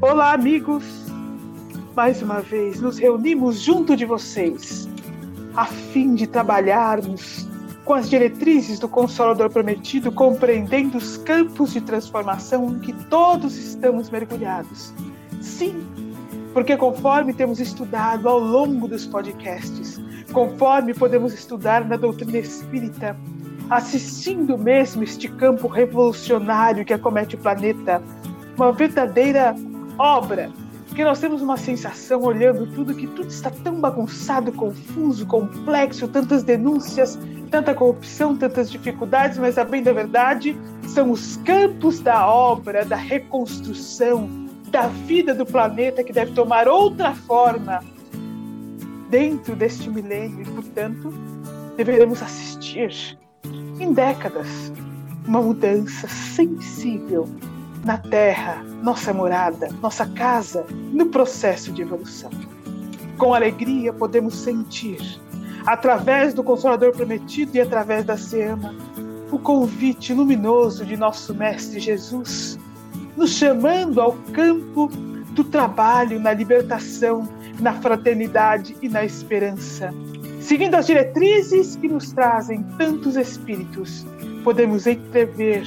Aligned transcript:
Olá, 0.00 0.32
amigos! 0.32 0.84
Mais 1.96 2.22
uma 2.22 2.40
vez 2.40 2.80
nos 2.80 2.98
reunimos 2.98 3.58
junto 3.58 3.96
de 3.96 4.04
vocês, 4.04 4.88
a 5.56 5.64
fim 5.64 6.14
de 6.14 6.24
trabalharmos 6.24 7.48
com 7.84 7.94
as 7.94 8.08
diretrizes 8.08 8.78
do 8.78 8.88
Consolador 8.88 9.50
Prometido, 9.50 10.12
compreendendo 10.12 10.98
os 10.98 11.16
campos 11.16 11.72
de 11.72 11.80
transformação 11.80 12.76
em 12.76 12.78
que 12.78 12.92
todos 13.06 13.56
estamos 13.56 14.08
mergulhados. 14.08 14.94
Sim, 15.40 15.84
porque 16.54 16.76
conforme 16.76 17.34
temos 17.34 17.58
estudado 17.58 18.28
ao 18.28 18.38
longo 18.38 18.86
dos 18.86 19.04
podcasts, 19.04 20.00
conforme 20.32 20.94
podemos 20.94 21.34
estudar 21.34 21.84
na 21.84 21.96
doutrina 21.96 22.38
espírita, 22.38 23.16
assistindo 23.68 24.56
mesmo 24.56 25.02
este 25.02 25.26
campo 25.26 25.66
revolucionário 25.66 26.84
que 26.84 26.94
acomete 26.94 27.34
o 27.34 27.38
planeta, 27.38 28.00
uma 28.56 28.72
verdadeira 28.72 29.56
obra, 29.98 30.50
porque 30.86 31.04
nós 31.04 31.20
temos 31.20 31.42
uma 31.42 31.56
sensação 31.56 32.22
olhando 32.22 32.66
tudo 32.74 32.94
que 32.94 33.06
tudo 33.06 33.28
está 33.28 33.50
tão 33.50 33.80
bagunçado, 33.80 34.50
confuso, 34.52 35.26
complexo, 35.26 36.08
tantas 36.08 36.42
denúncias, 36.42 37.18
tanta 37.50 37.74
corrupção, 37.74 38.36
tantas 38.36 38.70
dificuldades, 38.70 39.38
mas 39.38 39.58
a 39.58 39.64
bem 39.64 39.82
da 39.82 39.92
verdade 39.92 40.56
são 40.86 41.10
os 41.10 41.36
campos 41.38 42.00
da 42.00 42.26
obra, 42.26 42.84
da 42.84 42.96
reconstrução, 42.96 44.28
da 44.70 44.86
vida 44.86 45.34
do 45.34 45.44
planeta 45.44 46.02
que 46.02 46.12
deve 46.12 46.32
tomar 46.32 46.68
outra 46.68 47.14
forma. 47.14 47.82
Dentro 49.10 49.56
deste 49.56 49.88
milênio 49.88 50.42
e, 50.42 50.50
portanto, 50.50 51.12
deveremos 51.76 52.22
assistir 52.22 53.18
em 53.80 53.92
décadas, 53.92 54.72
uma 55.26 55.40
mudança 55.40 56.08
sensível 56.08 57.28
na 57.84 57.98
Terra, 57.98 58.62
nossa 58.82 59.12
morada, 59.12 59.68
nossa 59.82 60.06
casa, 60.06 60.66
no 60.92 61.06
processo 61.06 61.72
de 61.72 61.82
evolução. 61.82 62.30
Com 63.16 63.34
alegria 63.34 63.92
podemos 63.92 64.34
sentir, 64.34 65.20
através 65.66 66.34
do 66.34 66.42
Consolador 66.44 66.92
Prometido 66.92 67.56
e 67.56 67.60
através 67.60 68.04
da 68.04 68.16
Seama, 68.16 68.74
o 69.30 69.38
convite 69.38 70.14
luminoso 70.14 70.84
de 70.84 70.96
nosso 70.96 71.34
Mestre 71.34 71.80
Jesus, 71.80 72.58
nos 73.16 73.30
chamando 73.30 74.00
ao 74.00 74.12
campo 74.32 74.88
do 75.32 75.44
trabalho 75.44 76.18
na 76.18 76.32
libertação, 76.32 77.28
na 77.60 77.74
fraternidade 77.74 78.76
e 78.80 78.88
na 78.88 79.04
esperança 79.04 79.92
Seguindo 80.48 80.76
as 80.76 80.86
diretrizes 80.86 81.76
que 81.76 81.86
nos 81.88 82.10
trazem 82.10 82.62
tantos 82.78 83.16
espíritos, 83.16 84.06
podemos 84.42 84.86
entrever, 84.86 85.62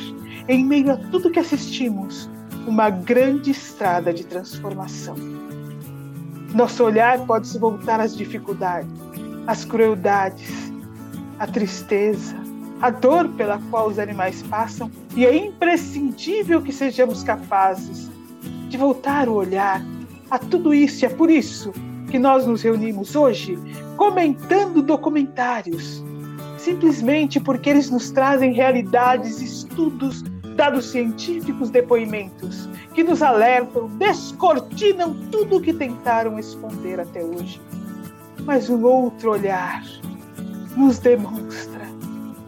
em 0.48 0.64
meio 0.66 0.92
a 0.92 0.98
tudo 0.98 1.32
que 1.32 1.40
assistimos, 1.40 2.30
uma 2.68 2.90
grande 2.90 3.52
estrada 3.52 4.14
de 4.14 4.26
transformação. 4.26 5.16
Nosso 6.54 6.84
olhar 6.84 7.20
pode 7.26 7.48
se 7.48 7.58
voltar 7.58 8.00
às 8.00 8.16
dificuldades, 8.16 8.90
às 9.48 9.66
crueldades, 9.66 10.72
à 11.40 11.48
tristeza, 11.48 12.36
à 12.82 12.90
dor 12.90 13.30
pela 13.30 13.60
qual 13.70 13.88
os 13.88 13.98
animais 13.98 14.44
passam, 14.44 14.92
e 15.16 15.26
é 15.26 15.36
imprescindível 15.36 16.62
que 16.62 16.72
sejamos 16.72 17.24
capazes 17.24 18.10
de 18.70 18.78
voltar 18.78 19.30
o 19.30 19.34
olhar 19.34 19.82
a 20.30 20.38
tudo 20.38 20.74
isso, 20.74 21.04
e 21.04 21.06
é 21.06 21.10
por 21.10 21.30
isso 21.30 21.72
que 22.10 22.20
nós 22.20 22.46
nos 22.46 22.62
reunimos 22.62 23.16
hoje 23.16 23.58
comentando 23.96 24.82
documentários, 24.82 26.04
simplesmente 26.64 27.40
porque 27.40 27.70
eles 27.70 27.90
nos 27.90 28.12
trazem 28.12 28.54
realidades, 28.54 29.42
estudos, 29.42 30.22
dados 30.56 30.92
científicos, 30.92 31.70
depoimentos 31.70 32.70
que 32.94 33.04
nos 33.04 33.22
alertam, 33.22 33.88
descortinam 33.98 35.14
tudo 35.32 35.58
o 35.58 35.62
que 35.62 35.74
tentaram 35.74 36.38
esconder 36.38 37.00
até 37.00 37.24
hoje. 37.24 37.62
Mas 38.44 38.70
um 38.70 38.84
outro 38.84 39.32
olhar 39.32 39.84
nos 40.76 41.00
demonstra 41.00 41.82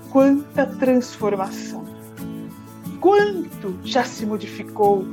quanta 0.09 0.65
transformação, 0.65 1.83
quanto 2.99 3.77
já 3.83 4.03
se 4.03 4.25
modificou, 4.25 5.05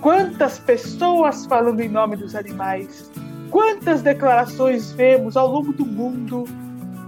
quantas 0.00 0.58
pessoas 0.58 1.46
falando 1.46 1.80
em 1.80 1.88
nome 1.88 2.16
dos 2.16 2.34
animais, 2.34 3.10
Quantas 3.50 4.02
declarações 4.02 4.92
vemos 4.92 5.36
ao 5.36 5.50
longo 5.50 5.72
do 5.72 5.86
mundo 5.86 6.44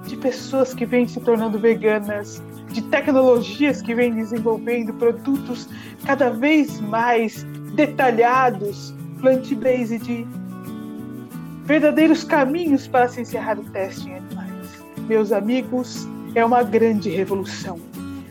de 0.09 0.17
pessoas 0.17 0.73
que 0.73 0.87
vêm 0.87 1.07
se 1.07 1.21
tornando 1.21 1.59
veganas, 1.59 2.43
de 2.73 2.83
tecnologias 2.83 3.83
que 3.83 3.95
vêm 3.95 4.15
desenvolvendo 4.15 4.93
produtos 4.95 5.69
cada 6.05 6.31
vez 6.31 6.81
mais 6.81 7.43
detalhados, 7.75 8.95
plant-based, 9.21 10.27
verdadeiros 11.65 12.25
caminhos 12.25 12.89
para 12.89 13.09
se 13.09 13.21
encerrar 13.21 13.59
o 13.59 13.65
teste 13.65 14.09
em 14.09 14.15
animais. 14.15 14.83
Meus 15.07 15.31
amigos, 15.31 16.09
é 16.35 16.45
uma 16.45 16.63
grande 16.63 17.11
revolução. 17.11 17.79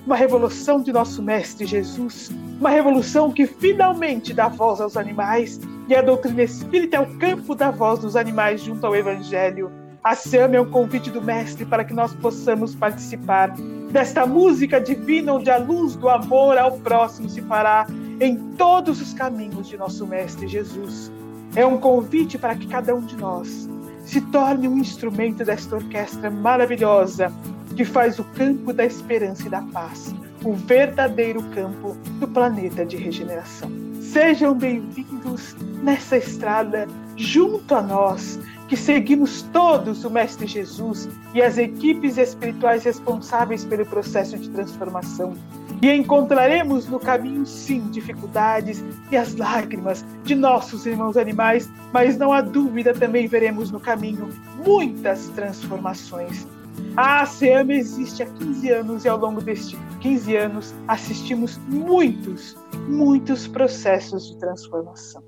Uma 0.06 0.16
revolução 0.16 0.82
de 0.82 0.92
nosso 0.92 1.22
Mestre 1.22 1.66
Jesus, 1.66 2.32
uma 2.60 2.70
revolução 2.70 3.32
que 3.32 3.46
finalmente 3.46 4.34
dá 4.34 4.48
voz 4.48 4.82
aos 4.82 4.98
animais 4.98 5.60
e 5.88 5.94
a 5.94 6.02
doutrina 6.02 6.44
espírita 6.44 6.98
é 6.98 7.00
o 7.00 7.18
campo 7.18 7.54
da 7.54 7.70
voz 7.70 8.00
dos 8.00 8.16
animais 8.16 8.62
junto 8.62 8.86
ao 8.86 8.96
Evangelho. 8.96 9.72
A 10.08 10.16
SAM 10.16 10.54
é 10.54 10.62
um 10.62 10.72
convite 10.72 11.12
do 11.12 11.22
Mestre 11.22 11.66
para 11.66 11.84
que 11.84 11.94
nós 11.94 12.14
possamos 12.14 12.74
participar 12.74 13.54
desta 13.92 14.26
música 14.26 14.80
divina 14.80 15.34
onde 15.34 15.52
a 15.52 15.58
luz 15.58 15.98
do 15.98 16.08
amor 16.08 16.58
ao 16.58 16.78
próximo 16.80 17.28
se 17.28 17.42
fará 17.42 17.86
em 18.22 18.38
todos 18.56 19.02
os 19.02 19.14
caminhos 19.14 19.68
de 19.68 19.76
nosso 19.76 20.08
Mestre 20.08 20.48
Jesus. 20.48 21.12
É 21.58 21.66
um 21.66 21.78
convite 21.78 22.38
para 22.38 22.56
que 22.56 22.68
cada 22.68 22.96
um 22.96 23.02
de 23.02 23.18
nós 23.18 23.68
se 24.06 24.22
torne 24.22 24.70
um 24.70 24.78
instrumento 24.78 25.44
desta 25.44 25.76
orquestra 25.76 26.32
maravilhosa 26.32 27.30
que 27.76 27.84
faz 27.84 28.18
o 28.18 28.24
campo 28.24 28.72
da 28.72 28.86
esperança 28.86 29.46
e 29.46 29.50
da 29.50 29.62
paz, 29.62 30.16
o 30.42 30.54
verdadeiro 30.54 31.44
campo 31.50 31.98
do 32.18 32.30
planeta 32.30 32.86
de 32.86 32.96
regeneração. 32.96 33.70
Sejam 34.00 34.56
bem-vindos 34.56 35.54
nessa 35.84 36.16
estrada 36.16 36.88
junto 37.18 37.76
a 37.76 37.82
nós, 37.82 38.40
que 38.68 38.76
seguimos 38.76 39.42
todos 39.54 40.04
o 40.04 40.10
Mestre 40.10 40.48
Jesus 40.48 41.10
e 41.34 41.42
as 41.42 41.58
equipes 41.58 42.18
espirituais 42.18 42.84
responsáveis 42.84 43.64
pelo 43.66 43.86
processo 43.86 44.38
de 44.38 44.50
transformação. 44.50 45.36
E 45.82 45.92
encontraremos 45.92 46.88
no 46.88 47.00
caminho, 47.00 47.46
sim, 47.46 47.82
dificuldades 47.92 48.84
e 49.12 49.18
as 49.18 49.36
lágrimas 49.36 50.04
de 50.24 50.34
nossos 50.34 50.86
irmãos 50.86 51.18
animais, 51.18 51.70
mas 51.94 52.18
não 52.18 52.34
há 52.34 52.42
dúvida, 52.42 52.94
também 52.94 53.28
veremos 53.28 53.72
no 53.72 53.80
caminho 53.80 54.30
muitas 54.66 55.28
transformações 55.30 56.48
a 56.96 57.22
ASEAM 57.22 57.72
existe 57.72 58.24
há 58.24 58.26
15 58.26 58.72
anos 58.72 59.06
e 59.06 59.10
ao 59.10 59.18
longo 59.18 59.42
destes 59.42 59.80
15 60.02 60.36
anos 60.36 60.76
assistimos 60.88 61.58
muitos, 61.68 62.56
muitos 62.88 63.48
processos 63.48 64.32
de 64.32 64.40
transformação. 64.40 65.24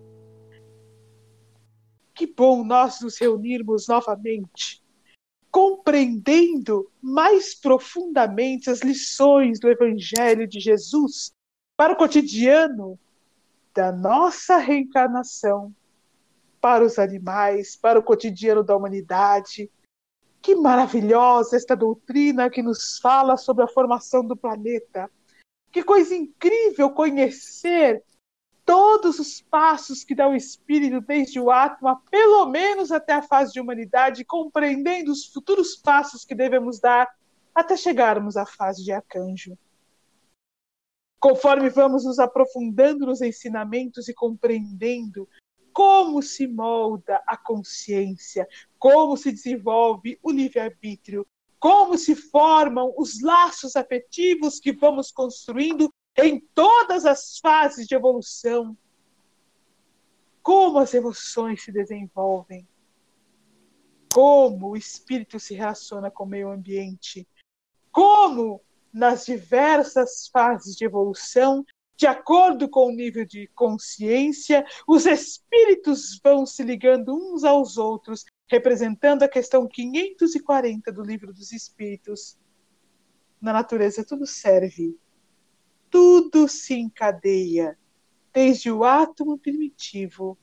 Que 2.20 2.28
bom 2.28 2.66
nós 2.66 3.00
nos 3.00 3.18
reunirmos 3.18 3.88
novamente, 3.88 4.84
compreendendo 5.50 6.92
mais 7.02 7.56
profundamente 7.56 8.70
as 8.70 8.82
lições 8.82 9.58
do 9.58 9.70
Evangelho 9.70 10.46
de 10.46 10.60
Jesus 10.60 11.32
para 11.78 11.94
o 11.94 11.96
cotidiano 11.96 13.00
da 13.74 13.94
nossa 13.94 14.58
reencarnação, 14.58 15.74
para 16.60 16.84
os 16.84 17.00
animais, 17.00 17.78
para 17.78 17.98
o 17.98 18.04
cotidiano 18.04 18.66
da 18.66 18.76
humanidade 18.76 19.72
que 20.42 20.56
maravilhosa 20.56 21.56
esta 21.56 21.74
doutrina 21.74 22.50
que 22.50 22.62
nos 22.62 23.00
fala 23.00 23.38
sobre 23.38 23.64
a 23.64 23.68
formação 23.70 24.26
do 24.26 24.36
planeta. 24.36 25.10
Que 25.72 25.82
coisa 25.82 26.14
incrível 26.14 26.90
conhecer 26.90 28.04
todos 28.70 29.18
os 29.18 29.42
passos 29.42 30.04
que 30.04 30.14
dá 30.14 30.28
o 30.28 30.36
espírito 30.36 31.02
desde 31.02 31.40
o 31.40 31.50
átomo, 31.50 32.00
pelo 32.12 32.46
menos 32.46 32.92
até 32.92 33.14
a 33.14 33.24
fase 33.24 33.52
de 33.52 33.60
humanidade, 33.60 34.24
compreendendo 34.24 35.12
os 35.12 35.26
futuros 35.26 35.76
passos 35.76 36.24
que 36.24 36.36
devemos 36.36 36.80
dar 36.80 37.10
até 37.56 37.76
chegarmos 37.76 38.38
à 38.38 38.46
fase 38.46 38.84
de 38.84 38.92
arcanjo. 38.92 39.58
Conforme 41.20 41.68
vamos 41.72 42.06
nos 42.06 42.20
aprofundando 42.20 43.08
nos 43.08 43.22
ensinamentos 43.22 44.08
e 44.08 44.14
compreendendo 44.14 45.28
como 45.74 46.22
se 46.22 46.46
molda 46.46 47.24
a 47.26 47.36
consciência, 47.36 48.48
como 48.78 49.18
se 49.18 49.32
desenvolve 49.32 50.20
o 50.22 50.30
livre-arbítrio, 50.30 51.26
como 51.60 51.98
se 51.98 52.16
formam 52.16 52.94
os 52.96 53.20
laços 53.20 53.76
afetivos 53.76 54.60
que 54.60 54.72
vamos 54.72 55.12
construindo 55.12 55.92
em 56.26 56.40
todas 56.54 57.06
as 57.06 57.38
fases 57.40 57.88
de 57.88 57.96
evolução, 57.96 58.78
como 60.42 60.80
as 60.80 60.94
emoções 60.94 61.64
se 61.64 61.72
desenvolvem, 61.72 62.68
como 64.14 64.70
o 64.70 64.78
espírito 64.78 65.40
se 65.40 65.54
relaciona 65.54 66.10
com 66.10 66.24
o 66.24 66.28
meio 66.28 66.50
ambiente, 66.50 67.28
como 67.92 68.62
nas 68.92 69.26
diversas 69.26 70.28
fases 70.28 70.76
de 70.76 70.86
evolução 70.86 71.64
de 72.00 72.08
acordo 72.08 72.70
com 72.70 72.88
o 72.88 72.96
nível 72.96 73.26
de 73.26 73.48
consciência, 73.48 74.66
os 74.88 75.06
espíritos 75.06 76.18
vão 76.24 76.46
se 76.46 76.64
ligando 76.64 77.14
uns 77.14 77.44
aos 77.44 77.76
outros, 77.76 78.24
representando 78.48 79.24
a 79.24 79.28
questão 79.28 79.68
540 79.68 80.94
do 80.94 81.04
Livro 81.04 81.34
dos 81.34 81.52
Espíritos. 81.52 82.40
Na 83.42 83.52
natureza, 83.52 84.06
tudo 84.06 84.26
serve, 84.26 84.98
tudo 85.90 86.48
se 86.48 86.74
encadeia, 86.76 87.78
desde 88.34 88.72
o 88.72 88.84
átomo 88.84 89.38
primitivo 89.38 90.38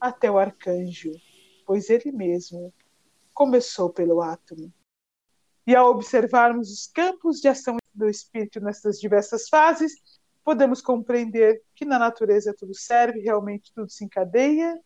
até 0.00 0.30
o 0.30 0.38
arcanjo, 0.38 1.12
pois 1.66 1.90
ele 1.90 2.12
mesmo 2.12 2.72
começou 3.32 3.90
pelo 3.90 4.20
átomo. 4.20 4.72
E 5.66 5.74
ao 5.74 5.90
observarmos 5.90 6.70
os 6.70 6.86
campos 6.86 7.40
de 7.40 7.48
ação 7.48 7.76
do 7.94 8.08
espírito 8.08 8.60
nessas 8.60 8.98
diversas 8.98 9.48
fases, 9.48 9.92
podemos 10.44 10.80
compreender 10.80 11.62
que 11.74 11.84
na 11.84 11.98
natureza 11.98 12.54
tudo 12.58 12.74
serve, 12.74 13.20
realmente 13.20 13.72
tudo 13.72 13.90
se 13.90 14.04
encadeia, 14.04 14.78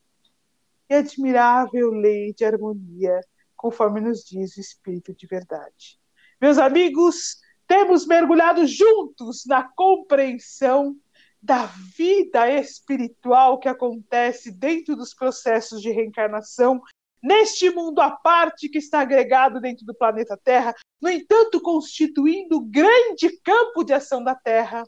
e 0.89 0.95
admirável 0.95 1.91
lei 1.91 2.35
de 2.35 2.45
harmonia, 2.45 3.21
conforme 3.57 4.01
nos 4.01 4.25
diz 4.25 4.57
o 4.57 4.61
Espírito 4.61 5.15
de 5.15 5.27
verdade. 5.27 5.99
Meus 6.41 6.59
amigos, 6.59 7.39
temos 7.67 8.07
mergulhado 8.07 8.67
juntos 8.67 9.45
na 9.47 9.63
compreensão 9.63 10.97
da 11.45 11.67
vida 11.67 12.49
espiritual 12.51 13.59
que 13.59 13.69
acontece 13.69 14.51
dentro 14.51 14.97
dos 14.97 15.13
processos 15.13 15.83
de 15.83 15.91
reencarnação, 15.91 16.81
neste 17.23 17.69
mundo 17.69 18.01
à 18.01 18.11
parte 18.11 18.69
que 18.69 18.79
está 18.79 19.01
agregado 19.01 19.61
dentro 19.61 19.85
do 19.85 19.95
planeta 19.95 20.39
Terra, 20.43 20.75
no 21.01 21.11
entanto, 21.11 21.61
constituindo 21.61 22.57
o 22.57 22.65
grande 22.65 23.29
campo 23.43 23.85
de 23.85 23.93
ação 23.93 24.25
da 24.25 24.35
Terra, 24.35 24.85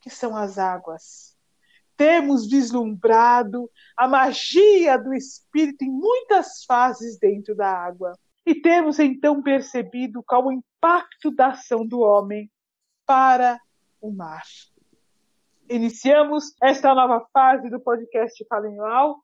que 0.00 0.08
são 0.08 0.34
as 0.34 0.58
águas. 0.58 1.36
Temos 1.94 2.48
vislumbrado 2.48 3.70
a 3.96 4.08
magia 4.08 4.96
do 4.96 5.12
espírito 5.12 5.82
em 5.84 5.90
muitas 5.90 6.64
fases 6.64 7.18
dentro 7.18 7.54
da 7.54 7.68
água. 7.68 8.18
E 8.46 8.54
temos 8.54 9.00
então 9.00 9.42
percebido 9.42 10.22
qual 10.22 10.46
o 10.46 10.52
impacto 10.52 11.32
da 11.32 11.48
ação 11.48 11.84
do 11.84 11.98
homem 11.98 12.48
para 13.04 13.60
o 14.00 14.12
mar. 14.12 14.44
Iniciamos 15.68 16.54
esta 16.62 16.94
nova 16.94 17.26
fase 17.32 17.68
do 17.68 17.80
podcast 17.80 18.46
Falenhual 18.48 19.18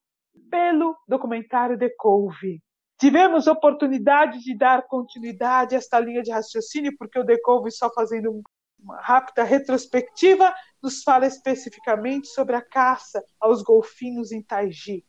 pelo 0.50 0.96
documentário 1.06 1.78
The 1.78 1.90
Cove. 1.96 2.60
Tivemos 2.98 3.46
oportunidade 3.46 4.40
de 4.40 4.56
dar 4.56 4.88
continuidade 4.88 5.76
a 5.76 5.78
esta 5.78 6.00
linha 6.00 6.22
de 6.22 6.32
raciocínio, 6.32 6.96
porque 6.98 7.18
o 7.18 7.24
The 7.24 7.38
Cove, 7.42 7.70
só 7.70 7.92
fazendo 7.92 8.42
uma 8.76 9.00
rápida 9.00 9.44
retrospectiva, 9.44 10.52
nos 10.82 11.04
fala 11.04 11.26
especificamente 11.26 12.26
sobre 12.26 12.56
a 12.56 12.60
caça 12.60 13.24
aos 13.40 13.62
golfinhos 13.62 14.32
em 14.32 14.42
Taiji. 14.42 15.04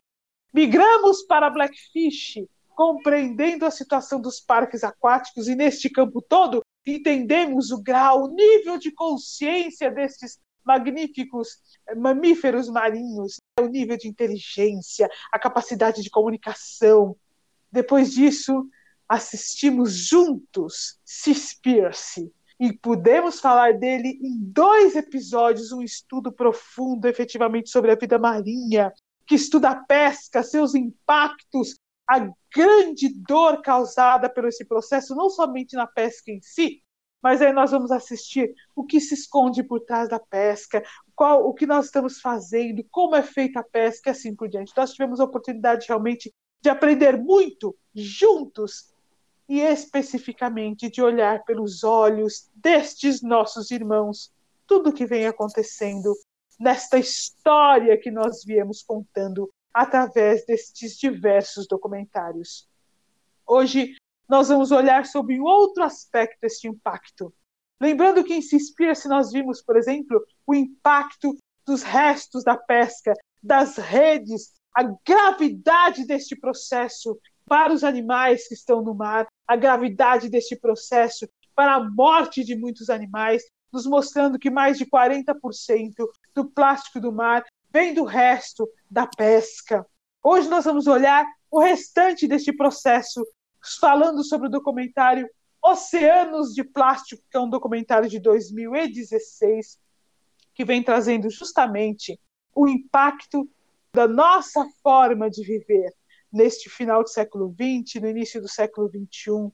Migramos 0.54 1.24
para 1.24 1.50
Blackfish, 1.50 2.48
compreendendo 2.75 3.65
a 3.65 3.71
situação 3.71 4.19
dos 4.19 4.39
parques 4.39 4.83
aquáticos 4.83 5.47
e 5.47 5.55
neste 5.55 5.89
campo 5.89 6.21
todo 6.21 6.61
entendemos 6.85 7.71
o 7.71 7.81
grau, 7.81 8.25
o 8.25 8.27
nível 8.33 8.77
de 8.77 8.91
consciência 8.91 9.89
destes 9.89 10.39
magníficos 10.65 11.57
mamíferos 11.95 12.69
marinhos, 12.69 13.37
o 13.59 13.65
nível 13.65 13.97
de 13.97 14.07
inteligência, 14.07 15.09
a 15.31 15.39
capacidade 15.39 16.01
de 16.01 16.09
comunicação. 16.09 17.15
Depois 17.71 18.13
disso, 18.13 18.67
assistimos 19.07 19.93
juntos 19.93 20.99
Seaspiracy, 21.03 22.31
e 22.59 22.71
pudemos 22.71 23.39
falar 23.39 23.73
dele 23.73 24.19
em 24.21 24.37
dois 24.39 24.95
episódios, 24.95 25.71
um 25.71 25.81
estudo 25.81 26.31
profundo 26.31 27.07
efetivamente 27.07 27.69
sobre 27.69 27.91
a 27.91 27.95
vida 27.95 28.17
marinha, 28.17 28.93
que 29.25 29.35
estuda 29.35 29.71
a 29.71 29.75
pesca, 29.75 30.43
seus 30.43 30.75
impactos, 30.75 31.75
a 32.07 32.29
grande 32.53 33.09
dor 33.27 33.61
causada 33.61 34.29
por 34.29 34.45
esse 34.45 34.65
processo, 34.65 35.15
não 35.15 35.29
somente 35.29 35.75
na 35.75 35.88
pesca 35.88 36.31
em 36.31 36.41
si, 36.41 36.83
mas 37.21 37.41
aí 37.41 37.53
nós 37.53 37.71
vamos 37.71 37.89
assistir 37.89 38.53
o 38.75 38.83
que 38.83 39.00
se 39.00 39.13
esconde 39.13 39.63
por 39.63 39.79
trás 39.79 40.09
da 40.09 40.19
pesca, 40.19 40.83
qual 41.15 41.47
o 41.47 41.53
que 41.53 41.65
nós 41.65 41.85
estamos 41.85 42.19
fazendo, 42.19 42.83
como 42.91 43.15
é 43.15 43.21
feita 43.21 43.61
a 43.61 43.63
pesca 43.63 44.09
e 44.09 44.11
assim 44.11 44.35
por 44.35 44.50
diante. 44.50 44.73
Nós 44.75 44.91
tivemos 44.91 45.21
a 45.21 45.23
oportunidade 45.23 45.88
realmente 45.88 46.33
de 46.61 46.69
aprender 46.69 47.17
muito 47.17 47.75
juntos 47.95 48.94
e 49.47 49.59
especificamente 49.61 50.89
de 50.89 51.01
olhar 51.01 51.44
pelos 51.45 51.83
olhos 51.83 52.49
destes 52.56 53.21
nossos 53.21 53.71
irmãos 53.71 54.31
tudo 54.65 54.89
o 54.89 54.94
que 54.94 55.06
vem 55.06 55.25
acontecendo 55.25 56.13
nesta 56.59 56.97
história 56.97 57.97
que 57.97 58.09
nós 58.09 58.44
viemos 58.45 58.81
contando 58.81 59.49
através 59.73 60.45
destes 60.45 60.97
diversos 60.97 61.67
documentários. 61.67 62.69
Hoje 63.45 63.95
nós 64.29 64.49
vamos 64.49 64.71
olhar 64.71 65.05
sobre 65.05 65.39
um 65.39 65.43
outro 65.43 65.83
aspecto 65.83 66.39
deste 66.41 66.67
impacto. 66.67 67.33
Lembrando 67.81 68.23
que 68.23 68.33
em 68.33 68.41
Seaspiracy 68.41 69.07
nós 69.07 69.31
vimos, 69.31 69.61
por 69.61 69.75
exemplo, 69.75 70.23
o 70.45 70.53
impacto 70.53 71.35
dos 71.65 71.83
restos 71.83 72.43
da 72.43 72.55
pesca, 72.55 73.13
das 73.41 73.77
redes, 73.77 74.53
a 74.73 74.83
gravidade 75.05 76.05
deste 76.05 76.35
processo 76.35 77.19
para 77.45 77.73
os 77.73 77.83
animais 77.83 78.47
que 78.47 78.53
estão 78.53 78.81
no 78.81 78.93
mar, 78.93 79.27
a 79.47 79.55
gravidade 79.55 80.29
deste 80.29 80.55
processo 80.55 81.27
para 81.53 81.75
a 81.75 81.83
morte 81.83 82.43
de 82.43 82.55
muitos 82.55 82.89
animais, 82.89 83.43
nos 83.71 83.85
mostrando 83.85 84.39
que 84.39 84.49
mais 84.49 84.77
de 84.77 84.85
40% 84.85 85.93
do 86.33 86.45
plástico 86.45 86.99
do 86.99 87.11
mar 87.11 87.43
vem 87.73 87.93
do 87.93 88.03
resto 88.03 88.69
da 88.89 89.07
pesca. 89.07 89.85
Hoje 90.23 90.47
nós 90.47 90.63
vamos 90.63 90.85
olhar 90.85 91.25
o 91.49 91.59
restante 91.59 92.27
deste 92.27 92.53
processo, 92.53 93.25
falando 93.81 94.23
sobre 94.23 94.47
o 94.47 94.51
documentário 94.51 95.27
Oceanos 95.61 96.53
de 96.53 96.63
Plástico, 96.63 97.23
que 97.31 97.37
é 97.37 97.39
um 97.39 97.49
documentário 97.49 98.07
de 98.07 98.19
2016, 98.19 99.79
que 100.53 100.63
vem 100.63 100.83
trazendo 100.83 101.29
justamente 101.29 102.19
o 102.55 102.67
impacto 102.67 103.49
da 103.93 104.07
nossa 104.07 104.67
forma 104.83 105.29
de 105.29 105.43
viver, 105.43 105.91
neste 106.31 106.69
final 106.69 107.03
do 107.03 107.09
século 107.09 107.53
XX, 107.53 108.01
no 108.01 108.09
início 108.09 108.41
do 108.41 108.47
século 108.47 108.89
XXI, 108.89 109.51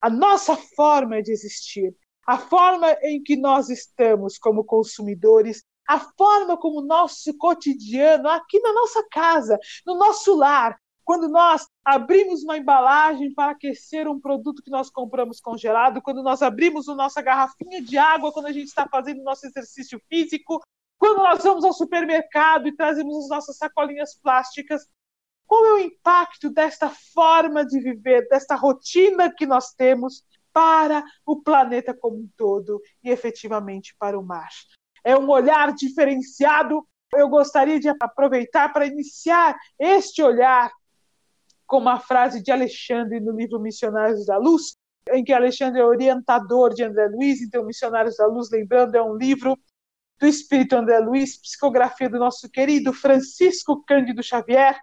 a 0.00 0.08
nossa 0.08 0.56
forma 0.56 1.22
de 1.22 1.30
existir, 1.30 1.94
a 2.26 2.38
forma 2.38 2.90
em 3.02 3.22
que 3.22 3.36
nós 3.36 3.68
estamos 3.68 4.38
como 4.38 4.64
consumidores, 4.64 5.64
a 5.90 5.98
forma 5.98 6.56
como 6.56 6.78
o 6.78 6.86
nosso 6.86 7.36
cotidiano, 7.36 8.28
aqui 8.28 8.60
na 8.60 8.72
nossa 8.72 9.04
casa, 9.10 9.58
no 9.84 9.96
nosso 9.96 10.36
lar, 10.36 10.78
quando 11.04 11.28
nós 11.28 11.66
abrimos 11.84 12.44
uma 12.44 12.56
embalagem 12.56 13.34
para 13.34 13.50
aquecer 13.50 14.06
um 14.06 14.20
produto 14.20 14.62
que 14.62 14.70
nós 14.70 14.88
compramos 14.88 15.40
congelado, 15.40 16.00
quando 16.00 16.22
nós 16.22 16.42
abrimos 16.42 16.88
a 16.88 16.94
nossa 16.94 17.20
garrafinha 17.20 17.82
de 17.82 17.98
água, 17.98 18.30
quando 18.32 18.46
a 18.46 18.52
gente 18.52 18.68
está 18.68 18.86
fazendo 18.88 19.24
nosso 19.24 19.44
exercício 19.48 20.00
físico, 20.08 20.62
quando 20.96 21.16
nós 21.16 21.42
vamos 21.42 21.64
ao 21.64 21.72
supermercado 21.72 22.68
e 22.68 22.76
trazemos 22.76 23.24
as 23.24 23.28
nossas 23.28 23.56
sacolinhas 23.56 24.14
plásticas, 24.14 24.86
qual 25.44 25.66
é 25.66 25.72
o 25.72 25.78
impacto 25.80 26.50
desta 26.50 26.88
forma 27.12 27.66
de 27.66 27.80
viver, 27.80 28.28
desta 28.28 28.54
rotina 28.54 29.28
que 29.36 29.44
nós 29.44 29.72
temos 29.72 30.22
para 30.52 31.02
o 31.26 31.42
planeta 31.42 31.92
como 31.92 32.16
um 32.18 32.28
todo 32.36 32.80
e 33.02 33.10
efetivamente 33.10 33.92
para 33.98 34.16
o 34.16 34.22
mar? 34.22 34.50
É 35.04 35.16
um 35.16 35.28
olhar 35.28 35.72
diferenciado. 35.72 36.86
Eu 37.14 37.28
gostaria 37.28 37.80
de 37.80 37.88
aproveitar 37.88 38.72
para 38.72 38.86
iniciar 38.86 39.58
este 39.78 40.22
olhar 40.22 40.70
com 41.66 41.78
uma 41.78 42.00
frase 42.00 42.42
de 42.42 42.50
Alexandre 42.50 43.20
no 43.20 43.32
livro 43.32 43.60
Missionários 43.60 44.26
da 44.26 44.36
Luz, 44.36 44.76
em 45.12 45.22
que 45.22 45.32
Alexandre 45.32 45.80
é 45.80 45.84
orientador 45.84 46.74
de 46.74 46.82
André 46.82 47.06
Luiz, 47.06 47.40
então 47.40 47.64
Missionários 47.64 48.16
da 48.16 48.26
Luz, 48.26 48.50
lembrando, 48.50 48.96
é 48.96 49.02
um 49.02 49.16
livro 49.16 49.56
do 50.18 50.26
espírito 50.26 50.76
André 50.76 50.98
Luiz, 50.98 51.40
psicografia 51.40 52.08
do 52.08 52.18
nosso 52.18 52.48
querido 52.50 52.92
Francisco 52.92 53.82
Cândido 53.84 54.22
Xavier, 54.22 54.78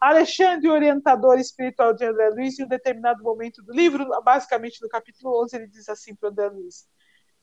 Alexandre, 0.00 0.68
orientador 0.68 1.38
espiritual 1.38 1.94
de 1.94 2.04
André 2.04 2.28
Luiz, 2.30 2.58
em 2.58 2.64
um 2.64 2.68
determinado 2.68 3.22
momento 3.22 3.62
do 3.62 3.72
livro, 3.72 4.04
basicamente 4.24 4.82
no 4.82 4.88
capítulo 4.88 5.40
11, 5.44 5.56
ele 5.56 5.68
diz 5.68 5.88
assim 5.88 6.12
para 6.14 6.28
André 6.28 6.48
Luiz: 6.48 6.88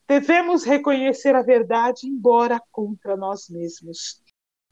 Devemos 0.10 0.64
reconhecer 0.64 1.36
a 1.36 1.44
verdade, 1.44 2.08
embora 2.08 2.60
contra 2.72 3.16
nós 3.16 3.48
mesmos. 3.48 4.20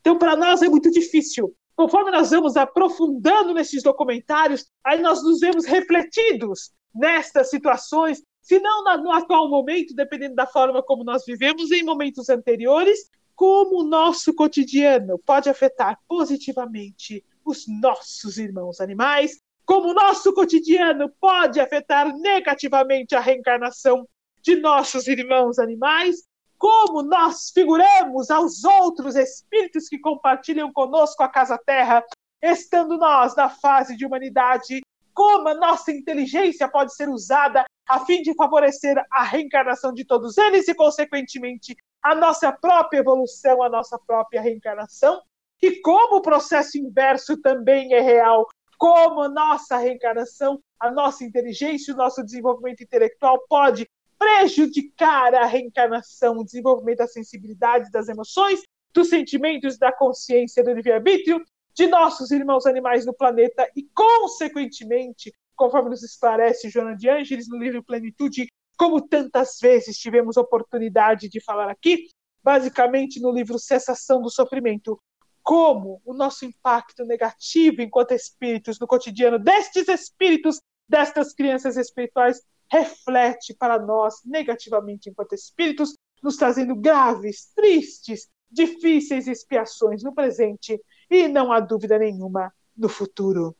Então, 0.02 0.18
para 0.18 0.36
nós 0.36 0.64
é 0.64 0.68
muito 0.68 0.90
difícil. 0.90 1.56
Conforme 1.76 2.10
nós 2.10 2.32
vamos 2.32 2.58
aprofundando 2.58 3.54
nesses 3.54 3.84
documentários, 3.84 4.66
aí 4.84 5.00
nós 5.00 5.22
nos 5.22 5.40
vemos 5.40 5.64
refletidos 5.64 6.72
nestas 6.92 7.52
situações, 7.52 8.24
se 8.42 8.60
não 8.60 8.84
no 8.98 9.12
atual 9.12 9.48
momento, 9.48 9.94
dependendo 9.94 10.34
da 10.34 10.48
forma 10.48 10.82
como 10.82 11.04
nós 11.04 11.24
vivemos, 11.24 11.70
em 11.70 11.84
momentos 11.84 12.30
anteriores, 12.30 13.08
como 13.36 13.82
o 13.82 13.88
nosso 13.88 14.34
cotidiano 14.34 15.20
pode 15.24 15.50
afetar 15.50 16.00
positivamente 16.08 17.24
os 17.46 17.66
nossos 17.68 18.40
irmãos 18.40 18.82
animais, 18.82 19.40
como 19.64 19.90
o 19.90 19.94
nosso 19.94 20.34
cotidiano 20.34 21.14
pode 21.22 21.60
afetar 21.60 22.12
negativamente 22.18 23.14
a 23.14 23.20
reencarnação 23.20 24.08
de 24.42 24.56
nossos 24.56 25.08
irmãos 25.08 25.60
animais, 25.60 26.18
como 26.58 27.04
nós 27.04 27.52
figuramos 27.54 28.32
aos 28.32 28.64
outros 28.64 29.16
espíritos 29.16 29.88
que 29.88 30.00
compartilham 30.00 30.72
conosco 30.72 31.22
a 31.24 31.30
casa 31.30 31.58
terra, 31.58 32.04
estando 32.42 32.98
nós 32.98 33.36
na 33.36 33.50
fase 33.50 33.96
de 33.96 34.06
humanidade, 34.06 34.82
como 35.14 35.48
a 35.48 35.54
nossa 35.54 35.92
inteligência 35.92 36.70
pode 36.70 36.96
ser 36.96 37.10
usada 37.10 37.66
a 37.88 38.06
fim 38.06 38.22
de 38.22 38.36
favorecer 38.36 38.96
a 39.12 39.24
reencarnação 39.24 39.94
de 39.94 40.06
todos 40.06 40.38
eles 40.38 40.68
e, 40.68 40.76
consequentemente, 40.76 41.76
a 42.04 42.14
nossa 42.14 42.52
própria 42.52 43.00
evolução, 43.00 43.64
a 43.64 43.70
nossa 43.70 43.98
própria 43.98 44.42
reencarnação, 44.42 45.22
e 45.62 45.82
como 45.82 46.18
o 46.18 46.22
processo 46.22 46.78
inverso 46.78 47.38
também 47.42 47.94
é 47.94 48.00
real, 48.00 48.46
como 48.78 49.22
a 49.22 49.30
nossa 49.30 49.78
reencarnação, 49.78 50.60
a 50.80 50.92
nossa 50.92 51.24
inteligência, 51.24 51.94
o 51.94 51.98
nosso 51.98 52.24
desenvolvimento 52.24 52.84
intelectual 52.84 53.44
pode 53.50 53.88
prejudicar 54.18 55.34
a 55.36 55.46
reencarnação, 55.46 56.38
o 56.38 56.44
desenvolvimento 56.44 57.00
da 57.00 57.08
sensibilidade, 57.08 57.92
das 57.92 58.08
emoções, 58.08 58.62
dos 58.94 59.10
sentimentos, 59.10 59.78
da 59.78 59.92
consciência, 59.92 60.64
do 60.64 60.74
livre-arbítrio 60.74 61.44
de 61.74 61.88
nossos 61.88 62.32
irmãos 62.32 62.66
animais 62.66 63.06
no 63.06 63.14
planeta. 63.14 63.70
E, 63.76 63.84
consequentemente, 63.94 65.32
conforme 65.56 65.90
nos 65.90 66.04
esclarece 66.04 66.70
Joana 66.70 66.96
de 66.96 67.10
Ângeles 67.10 67.48
no 67.48 67.58
livro 67.58 67.84
Plenitude, 67.84 68.48
como 68.78 69.02
tantas 69.02 69.58
vezes 69.62 69.98
tivemos 69.98 70.38
oportunidade 70.38 71.30
de 71.30 71.42
falar 71.42 71.70
aqui, 71.70 72.08
basicamente 72.44 73.20
no 73.20 73.32
livro 73.32 73.60
Cessação 73.60 74.22
do 74.22 74.30
Sofrimento, 74.30 75.00
como 75.44 76.02
o 76.06 76.14
nosso 76.14 76.46
impacto 76.46 77.06
negativo 77.06 77.82
enquanto 77.82 78.12
espíritos 78.12 78.80
no 78.80 78.88
cotidiano 78.88 79.40
destes 79.40 79.88
espíritos, 79.88 80.60
destas 80.88 81.34
crianças 81.34 81.78
espirituais, 81.78 82.42
reflete 82.72 83.54
para 83.54 83.80
nós 83.80 84.22
negativamente 84.26 85.10
enquanto 85.10 85.34
espíritos, 85.34 85.94
nos 86.22 86.36
trazendo 86.36 86.76
graves, 86.76 87.52
tristes, 87.56 88.28
difíceis 88.50 89.28
expiações 89.28 90.04
no 90.04 90.14
presente 90.14 90.82
e, 91.10 91.28
não 91.28 91.52
há 91.52 91.60
dúvida 91.60 91.98
nenhuma, 91.98 92.54
no 92.76 92.90
futuro. 92.90 93.56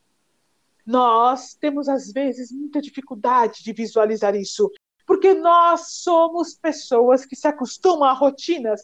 Nós 0.84 1.54
temos, 1.54 1.88
às 1.88 2.10
vezes, 2.10 2.50
muita 2.50 2.80
dificuldade 2.80 3.62
de 3.62 3.72
visualizar 3.72 4.34
isso, 4.34 4.70
porque 5.06 5.34
nós 5.34 5.92
somos 6.02 6.54
pessoas 6.54 7.26
que 7.26 7.36
se 7.36 7.46
acostumam 7.46 8.08
a 8.08 8.12
rotinas. 8.12 8.82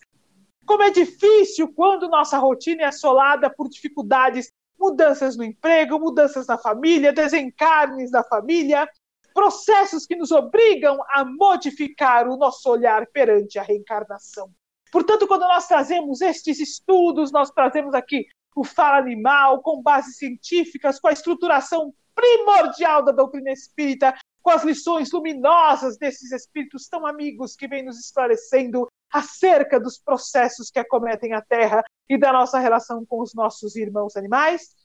Como 0.67 0.83
é 0.83 0.91
difícil 0.91 1.73
quando 1.73 2.09
nossa 2.09 2.39
rotina 2.39 2.83
é 2.83 2.87
assolada 2.87 3.49
por 3.51 3.69
dificuldades, 3.69 4.51
mudanças 4.79 5.37
no 5.37 5.45
emprego, 5.45 5.99
mudanças 5.99 6.47
na 6.47 6.59
família, 6.59 7.13
desencarnes 7.13 8.11
na 8.11 8.23
família, 8.23 8.89
processos 9.35 10.07
que 10.07 10.15
nos 10.17 10.31
obrigam 10.31 10.97
a 11.11 11.25
modificar 11.25 12.29
o 12.29 12.37
nosso 12.37 12.71
olhar 12.71 13.07
perante 13.09 13.59
a 13.59 13.63
reencarnação. 13.63 14.49
Portanto, 14.93 15.27
quando 15.27 15.43
nós 15.43 15.67
trazemos 15.67 16.21
estes 16.21 16.61
estudos, 16.61 17.33
nós 17.33 17.51
trazemos 17.51 17.95
aqui 17.95 18.27
o 18.55 18.63
fala 18.63 18.99
animal 18.99 19.61
com 19.61 19.83
bases 19.83 20.17
científicas, 20.17 21.01
com 21.01 21.09
a 21.09 21.13
estruturação 21.13 21.93
primordial 22.15 23.05
da 23.05 23.11
doutrina 23.11 23.51
espírita, 23.51 24.15
com 24.41 24.51
as 24.51 24.63
lições 24.63 25.11
luminosas 25.11 25.99
desses 25.99 26.31
espíritos 26.31 26.87
tão 26.87 27.05
amigos 27.05 27.57
que 27.57 27.67
vêm 27.67 27.85
nos 27.85 27.99
esclarecendo 27.99 28.87
acerca 29.13 29.81
dos 29.81 29.99
processos 29.99 30.71
que 30.71 30.79
acometem 30.79 31.33
a 31.33 31.43
Terra 31.43 31.83
e 32.09 32.17
da 32.17 32.33
nossa 32.33 32.61
relação 32.61 33.05
com 33.05 33.21
os 33.21 33.35
nossos 33.35 33.75
irmãos 33.75 34.17
animais. 34.17 34.77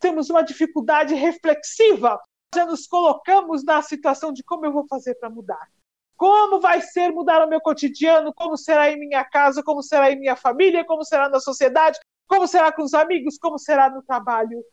Temos 0.00 0.30
uma 0.30 0.42
dificuldade 0.42 1.14
reflexiva 1.14 2.18
já 2.54 2.64
nos 2.64 2.86
colocamos 2.86 3.64
na 3.64 3.82
situação 3.82 4.32
de 4.32 4.42
como 4.42 4.64
eu 4.64 4.72
vou 4.72 4.86
fazer 4.86 5.14
para 5.16 5.30
mudar. 5.30 5.68
Como 6.16 6.60
vai 6.60 6.80
ser 6.80 7.12
mudar 7.12 7.44
o 7.44 7.48
meu 7.48 7.60
cotidiano? 7.60 8.34
Como 8.34 8.56
será 8.56 8.90
em 8.90 8.98
minha 8.98 9.24
casa? 9.24 9.62
Como 9.62 9.82
será 9.82 10.10
em 10.10 10.18
minha 10.18 10.34
família? 10.34 10.84
Como 10.84 11.04
será 11.04 11.28
na 11.28 11.38
sociedade? 11.38 11.98
Como 12.26 12.46
será 12.48 12.72
com 12.72 12.82
os 12.82 12.94
amigos? 12.94 13.38
Como 13.38 13.58
será 13.58 13.88
no 13.88 14.02
trabalho? 14.02 14.64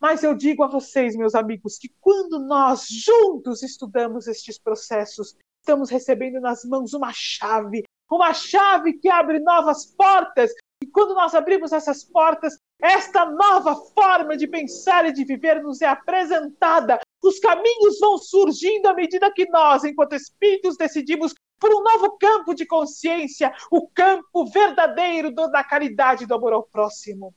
Mas 0.00 0.22
eu 0.22 0.34
digo 0.34 0.64
a 0.64 0.66
vocês, 0.66 1.16
meus 1.16 1.34
amigos, 1.34 1.78
que 1.78 1.88
quando 2.00 2.38
nós 2.40 2.86
juntos 2.88 3.62
estudamos 3.62 4.26
estes 4.26 4.58
processos, 4.58 5.36
estamos 5.60 5.90
recebendo 5.90 6.40
nas 6.40 6.64
mãos 6.64 6.92
uma 6.92 7.12
chave, 7.12 7.84
uma 8.10 8.34
chave 8.34 8.94
que 8.94 9.08
abre 9.08 9.38
novas 9.38 9.86
portas. 9.86 10.50
Quando 10.94 11.12
nós 11.12 11.34
abrimos 11.34 11.72
essas 11.72 12.04
portas, 12.04 12.56
esta 12.80 13.26
nova 13.26 13.74
forma 13.74 14.36
de 14.36 14.46
pensar 14.46 15.04
e 15.04 15.12
de 15.12 15.24
viver 15.24 15.60
nos 15.60 15.82
é 15.82 15.86
apresentada. 15.86 17.00
Os 17.20 17.40
caminhos 17.40 17.98
vão 17.98 18.16
surgindo 18.16 18.86
à 18.86 18.94
medida 18.94 19.32
que 19.32 19.44
nós, 19.50 19.82
enquanto 19.82 20.14
espíritos, 20.14 20.76
decidimos 20.76 21.34
por 21.58 21.74
um 21.74 21.82
novo 21.82 22.16
campo 22.16 22.54
de 22.54 22.64
consciência, 22.64 23.52
o 23.72 23.88
campo 23.88 24.46
verdadeiro 24.46 25.32
da 25.32 25.64
caridade 25.64 26.22
e 26.22 26.26
do 26.28 26.34
amor 26.34 26.52
ao 26.52 26.62
próximo. 26.62 27.34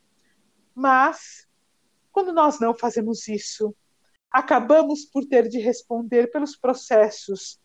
Mas, 0.75 1.47
quando 2.11 2.31
nós 2.31 2.59
não 2.59 2.75
fazemos 2.75 3.27
isso, 3.27 3.75
acabamos 4.31 5.03
por 5.03 5.25
ter 5.25 5.47
de 5.47 5.57
responder 5.57 6.29
pelos 6.29 6.55
processos 6.55 7.59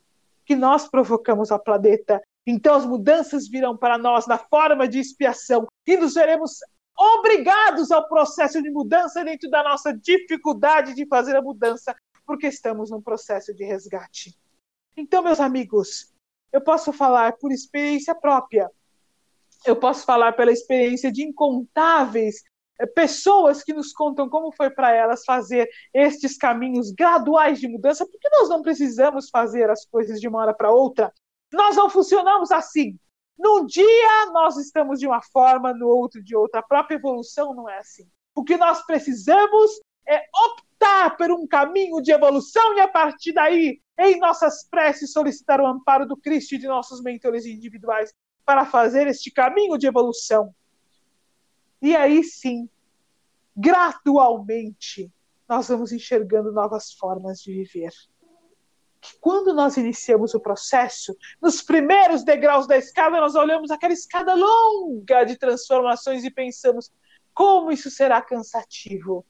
que 0.47 0.57
nós 0.57 0.89
provocamos 0.89 1.53
ao 1.53 1.63
planeta. 1.63 2.23
Então, 2.47 2.75
as 2.75 2.85
mudanças 2.85 3.49
virão 3.49 3.77
para 3.77 3.97
nós 3.97 4.27
na 4.27 4.39
forma 4.39 4.89
de 4.89 4.99
expiação 4.99 5.67
e 5.87 5.97
nos 5.97 6.15
veremos 6.15 6.59
obrigados 6.99 7.91
ao 7.91 8.09
processo 8.09 8.63
de 8.63 8.71
mudança 8.71 9.25
dentro 9.25 9.49
da 9.49 9.63
nossa 9.63 9.93
dificuldade 9.93 10.95
de 10.95 11.07
fazer 11.07 11.37
a 11.37 11.43
mudança, 11.43 11.95
porque 12.27 12.49
estamos 12.49 12.91
num 12.91 13.01
processo 13.01 13.55
de 13.55 13.65
resgate. 13.65 14.37
Então, 14.97 15.23
meus 15.23 15.41
amigos, 15.41 16.13
eu 16.53 16.61
posso 16.61 16.93
falar 16.93 17.33
por 17.39 17.51
experiência 17.51 18.15
própria, 18.15 18.71
eu 19.65 19.77
posso 19.77 20.05
falar 20.05 20.33
pela 20.33 20.53
experiência 20.53 21.11
de 21.11 21.23
incontáveis 21.23 22.43
eh, 22.79 22.87
pessoas 22.87 23.63
que 23.63 23.73
nos 23.73 23.93
contam 23.93 24.29
como 24.29 24.53
foi 24.53 24.71
para 24.71 24.93
elas 24.93 25.25
fazer 25.25 25.69
estes 25.95 26.37
caminhos 26.37 26.91
graduais 26.91 27.61
de 27.61 27.69
mudança, 27.69 28.07
porque 28.07 28.29
nós 28.31 28.49
não 28.49 28.61
precisamos 28.61 29.31
fazer 29.31 29.71
as 29.71 29.87
coisas 29.87 30.21
de 30.21 30.29
uma 30.29 30.41
hora 30.41 30.55
para 30.55 30.73
outra. 30.73 31.13
Nós 31.53 31.77
não 31.77 31.91
funcionamos 31.91 32.51
assim. 32.51 32.99
Num 33.39 33.67
dia 33.67 34.27
nós 34.33 34.57
estamos 34.57 34.99
de 34.99 35.07
uma 35.07 35.21
forma, 35.21 35.75
no 35.75 35.89
outro 35.89 36.23
de 36.23 36.37
outra. 36.37 36.61
A 36.61 36.63
própria 36.63 36.97
evolução 36.97 37.55
não 37.55 37.69
é 37.69 37.79
assim. 37.79 38.09
O 38.35 38.45
que 38.45 38.57
nós 38.57 38.85
precisamos 38.87 39.71
é 40.07 40.25
optar 40.47 41.17
por 41.17 41.31
um 41.31 41.47
caminho 41.47 42.01
de 42.01 42.13
evolução 42.13 42.77
e 42.77 42.81
a 42.81 42.89
partir 42.89 43.33
daí, 43.33 43.81
em 43.99 44.19
nossas 44.19 44.65
preces, 44.69 45.13
solicitar 45.13 45.61
o 45.61 45.67
amparo 45.67 46.07
do 46.07 46.17
Cristo 46.17 46.55
e 46.55 46.59
de 46.59 46.67
nossos 46.67 47.03
mentores 47.03 47.47
individuais 47.47 48.13
para 48.45 48.65
fazer 48.65 49.07
este 49.07 49.31
caminho 49.31 49.77
de 49.79 49.87
evolução. 49.87 50.55
E 51.81 51.95
aí 51.95 52.23
sim, 52.25 52.69
gradualmente, 53.57 55.13
nós 55.49 55.69
vamos 55.69 55.93
enxergando 55.93 56.53
novas 56.53 56.93
formas 56.93 57.41
de 57.41 57.53
viver 57.53 57.93
que 59.03 59.19
quando 59.21 59.53
nós 59.53 59.77
iniciamos 59.77 60.33
o 60.33 60.41
processo, 60.41 61.15
nos 61.43 61.61
primeiros 61.61 62.23
degraus 62.23 62.69
da 62.69 62.79
escada, 62.79 63.21
nós 63.21 63.35
olhamos 63.35 63.73
aquela 63.73 63.93
escada 63.93 64.33
longa 64.33 65.25
de 65.25 65.37
transformações 65.37 66.23
e 66.23 66.31
pensamos 66.31 66.93
como 67.35 67.73
isso 67.73 67.91
será 67.91 68.23
cansativo. 68.23 69.27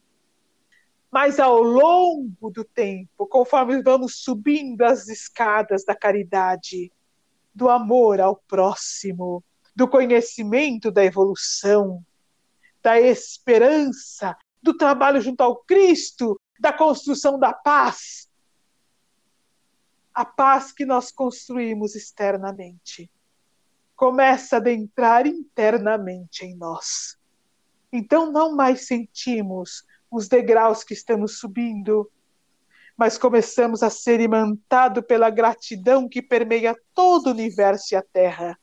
Mas 1.11 1.41
ao 1.41 1.63
longo 1.63 2.51
do 2.51 2.65
tempo, 2.65 3.27
conforme 3.27 3.83
vamos 3.83 4.23
subindo 4.23 4.83
as 4.83 5.09
escadas 5.09 5.85
da 5.85 5.97
caridade, 5.97 6.93
do 7.55 7.71
amor 7.71 8.21
ao 8.21 8.37
próximo, 8.37 9.43
do 9.75 9.89
conhecimento 9.89 10.91
da 10.91 11.03
evolução, 11.03 12.05
da 12.83 13.01
esperança, 13.01 14.37
do 14.63 14.77
trabalho 14.77 15.21
junto 15.21 15.41
ao 15.41 15.57
Cristo, 15.65 16.39
da 16.61 16.73
construção 16.75 17.39
da 17.39 17.55
paz, 17.55 18.29
a 20.15 20.25
paz 20.25 20.73
que 20.73 20.85
nós 20.85 21.11
construímos 21.11 21.95
externamente 21.95 23.11
começa 24.03 24.57
a 24.57 24.59
adentrar 24.59 25.27
internamente 25.27 26.45
em 26.45 26.57
nós. 26.57 27.17
Então 27.93 28.33
não 28.33 28.57
mais 28.57 28.87
sentimos 28.87 29.85
os 30.11 30.29
degraus 30.29 30.83
que 30.83 30.93
estamos 30.93 31.39
subindo, 31.39 32.11
mas 32.97 33.17
começamos 33.17 33.83
a 33.83 33.89
ser 33.89 34.21
imantados 34.21 35.05
pela 35.07 35.31
gratidão 35.31 36.09
que 36.09 36.21
permeia 36.21 36.77
todo 36.93 37.29
o 37.29 37.31
universo 37.31 37.95
e 37.95 37.97
a 37.97 38.03
Terra. 38.03 38.59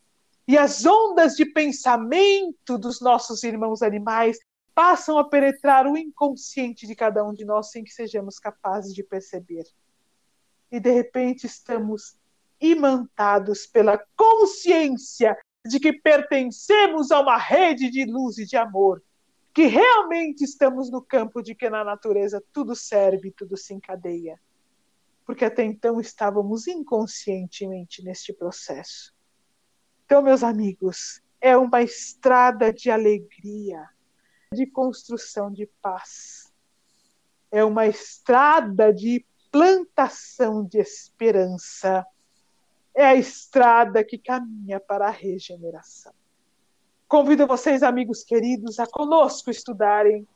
E 0.48 0.58
as 0.58 0.86
ondas 0.86 1.36
de 1.36 1.46
pensamento 1.46 2.78
dos 2.78 3.00
nossos 3.00 3.44
irmãos 3.44 3.82
animais 3.82 4.38
passam 4.76 5.18
a 5.18 5.28
penetrar 5.28 5.88
o 5.88 5.98
inconsciente 5.98 6.86
de 6.86 6.96
cada 6.96 7.24
um 7.24 7.34
de 7.34 7.46
nós 7.46 7.72
sem 7.72 7.84
que 7.84 7.92
sejamos 7.92 8.40
capazes 8.40 8.94
de 8.94 9.04
perceber 9.04 9.64
e 10.72 10.80
de 10.80 10.92
repente 10.92 11.46
estamos 11.46 12.18
imantados 12.60 13.66
pela 13.66 13.98
consciência 14.16 15.38
de 15.66 15.80
que 15.80 15.94
pertencemos 15.94 17.12
a 17.12 17.20
uma 17.20 17.38
rede 17.38 17.90
de 17.90 18.06
luz 18.06 18.38
e 18.38 18.46
de 18.46 18.58
amor, 18.58 19.04
que 19.54 19.66
realmente 19.66 20.44
estamos 20.44 20.90
no 20.90 21.02
campo 21.02 21.42
de 21.42 21.56
que 21.56 21.70
na 21.70 21.84
natureza 21.84 22.44
tudo 22.54 22.76
serve, 22.76 23.32
tudo 23.32 23.58
se 23.58 23.74
encadeia. 23.74 24.40
Porque 25.26 25.46
até 25.46 25.64
então 25.64 26.00
estávamos 26.00 26.68
inconscientemente 26.68 28.04
neste 28.04 28.34
processo. 28.34 29.14
Então, 30.06 30.22
meus 30.22 30.44
amigos, 30.44 31.22
é 31.40 31.56
uma 31.56 31.82
estrada 31.82 32.74
de 32.74 32.90
alegria, 32.90 33.88
de 34.52 34.66
construção 34.66 35.52
de 35.52 35.68
paz. 35.82 36.52
É 37.52 37.64
uma 37.64 37.86
estrada 37.86 38.94
de 38.94 39.26
plantação 39.52 40.64
de 40.64 40.80
esperança. 40.80 42.06
É 42.96 43.06
a 43.06 43.16
estrada 43.16 44.04
que 44.04 44.18
caminha 44.18 44.80
para 44.80 45.08
a 45.08 45.12
regeneração. 45.12 46.14
Convido 47.08 47.48
vocês, 47.48 47.82
amigos 47.82 48.24
queridos, 48.24 48.80
a 48.80 48.86
conosco 48.86 49.50
estudarem 49.50 50.28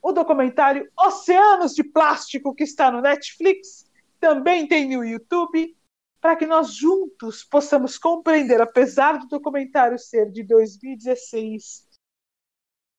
o 0.00 0.12
documentário 0.12 0.88
Oceanos 0.96 1.74
de 1.74 1.82
Plástico, 1.82 2.54
que 2.54 2.62
está 2.62 2.92
no 2.92 3.00
Netflix, 3.00 3.90
também 4.20 4.68
tem 4.68 4.88
no 4.88 5.04
YouTube, 5.04 5.76
para 6.20 6.36
que 6.36 6.46
nós 6.46 6.74
juntos 6.74 7.42
possamos 7.42 7.98
compreender, 7.98 8.60
apesar 8.60 9.18
do 9.18 9.26
documentário 9.26 9.98
ser 9.98 10.30
de 10.30 10.42
2016, 10.44 11.86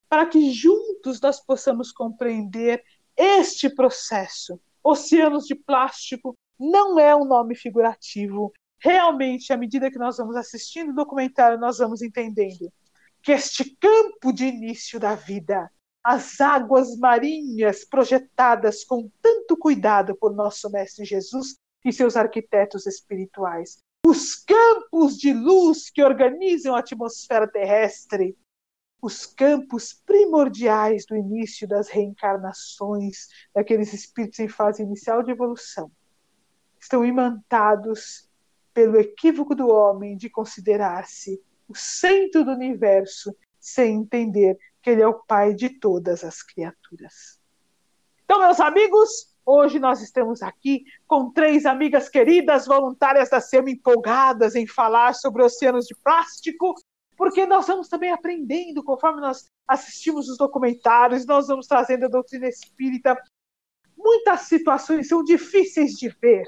para 0.09 0.25
que 0.25 0.51
juntos 0.51 1.21
nós 1.21 1.39
possamos 1.39 1.91
compreender 1.91 2.83
este 3.15 3.69
processo. 3.69 4.59
Oceanos 4.89 5.45
de 5.45 5.53
Plástico 5.53 6.33
não 6.57 6.97
é 6.97 7.13
um 7.13 7.25
nome 7.25 7.55
figurativo. 7.55 8.53
Realmente, 8.79 9.51
à 9.51 9.57
medida 9.57 9.91
que 9.91 9.99
nós 9.99 10.15
vamos 10.15 10.37
assistindo 10.37 10.91
o 10.91 10.95
documentário, 10.95 11.59
nós 11.59 11.79
vamos 11.79 12.01
entendendo 12.01 12.71
que 13.21 13.33
este 13.33 13.75
campo 13.75 14.31
de 14.31 14.45
início 14.45 14.97
da 14.97 15.13
vida, 15.13 15.69
as 16.01 16.39
águas 16.39 16.97
marinhas 16.97 17.83
projetadas 17.83 18.85
com 18.85 19.11
tanto 19.21 19.57
cuidado 19.57 20.15
por 20.15 20.33
nosso 20.33 20.71
Mestre 20.71 21.03
Jesus 21.03 21.57
e 21.83 21.91
seus 21.91 22.15
arquitetos 22.15 22.87
espirituais, 22.87 23.79
os 24.05 24.35
campos 24.35 25.17
de 25.17 25.33
luz 25.33 25.89
que 25.89 26.01
organizam 26.01 26.73
a 26.73 26.79
atmosfera 26.79 27.45
terrestre, 27.45 28.37
os 29.01 29.25
campos 29.25 29.93
primordiais 29.93 31.05
do 31.05 31.15
início 31.15 31.67
das 31.67 31.87
reencarnações 31.87 33.27
daqueles 33.53 33.93
espíritos 33.93 34.39
em 34.39 34.47
fase 34.47 34.81
inicial 34.81 35.21
de 35.21 35.31
evolução, 35.31 35.91
estão 36.79 37.05
imantados 37.05 38.27
pelo 38.73 38.97
equívoco 38.99 39.55
do 39.55 39.67
homem 39.67 40.17
de 40.17 40.29
considerar-se 40.29 41.41
o 41.67 41.75
centro 41.75 42.43
do 42.43 42.51
universo 42.51 43.35
sem 43.59 43.95
entender 43.95 44.57
que 44.81 44.89
ele 44.89 45.01
é 45.01 45.07
o 45.07 45.21
pai 45.25 45.53
de 45.53 45.69
todas 45.69 46.23
as 46.23 46.41
criaturas. 46.41 47.39
Então, 48.23 48.39
meus 48.39 48.59
amigos, 48.59 49.35
hoje 49.45 49.79
nós 49.79 50.01
estamos 50.01 50.41
aqui 50.41 50.83
com 51.07 51.31
três 51.31 51.65
amigas 51.65 52.09
queridas 52.09 52.65
voluntárias 52.65 53.29
da 53.29 53.41
SEMA 53.41 53.71
empolgadas 53.71 54.55
em 54.55 54.67
falar 54.67 55.13
sobre 55.13 55.43
oceanos 55.43 55.85
de 55.85 55.95
plástico, 55.95 56.75
porque 57.17 57.47
nós 57.47 57.65
vamos 57.65 57.89
também 57.89 58.11
aprendendo 58.11 58.83
conforme 58.83 59.19
nós 59.19 59.49
assistimos 59.67 60.29
os 60.29 60.37
documentários, 60.37 61.25
nós 61.25 61.47
vamos 61.47 61.65
trazendo 61.65 62.05
a 62.05 62.09
doutrina 62.09 62.47
espírita. 62.47 63.19
Muitas 63.97 64.41
situações 64.41 65.07
são 65.07 65.23
difíceis 65.23 65.93
de 65.93 66.09
ver, 66.09 66.43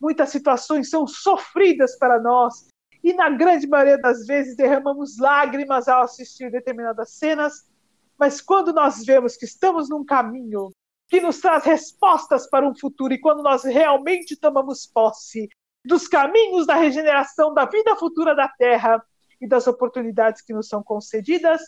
muitas 0.00 0.30
situações 0.30 0.88
são 0.88 1.06
sofridas 1.06 1.98
para 1.98 2.18
nós, 2.18 2.68
e 3.04 3.12
na 3.12 3.28
grande 3.28 3.68
maioria 3.68 3.98
das 3.98 4.26
vezes 4.26 4.56
derramamos 4.56 5.18
lágrimas 5.18 5.86
ao 5.86 6.02
assistir 6.02 6.50
determinadas 6.50 7.10
cenas, 7.12 7.70
mas 8.18 8.40
quando 8.40 8.72
nós 8.72 9.04
vemos 9.04 9.36
que 9.36 9.44
estamos 9.44 9.90
num 9.90 10.04
caminho 10.04 10.70
que 11.08 11.20
nos 11.20 11.38
traz 11.38 11.62
respostas 11.64 12.48
para 12.48 12.66
um 12.66 12.74
futuro 12.74 13.12
e 13.12 13.20
quando 13.20 13.42
nós 13.42 13.62
realmente 13.62 14.34
tomamos 14.34 14.86
posse 14.86 15.48
dos 15.84 16.08
caminhos 16.08 16.66
da 16.66 16.74
regeneração 16.74 17.54
da 17.54 17.66
vida 17.66 17.94
futura 17.94 18.34
da 18.34 18.48
Terra 18.48 19.00
e 19.40 19.46
das 19.46 19.66
oportunidades 19.66 20.42
que 20.42 20.52
nos 20.52 20.68
são 20.68 20.82
concedidas, 20.82 21.62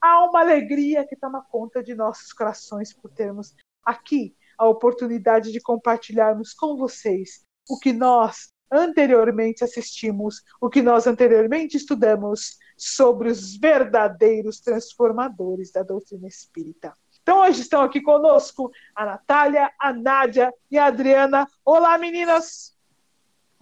há 0.00 0.24
uma 0.24 0.40
alegria 0.40 1.06
que 1.06 1.16
toma 1.16 1.44
conta 1.50 1.82
de 1.82 1.94
nossos 1.94 2.32
corações 2.32 2.92
por 2.92 3.10
termos 3.10 3.54
aqui 3.84 4.36
a 4.58 4.66
oportunidade 4.68 5.52
de 5.52 5.60
compartilharmos 5.60 6.54
com 6.54 6.76
vocês 6.76 7.44
o 7.68 7.78
que 7.78 7.92
nós 7.92 8.48
anteriormente 8.70 9.62
assistimos, 9.62 10.42
o 10.60 10.70
que 10.70 10.80
nós 10.80 11.06
anteriormente 11.06 11.76
estudamos 11.76 12.56
sobre 12.76 13.30
os 13.30 13.56
verdadeiros 13.56 14.60
transformadores 14.60 15.70
da 15.70 15.82
doutrina 15.82 16.26
espírita. 16.26 16.96
Então, 17.22 17.40
hoje 17.42 17.60
estão 17.60 17.82
aqui 17.82 18.00
conosco 18.00 18.72
a 18.96 19.04
Natália, 19.04 19.70
a 19.78 19.92
Nádia 19.92 20.52
e 20.70 20.78
a 20.78 20.86
Adriana. 20.86 21.46
Olá, 21.64 21.96
meninas! 21.98 22.72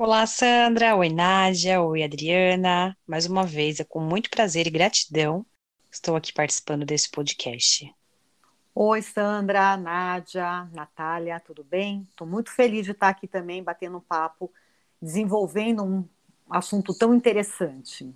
Olá, 0.03 0.27
Sandra. 0.27 0.97
Oi, 0.97 1.11
Nádia. 1.11 1.83
Oi, 1.83 2.03
Adriana. 2.03 2.97
Mais 3.07 3.27
uma 3.27 3.45
vez, 3.45 3.81
é 3.81 3.85
com 3.85 4.01
muito 4.01 4.31
prazer 4.31 4.67
e 4.67 4.71
gratidão 4.71 5.45
estou 5.93 6.17
aqui 6.17 6.33
participando 6.33 6.87
desse 6.87 7.11
podcast. 7.11 7.95
Oi, 8.75 9.03
Sandra, 9.03 9.77
Nádia, 9.77 10.65
Natália, 10.73 11.39
tudo 11.39 11.63
bem? 11.63 12.09
Estou 12.09 12.27
muito 12.27 12.51
feliz 12.51 12.87
de 12.87 12.93
estar 12.93 13.11
aqui 13.11 13.29
também 13.29 13.63
batendo 13.63 13.99
um 13.99 14.01
papo 14.01 14.51
desenvolvendo 15.03 15.85
um 15.85 16.09
assunto 16.49 16.95
tão 16.95 17.15
interessante. 17.15 18.11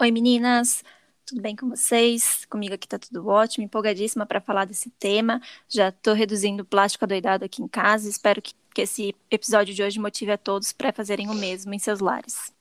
Oi, 0.00 0.10
meninas. 0.12 0.84
Tudo 1.26 1.40
bem 1.40 1.56
com 1.56 1.70
vocês? 1.70 2.44
Comigo 2.50 2.74
aqui 2.74 2.86
tá 2.86 2.98
tudo 2.98 3.26
ótimo, 3.26 3.64
empolgadíssima 3.64 4.26
para 4.26 4.42
falar 4.42 4.66
desse 4.66 4.90
tema. 4.90 5.40
Já 5.66 5.88
estou 5.88 6.12
reduzindo 6.12 6.66
plástico 6.66 7.04
adoidado 7.04 7.46
aqui 7.46 7.62
em 7.62 7.66
casa. 7.66 8.08
Espero 8.10 8.42
que, 8.42 8.52
que 8.74 8.82
esse 8.82 9.14
episódio 9.30 9.72
de 9.72 9.82
hoje 9.82 10.00
motive 10.00 10.32
a 10.32 10.38
todos 10.38 10.72
para 10.72 10.92
fazerem 10.92 11.30
o 11.30 11.34
mesmo 11.34 11.72
em 11.72 11.78
seus 11.78 12.00
lares. 12.00 12.52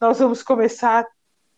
Nós 0.00 0.20
vamos 0.20 0.42
começar 0.42 1.04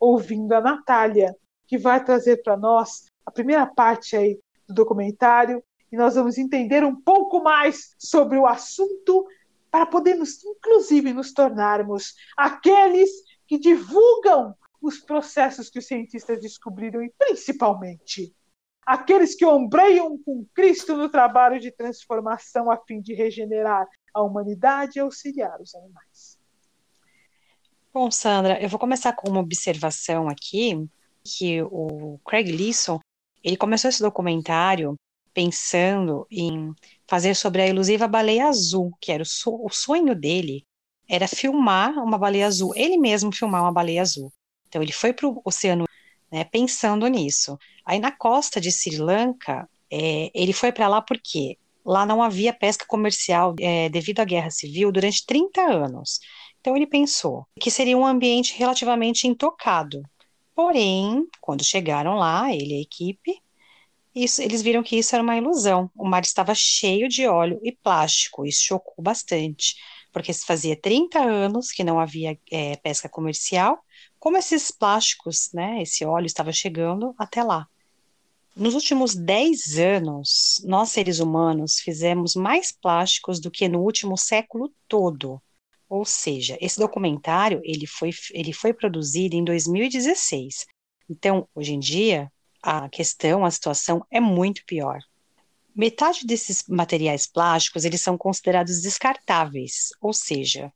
ouvindo 0.01 0.53
a 0.55 0.61
Natália, 0.61 1.37
que 1.67 1.77
vai 1.77 2.03
trazer 2.03 2.43
para 2.43 2.57
nós 2.57 3.05
a 3.25 3.31
primeira 3.31 3.67
parte 3.67 4.17
aí 4.17 4.39
do 4.67 4.75
documentário 4.75 5.63
e 5.93 5.97
nós 5.97 6.15
vamos 6.15 6.39
entender 6.39 6.85
um 6.85 6.97
pouco 6.97 7.43
mais 7.43 7.95
sobre 7.99 8.39
o 8.39 8.47
assunto 8.47 9.27
para 9.71 9.85
podermos, 9.85 10.43
inclusive, 10.43 11.13
nos 11.13 11.33
tornarmos 11.33 12.15
aqueles 12.37 13.11
que 13.47 13.59
divulgam 13.59 14.55
os 14.81 14.99
processos 14.99 15.69
que 15.69 15.79
os 15.79 15.87
cientistas 15.87 16.41
descobriram 16.41 17.03
e, 17.03 17.13
principalmente, 17.19 18.35
aqueles 18.87 19.35
que 19.35 19.45
ombreiam 19.45 20.17
com 20.23 20.47
Cristo 20.55 20.97
no 20.97 21.09
trabalho 21.09 21.59
de 21.59 21.73
transformação 21.73 22.71
a 22.71 22.79
fim 22.79 23.01
de 23.01 23.13
regenerar 23.13 23.87
a 24.15 24.23
humanidade 24.23 24.93
e 24.97 25.01
auxiliar 25.01 25.61
os 25.61 25.75
animais. 25.75 26.39
Bom, 27.93 28.11
Sandra, 28.11 28.63
eu 28.63 28.69
vou 28.69 28.79
começar 28.79 29.13
com 29.15 29.29
uma 29.29 29.41
observação 29.41 30.29
aqui, 30.29 30.89
que 31.25 31.61
o 31.63 32.21
Craig 32.25 32.53
Leeson, 32.53 33.01
ele 33.43 33.57
começou 33.57 33.89
esse 33.89 34.03
documentário 34.03 34.95
pensando 35.35 36.27
em 36.31 36.73
fazer 37.07 37.35
sobre 37.35 37.63
a 37.63 37.67
elusiva 37.67 38.07
baleia 38.07 38.47
azul, 38.47 38.93
que 39.01 39.11
era 39.11 39.23
o 39.23 39.71
sonho 39.71 40.15
dele, 40.15 40.63
era 41.09 41.27
filmar 41.27 41.93
uma 41.99 42.17
baleia 42.17 42.47
azul, 42.47 42.73
ele 42.77 42.97
mesmo 42.97 43.35
filmar 43.35 43.63
uma 43.63 43.73
baleia 43.73 44.03
azul. 44.03 44.33
Então 44.69 44.83
ele 44.83 44.93
foi 44.93 45.13
para 45.13 45.27
o 45.29 45.41
oceano 45.45 45.86
né, 46.37 46.45
pensando 46.45 47.07
nisso. 47.07 47.59
Aí 47.85 47.99
na 47.99 48.13
costa 48.13 48.61
de 48.61 48.71
Sri 48.71 48.99
Lanka, 48.99 49.67
é, 49.91 50.31
ele 50.35 50.53
foi 50.53 50.71
para 50.71 50.87
lá 50.87 51.01
porque 51.01 51.57
lá 51.83 52.05
não 52.05 52.23
havia 52.23 52.53
pesca 52.53 52.85
comercial 52.87 53.55
é, 53.59 53.89
devido 53.89 54.21
à 54.21 54.25
guerra 54.25 54.51
civil 54.51 54.93
durante 54.93 55.25
30 55.25 55.63
anos. 55.63 56.21
Então 56.61 56.77
ele 56.77 56.87
pensou 56.87 57.47
que 57.59 57.71
seria 57.71 57.97
um 57.97 58.05
ambiente 58.05 58.55
relativamente 58.59 59.27
intocado. 59.27 60.03
Porém, 60.55 61.27
quando 61.41 61.65
chegaram 61.65 62.17
lá, 62.17 62.53
ele 62.53 62.75
e 62.75 62.79
a 62.79 62.83
equipe, 62.83 63.41
isso, 64.15 64.43
eles 64.43 64.61
viram 64.61 64.83
que 64.83 64.97
isso 64.97 65.15
era 65.15 65.23
uma 65.23 65.37
ilusão. 65.37 65.91
O 65.97 66.07
mar 66.07 66.23
estava 66.23 66.55
cheio 66.55 67.09
de 67.09 67.27
óleo 67.27 67.59
e 67.63 67.73
plástico. 67.73 68.45
Isso 68.45 68.63
chocou 68.63 69.03
bastante, 69.03 69.77
porque 70.13 70.35
fazia 70.35 70.79
30 70.79 71.19
anos 71.19 71.71
que 71.71 71.85
não 71.85 71.99
havia 71.99 72.39
é, 72.51 72.77
pesca 72.77 73.09
comercial. 73.09 73.79
Como 74.27 74.39
esses 74.39 74.73
plásticos, 74.73 75.53
né, 75.55 75.81
esse 75.83 76.05
óleo 76.05 76.27
estava 76.27 76.51
chegando 76.51 77.15
até 77.17 77.45
lá? 77.45 77.69
Nos 78.57 78.75
últimos 78.75 79.15
10 79.15 79.79
anos, 79.79 80.61
nós 80.65 80.89
seres 80.89 81.21
humanos 81.21 81.79
fizemos 81.79 82.35
mais 82.35 82.73
plásticos 82.73 83.39
do 83.39 83.53
que 83.53 83.69
no 83.69 83.79
último 83.79 84.19
século 84.19 84.75
todo. 84.89 85.41
Ou 85.89 86.05
seja, 86.05 86.59
esse 86.61 86.77
documentário 86.77 87.61
ele 87.63 87.87
foi, 87.87 88.11
ele 88.33 88.53
foi 88.53 88.75
produzido 88.75 89.37
em 89.37 89.45
2016. 89.45 90.67
Então, 91.09 91.49
hoje 91.55 91.75
em 91.75 91.79
dia, 91.79 92.29
a 92.61 92.89
questão, 92.89 93.45
a 93.45 93.51
situação 93.53 94.05
é 94.11 94.19
muito 94.19 94.65
pior. 94.67 94.99
Metade 95.73 96.27
desses 96.27 96.65
materiais 96.67 97.29
plásticos, 97.29 97.85
eles 97.85 98.01
são 98.01 98.19
considerados 98.19 98.83
descartáveis, 98.83 99.91
ou 100.01 100.13
seja, 100.13 100.73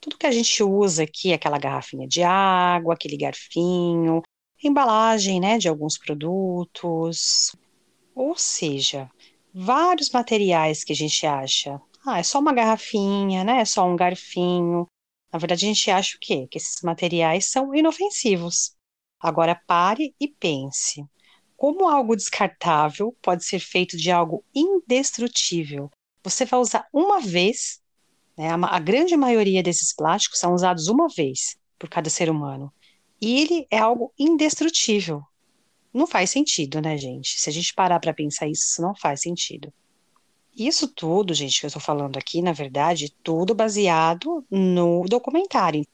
tudo 0.00 0.18
que 0.18 0.26
a 0.26 0.30
gente 0.32 0.62
usa 0.62 1.02
aqui, 1.04 1.32
aquela 1.32 1.58
garrafinha 1.58 2.06
de 2.08 2.22
água, 2.22 2.94
aquele 2.94 3.16
garfinho, 3.16 4.22
embalagem, 4.62 5.40
né, 5.40 5.58
de 5.58 5.68
alguns 5.68 5.98
produtos, 5.98 7.54
ou 8.14 8.36
seja, 8.36 9.10
vários 9.52 10.10
materiais 10.10 10.84
que 10.84 10.92
a 10.92 10.96
gente 10.96 11.26
acha, 11.26 11.80
ah, 12.06 12.18
é 12.18 12.22
só 12.22 12.38
uma 12.40 12.52
garrafinha, 12.54 13.44
né, 13.44 13.60
é 13.60 13.64
só 13.64 13.86
um 13.86 13.96
garfinho, 13.96 14.86
Na 15.32 15.38
verdade, 15.38 15.64
a 15.64 15.68
gente 15.68 15.90
acha 15.90 16.16
o 16.16 16.20
quê? 16.20 16.46
Que 16.50 16.58
esses 16.58 16.82
materiais 16.82 17.46
são 17.46 17.74
inofensivos. 17.74 18.74
Agora 19.20 19.54
pare 19.66 20.14
e 20.20 20.28
pense. 20.28 21.04
Como 21.56 21.88
algo 21.88 22.16
descartável 22.16 23.16
pode 23.22 23.44
ser 23.44 23.60
feito 23.60 23.96
de 23.96 24.10
algo 24.10 24.44
indestrutível? 24.54 25.90
Você 26.24 26.44
vai 26.44 26.58
usar 26.60 26.88
uma 26.92 27.20
vez, 27.20 27.79
né? 28.40 28.48
a, 28.48 28.76
a 28.76 28.78
grande 28.78 29.14
maioria 29.18 29.62
desses 29.62 29.94
plásticos 29.94 30.38
são 30.38 30.54
usados 30.54 30.88
uma 30.88 31.08
vez 31.08 31.58
por 31.78 31.90
cada 31.90 32.08
ser 32.08 32.30
humano. 32.30 32.72
E 33.20 33.38
ele 33.38 33.66
é 33.70 33.76
algo 33.76 34.14
indestrutível. 34.18 35.22
Não 35.92 36.06
faz 36.06 36.30
sentido, 36.30 36.80
né, 36.80 36.96
gente? 36.96 37.38
Se 37.38 37.50
a 37.50 37.52
gente 37.52 37.74
parar 37.74 38.00
para 38.00 38.14
pensar 38.14 38.48
isso, 38.48 38.62
isso 38.64 38.80
não 38.80 38.94
faz 38.94 39.20
sentido. 39.20 39.70
Isso 40.56 40.88
tudo, 40.88 41.34
gente, 41.34 41.60
que 41.60 41.66
eu 41.66 41.68
estou 41.68 41.82
falando 41.82 42.16
aqui, 42.16 42.40
na 42.40 42.52
verdade, 42.52 43.14
tudo 43.22 43.54
baseado 43.54 44.42
no 44.50 45.04
documentário. 45.04 45.86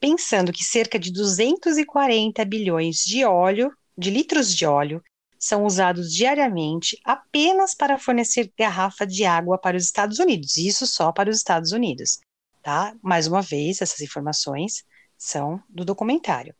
Pensando 0.00 0.52
que 0.52 0.64
cerca 0.64 0.98
de 0.98 1.12
240 1.12 2.44
bilhões 2.44 2.96
de 2.96 3.24
óleo, 3.24 3.70
de 3.96 4.10
litros 4.10 4.54
de 4.54 4.66
óleo, 4.66 5.00
são 5.38 5.64
usados 5.64 6.12
diariamente 6.12 6.98
apenas 7.04 7.74
para 7.74 7.98
fornecer 7.98 8.52
garrafa 8.58 9.06
de 9.06 9.24
água 9.24 9.58
para 9.58 9.76
os 9.76 9.84
Estados 9.84 10.18
Unidos. 10.18 10.56
Isso 10.56 10.86
só 10.86 11.12
para 11.12 11.30
os 11.30 11.36
Estados 11.36 11.72
Unidos, 11.72 12.20
tá? 12.62 12.94
Mais 13.02 13.26
uma 13.26 13.42
vez, 13.42 13.80
essas 13.80 14.00
informações 14.00 14.84
são 15.16 15.62
do 15.68 15.84
documentário. 15.84 16.54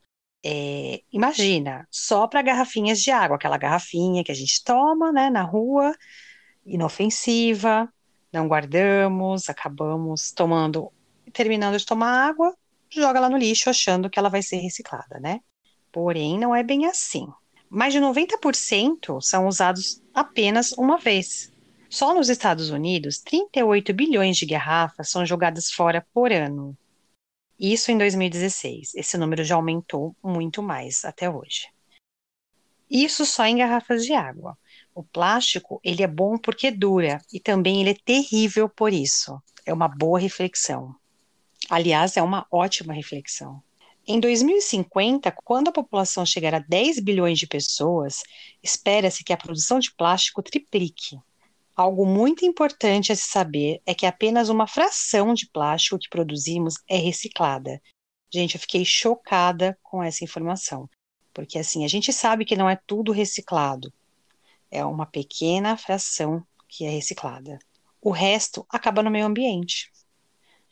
É, 0.44 1.02
imagina, 1.12 1.88
só 1.90 2.28
para 2.28 2.42
garrafinhas 2.42 3.00
de 3.00 3.10
água, 3.10 3.36
aquela 3.36 3.58
garrafinha 3.58 4.22
que 4.22 4.30
a 4.30 4.34
gente 4.34 4.62
toma, 4.62 5.10
né, 5.10 5.28
na 5.28 5.42
rua, 5.42 5.92
inofensiva, 6.64 7.92
não 8.32 8.46
guardamos, 8.46 9.48
acabamos 9.48 10.30
tomando, 10.30 10.92
terminando 11.32 11.78
de 11.78 11.86
tomar 11.86 12.28
água, 12.28 12.54
joga 12.90 13.20
lá 13.20 13.28
no 13.28 13.36
lixo 13.36 13.70
achando 13.70 14.08
que 14.10 14.18
ela 14.18 14.28
vai 14.28 14.42
ser 14.42 14.58
reciclada, 14.58 15.18
né? 15.20 15.40
Porém, 15.90 16.38
não 16.38 16.54
é 16.54 16.62
bem 16.62 16.86
assim. 16.86 17.26
Mais 17.68 17.92
de 17.92 18.00
90% 18.00 19.20
são 19.20 19.46
usados 19.46 20.02
apenas 20.14 20.72
uma 20.72 20.98
vez. 20.98 21.52
Só 21.88 22.14
nos 22.14 22.28
Estados 22.28 22.70
Unidos, 22.70 23.18
38 23.18 23.92
bilhões 23.92 24.36
de 24.36 24.46
garrafas 24.46 25.10
são 25.10 25.24
jogadas 25.24 25.70
fora 25.70 26.06
por 26.12 26.32
ano. 26.32 26.76
Isso 27.58 27.90
em 27.90 27.98
2016. 27.98 28.94
Esse 28.94 29.16
número 29.16 29.42
já 29.42 29.54
aumentou 29.54 30.14
muito 30.22 30.62
mais 30.62 31.04
até 31.04 31.28
hoje. 31.28 31.68
Isso 32.88 33.26
só 33.26 33.44
em 33.46 33.56
garrafas 33.56 34.04
de 34.04 34.12
água. 34.12 34.56
O 34.94 35.02
plástico, 35.02 35.80
ele 35.82 36.02
é 36.02 36.06
bom 36.06 36.38
porque 36.38 36.70
dura 36.70 37.20
e 37.32 37.40
também 37.40 37.80
ele 37.80 37.90
é 37.90 37.96
terrível 38.04 38.68
por 38.68 38.92
isso. 38.92 39.42
É 39.64 39.72
uma 39.72 39.88
boa 39.88 40.18
reflexão. 40.18 40.94
Aliás, 41.68 42.16
é 42.16 42.22
uma 42.22 42.46
ótima 42.50 42.92
reflexão. 42.92 43.62
Em 44.08 44.20
2050, 44.20 45.32
quando 45.44 45.66
a 45.66 45.72
população 45.72 46.24
chegar 46.24 46.54
a 46.54 46.60
10 46.60 47.00
bilhões 47.00 47.40
de 47.40 47.46
pessoas, 47.48 48.22
espera-se 48.62 49.24
que 49.24 49.32
a 49.32 49.36
produção 49.36 49.80
de 49.80 49.92
plástico 49.92 50.40
triplique. 50.44 51.18
Algo 51.74 52.06
muito 52.06 52.44
importante 52.44 53.10
a 53.10 53.16
se 53.16 53.26
saber 53.26 53.82
é 53.84 53.92
que 53.92 54.06
apenas 54.06 54.48
uma 54.48 54.68
fração 54.68 55.34
de 55.34 55.50
plástico 55.50 55.98
que 55.98 56.08
produzimos 56.08 56.76
é 56.88 56.96
reciclada. 56.96 57.82
Gente, 58.32 58.54
eu 58.54 58.60
fiquei 58.60 58.84
chocada 58.84 59.76
com 59.82 60.00
essa 60.00 60.22
informação, 60.22 60.88
porque 61.34 61.58
assim, 61.58 61.84
a 61.84 61.88
gente 61.88 62.12
sabe 62.12 62.44
que 62.44 62.54
não 62.54 62.70
é 62.70 62.78
tudo 62.86 63.10
reciclado, 63.10 63.92
é 64.70 64.84
uma 64.84 65.06
pequena 65.06 65.76
fração 65.76 66.46
que 66.68 66.84
é 66.84 66.90
reciclada. 66.90 67.58
O 68.00 68.12
resto 68.12 68.64
acaba 68.68 69.02
no 69.02 69.10
meio 69.10 69.26
ambiente. 69.26 69.90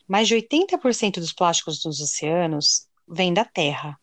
Mais 0.07 0.29
de 0.29 0.37
80% 0.37 1.14
dos 1.14 1.33
plásticos 1.33 1.85
nos 1.85 2.01
oceanos 2.01 2.87
vem 3.09 3.33
da 3.33 3.45
terra. 3.45 3.99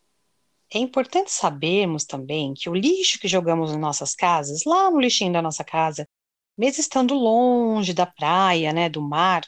É 0.74 0.78
importante 0.78 1.30
sabermos 1.30 2.04
também 2.04 2.54
que 2.54 2.68
o 2.70 2.74
lixo 2.74 3.18
que 3.18 3.28
jogamos 3.28 3.70
nas 3.70 3.80
nossas 3.80 4.14
casas, 4.14 4.64
lá 4.64 4.90
no 4.90 5.00
lixinho 5.00 5.32
da 5.32 5.42
nossa 5.42 5.62
casa, 5.62 6.08
mesmo 6.56 6.80
estando 6.80 7.14
longe 7.14 7.92
da 7.92 8.06
praia, 8.06 8.72
né, 8.72 8.88
do 8.88 9.02
mar, 9.02 9.42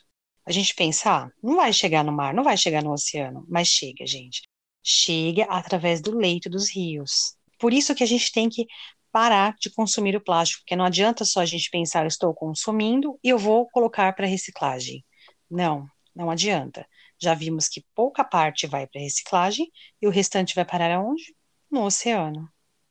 a 0.47 0.53
gente 0.53 0.75
pensa, 0.75 1.11
ah, 1.11 1.31
não 1.43 1.57
vai 1.57 1.73
chegar 1.73 2.05
no 2.05 2.13
mar, 2.13 2.35
não 2.35 2.45
vai 2.45 2.57
chegar 2.57 2.83
no 2.83 2.93
oceano, 2.93 3.45
mas 3.49 3.69
chega, 3.69 4.07
gente. 4.07 4.43
Chega 4.83 5.45
através 5.45 6.03
do 6.03 6.15
leito 6.15 6.51
dos 6.51 6.71
rios. 6.71 7.35
Por 7.59 7.73
isso 7.73 7.95
que 7.95 8.03
a 8.05 8.07
gente 8.07 8.31
tem 8.31 8.51
que 8.51 8.67
parar 9.11 9.55
de 9.59 9.71
consumir 9.71 10.17
o 10.17 10.21
plástico, 10.21 10.63
porque 10.63 10.77
não 10.77 10.85
adianta 10.85 11.25
só 11.25 11.41
a 11.41 11.47
gente 11.47 11.71
pensar, 11.71 12.07
estou 12.07 12.35
consumindo 12.35 13.19
e 13.25 13.31
eu 13.31 13.39
vou 13.39 13.67
colocar 13.71 14.13
para 14.15 14.27
reciclagem. 14.27 15.05
Não, 15.51 15.87
não 16.15 16.31
adianta. 16.31 16.87
Já 17.21 17.35
vimos 17.35 17.69
que 17.69 17.85
pouca 17.95 18.25
parte 18.25 18.67
vai 18.67 18.87
para 18.87 19.01
reciclagem 19.01 19.71
e 20.01 20.07
o 20.07 20.11
restante 20.11 20.55
vai 20.55 20.65
parar 20.65 20.95
aonde? 20.95 21.35
No 21.71 21.85
oceano, 21.85 22.49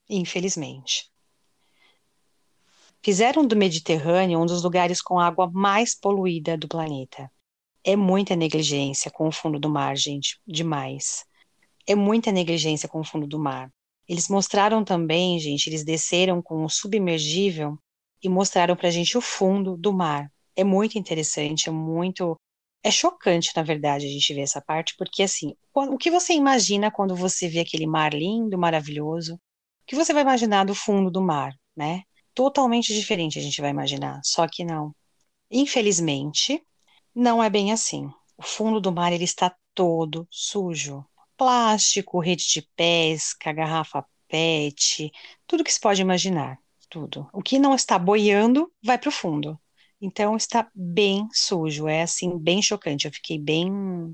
infelizmente. 0.09 1.11
Fizeram 3.01 3.45
do 3.45 3.55
Mediterrâneo 3.55 4.39
um 4.39 4.45
dos 4.45 4.63
lugares 4.63 5.01
com 5.01 5.19
água 5.19 5.51
mais 5.51 5.93
poluída 5.93 6.57
do 6.57 6.67
planeta. 6.67 7.29
É 7.83 7.97
muita 7.97 8.33
negligência 8.33 9.11
com 9.11 9.27
o 9.27 9.31
fundo 9.31 9.59
do 9.59 9.69
mar, 9.69 9.97
gente, 9.97 10.39
demais. 10.47 11.25
É 11.85 11.95
muita 11.95 12.31
negligência 12.31 12.87
com 12.87 13.01
o 13.01 13.03
fundo 13.03 13.27
do 13.27 13.37
mar. 13.37 13.69
Eles 14.07 14.29
mostraram 14.29 14.85
também, 14.85 15.37
gente, 15.37 15.67
eles 15.67 15.83
desceram 15.83 16.41
com 16.41 16.63
o 16.63 16.69
submergível 16.69 17.77
e 18.21 18.29
mostraram 18.29 18.75
para 18.75 18.87
a 18.87 18.91
gente 18.91 19.17
o 19.17 19.21
fundo 19.21 19.75
do 19.75 19.91
mar. 19.91 20.31
É 20.55 20.63
muito 20.63 20.97
interessante, 20.97 21.67
é 21.67 21.71
muito. 21.71 22.37
É 22.83 22.91
chocante, 22.91 23.51
na 23.55 23.63
verdade, 23.63 24.05
a 24.05 24.09
gente 24.09 24.33
ver 24.33 24.41
essa 24.41 24.61
parte, 24.61 24.95
porque 24.97 25.23
assim, 25.23 25.55
o 25.73 25.97
que 25.97 26.11
você 26.11 26.33
imagina 26.33 26.91
quando 26.91 27.15
você 27.15 27.47
vê 27.47 27.59
aquele 27.59 27.87
mar 27.87 28.13
lindo, 28.13 28.57
maravilhoso? 28.57 29.35
O 29.35 29.39
que 29.87 29.95
você 29.95 30.13
vai 30.13 30.21
imaginar 30.23 30.65
do 30.65 30.75
fundo 30.75 31.09
do 31.09 31.21
mar, 31.21 31.53
né? 31.75 32.03
Totalmente 32.33 32.93
diferente 32.93 33.39
a 33.39 33.41
gente 33.41 33.61
vai 33.61 33.69
imaginar, 33.69 34.19
só 34.23 34.47
que 34.47 34.65
não. 34.65 34.93
Infelizmente, 35.49 36.61
não 37.15 37.43
é 37.43 37.49
bem 37.49 37.71
assim. 37.71 38.09
O 38.37 38.43
fundo 38.43 38.81
do 38.81 38.91
mar 38.91 39.13
ele 39.13 39.23
está 39.23 39.55
todo 39.73 40.27
sujo 40.29 41.05
plástico, 41.37 42.19
rede 42.19 42.45
de 42.47 42.61
pesca, 42.75 43.51
garrafa 43.53 44.05
PET, 44.27 45.11
tudo 45.47 45.63
que 45.63 45.73
se 45.73 45.79
pode 45.79 46.01
imaginar, 46.01 46.57
tudo. 46.89 47.29
O 47.33 47.41
que 47.41 47.59
não 47.59 47.75
está 47.75 47.97
boiando 47.99 48.71
vai 48.83 48.97
para 48.97 49.09
o 49.09 49.11
fundo. 49.11 49.59
Então 50.05 50.35
está 50.35 50.69
bem 50.75 51.29
sujo, 51.31 51.87
é 51.87 52.01
assim 52.01 52.37
bem 52.37 52.61
chocante. 52.61 53.05
Eu 53.05 53.13
fiquei 53.13 53.39
bem 53.39 54.11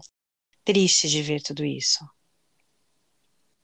triste 0.63 1.10
de 1.10 1.19
ver 1.23 1.41
tudo 1.41 1.65
isso. 1.65 2.08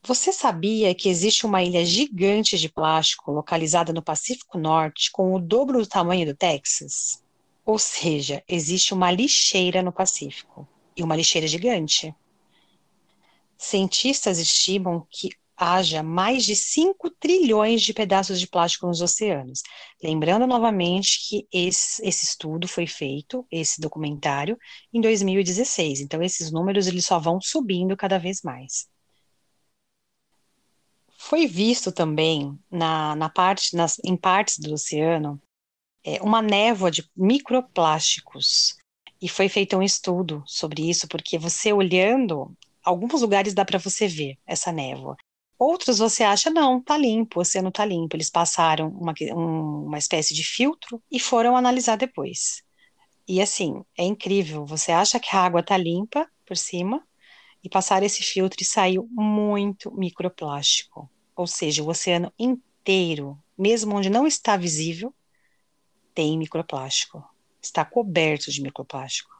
Você 0.01 0.33
sabia 0.33 0.95
que 0.95 1.07
existe 1.07 1.45
uma 1.45 1.61
ilha 1.61 1.85
gigante 1.85 2.57
de 2.57 2.67
plástico 2.67 3.31
localizada 3.31 3.93
no 3.93 4.01
Pacífico 4.01 4.57
Norte 4.57 5.11
com 5.11 5.35
o 5.35 5.39
dobro 5.39 5.77
do 5.77 5.87
tamanho 5.87 6.25
do 6.25 6.35
Texas? 6.35 7.23
Ou 7.63 7.77
seja, 7.77 8.43
existe 8.47 8.91
uma 8.91 9.11
lixeira 9.11 9.83
no 9.83 9.91
Pacífico 9.91 10.67
e 10.97 11.03
uma 11.03 11.15
lixeira 11.15 11.45
gigante. 11.45 12.11
Cientistas 13.55 14.39
estimam 14.39 15.05
que 15.11 15.29
haja 15.57 16.03
mais 16.03 16.43
de 16.43 16.55
5 16.55 17.09
trilhões 17.11 17.81
de 17.81 17.93
pedaços 17.93 18.39
de 18.39 18.47
plástico 18.47 18.87
nos 18.87 19.01
oceanos. 19.01 19.61
Lembrando 20.03 20.45
novamente 20.45 21.19
que 21.27 21.47
esse, 21.51 22.05
esse, 22.05 22.25
estudo 22.25 22.67
foi 22.67 22.85
feito, 22.85 23.45
esse 23.49 23.79
documentário, 23.79 24.57
em 24.93 24.99
2016. 24.99 26.01
Então, 26.01 26.21
esses 26.21 26.51
números 26.51 26.87
eles 26.87 27.05
só 27.05 27.19
vão 27.19 27.39
subindo 27.39 27.95
cada 27.95 28.17
vez 28.17 28.41
mais. 28.41 28.87
Foi 31.17 31.47
visto 31.47 31.91
também 31.91 32.57
na, 32.69 33.15
na 33.15 33.29
parte, 33.29 33.75
nas, 33.75 33.97
em 34.03 34.15
partes 34.15 34.59
do 34.59 34.73
oceano 34.73 35.41
é, 36.03 36.21
uma 36.21 36.41
névoa 36.41 36.91
de 36.91 37.09
microplásticos. 37.15 38.75
E 39.21 39.29
foi 39.29 39.49
feito 39.49 39.75
um 39.75 39.81
estudo 39.81 40.43
sobre 40.45 40.87
isso, 40.87 41.07
porque 41.07 41.37
você 41.37 41.73
olhando 41.73 42.55
alguns 42.83 43.21
lugares 43.21 43.55
dá 43.55 43.65
para 43.65 43.79
você 43.79 44.07
ver 44.07 44.37
essa 44.45 44.71
névoa. 44.71 45.17
Outros 45.57 45.99
você 45.99 46.23
acha, 46.23 46.49
não, 46.49 46.81
tá 46.81 46.97
limpo, 46.97 47.39
o 47.39 47.41
oceano 47.41 47.71
tá 47.71 47.85
limpo. 47.85 48.15
Eles 48.15 48.29
passaram 48.29 48.89
uma, 48.89 49.13
um, 49.33 49.85
uma 49.85 49.97
espécie 49.97 50.33
de 50.33 50.43
filtro 50.43 51.01
e 51.09 51.19
foram 51.19 51.55
analisar 51.55 51.95
depois. 51.95 52.63
E 53.27 53.41
assim, 53.41 53.83
é 53.97 54.03
incrível. 54.03 54.65
Você 54.65 54.91
acha 54.91 55.19
que 55.19 55.35
a 55.35 55.39
água 55.39 55.63
tá 55.63 55.77
limpa 55.77 56.29
por 56.45 56.57
cima 56.57 57.01
e 57.63 57.69
passar 57.69 58.03
esse 58.03 58.21
filtro 58.21 58.61
e 58.61 58.65
saiu 58.65 59.07
muito 59.11 59.91
microplástico. 59.91 61.09
Ou 61.35 61.47
seja, 61.47 61.83
o 61.83 61.89
oceano 61.89 62.31
inteiro, 62.37 63.37
mesmo 63.57 63.95
onde 63.95 64.09
não 64.09 64.27
está 64.27 64.57
visível, 64.57 65.13
tem 66.13 66.37
microplástico. 66.37 67.23
Está 67.61 67.83
coberto 67.83 68.51
de 68.51 68.61
microplástico 68.61 69.35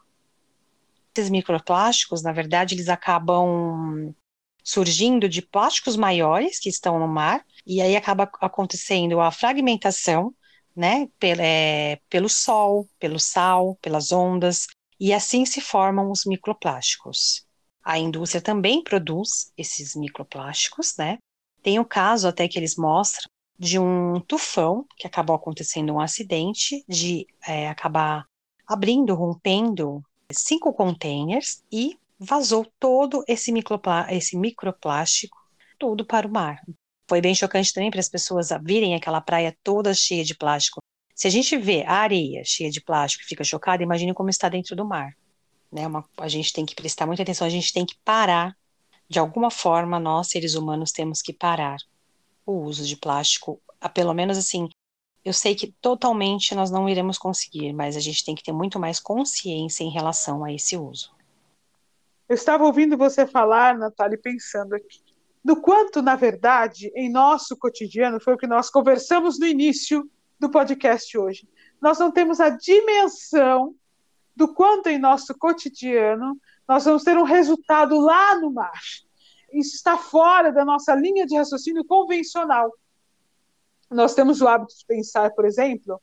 esses 1.20 1.30
microplásticos, 1.30 2.22
na 2.22 2.32
verdade, 2.32 2.74
eles 2.74 2.88
acabam 2.88 4.14
surgindo 4.66 5.28
de 5.28 5.40
plásticos 5.40 5.96
maiores 5.96 6.58
que 6.58 6.68
estão 6.68 6.98
no 6.98 7.06
mar, 7.06 7.46
e 7.64 7.80
aí 7.80 7.94
acaba 7.94 8.28
acontecendo 8.40 9.20
a 9.20 9.30
fragmentação, 9.30 10.34
né, 10.74 11.08
pelo, 11.20 11.40
é, 11.40 12.00
pelo 12.10 12.28
sol, 12.28 12.88
pelo 12.98 13.20
sal, 13.20 13.76
pelas 13.80 14.10
ondas, 14.10 14.66
e 14.98 15.14
assim 15.14 15.46
se 15.46 15.60
formam 15.60 16.10
os 16.10 16.24
microplásticos. 16.26 17.46
a 17.84 17.96
indústria 17.96 18.42
também 18.42 18.82
produz 18.82 19.52
esses 19.56 19.94
microplásticos, 19.94 20.96
né? 20.98 21.18
Tem 21.62 21.78
o 21.78 21.84
caso 21.84 22.26
até 22.26 22.48
que 22.48 22.58
eles 22.58 22.74
mostram 22.76 23.30
de 23.56 23.78
um 23.78 24.20
tufão 24.20 24.84
que 24.96 25.06
acabou 25.06 25.36
acontecendo 25.36 25.92
um 25.92 26.00
acidente 26.00 26.84
de 26.88 27.24
é, 27.46 27.68
acabar 27.68 28.26
abrindo, 28.66 29.14
rompendo 29.14 30.02
cinco 30.32 30.72
containers 30.72 31.62
e 31.70 31.96
vazou 32.18 32.66
todo 32.78 33.24
esse, 33.28 33.52
esse 34.10 34.36
microplástico 34.36 35.36
tudo 35.78 36.06
para 36.06 36.26
o 36.26 36.30
mar. 36.30 36.60
Foi 37.08 37.20
bem 37.20 37.34
chocante 37.34 37.72
também 37.72 37.90
para 37.90 38.00
as 38.00 38.08
pessoas 38.08 38.48
virem 38.64 38.94
aquela 38.94 39.20
praia 39.20 39.56
toda 39.62 39.94
cheia 39.94 40.24
de 40.24 40.34
plástico. 40.34 40.80
Se 41.14 41.26
a 41.26 41.30
gente 41.30 41.56
vê 41.56 41.84
a 41.84 41.94
areia 41.94 42.42
cheia 42.44 42.70
de 42.70 42.80
plástico 42.80 43.24
e 43.24 43.28
fica 43.28 43.44
chocada, 43.44 43.82
imagine 43.82 44.14
como 44.14 44.30
está 44.30 44.48
dentro 44.48 44.74
do 44.74 44.84
mar 44.84 45.14
né? 45.70 45.86
Uma, 45.86 46.04
a 46.16 46.28
gente 46.28 46.52
tem 46.52 46.64
que 46.64 46.74
prestar 46.74 47.06
muita 47.06 47.22
atenção, 47.22 47.46
a 47.46 47.50
gente 47.50 47.72
tem 47.72 47.84
que 47.84 47.96
parar. 48.04 48.56
De 49.08 49.18
alguma 49.18 49.50
forma, 49.50 50.00
nós, 50.00 50.28
seres 50.28 50.54
humanos, 50.54 50.90
temos 50.90 51.22
que 51.22 51.32
parar 51.32 51.76
o 52.44 52.52
uso 52.62 52.84
de 52.84 52.96
plástico. 52.96 53.60
A, 53.80 53.88
pelo 53.88 54.12
menos 54.12 54.36
assim, 54.36 54.68
eu 55.24 55.32
sei 55.32 55.54
que 55.54 55.72
totalmente 55.80 56.54
nós 56.54 56.70
não 56.70 56.88
iremos 56.88 57.18
conseguir, 57.18 57.72
mas 57.72 57.96
a 57.96 58.00
gente 58.00 58.24
tem 58.24 58.34
que 58.34 58.42
ter 58.42 58.52
muito 58.52 58.78
mais 58.78 58.98
consciência 58.98 59.84
em 59.84 59.90
relação 59.90 60.42
a 60.42 60.52
esse 60.52 60.76
uso. 60.76 61.14
Eu 62.28 62.34
estava 62.34 62.64
ouvindo 62.64 62.96
você 62.96 63.26
falar, 63.26 63.78
Natália, 63.78 64.18
pensando 64.20 64.74
aqui, 64.74 65.00
do 65.44 65.60
quanto, 65.60 66.02
na 66.02 66.16
verdade, 66.16 66.90
em 66.96 67.08
nosso 67.08 67.56
cotidiano, 67.56 68.20
foi 68.20 68.34
o 68.34 68.38
que 68.38 68.48
nós 68.48 68.68
conversamos 68.68 69.38
no 69.38 69.46
início 69.46 70.10
do 70.38 70.50
podcast 70.50 71.16
hoje. 71.16 71.48
Nós 71.80 71.98
não 71.98 72.10
temos 72.10 72.40
a 72.40 72.48
dimensão 72.48 73.74
do 74.34 74.52
quanto 74.52 74.88
em 74.88 74.98
nosso 74.98 75.36
cotidiano 75.38 76.38
nós 76.68 76.84
vamos 76.84 77.04
ter 77.04 77.16
um 77.16 77.22
resultado 77.22 77.98
lá 78.00 78.38
no 78.40 78.50
mar. 78.50 78.80
Isso 79.52 79.76
está 79.76 79.96
fora 79.96 80.50
da 80.50 80.64
nossa 80.64 80.94
linha 80.94 81.24
de 81.24 81.36
raciocínio 81.36 81.84
convencional. 81.84 82.72
Nós 83.88 84.14
temos 84.14 84.40
o 84.40 84.48
hábito 84.48 84.76
de 84.76 84.84
pensar, 84.84 85.30
por 85.30 85.44
exemplo, 85.44 86.02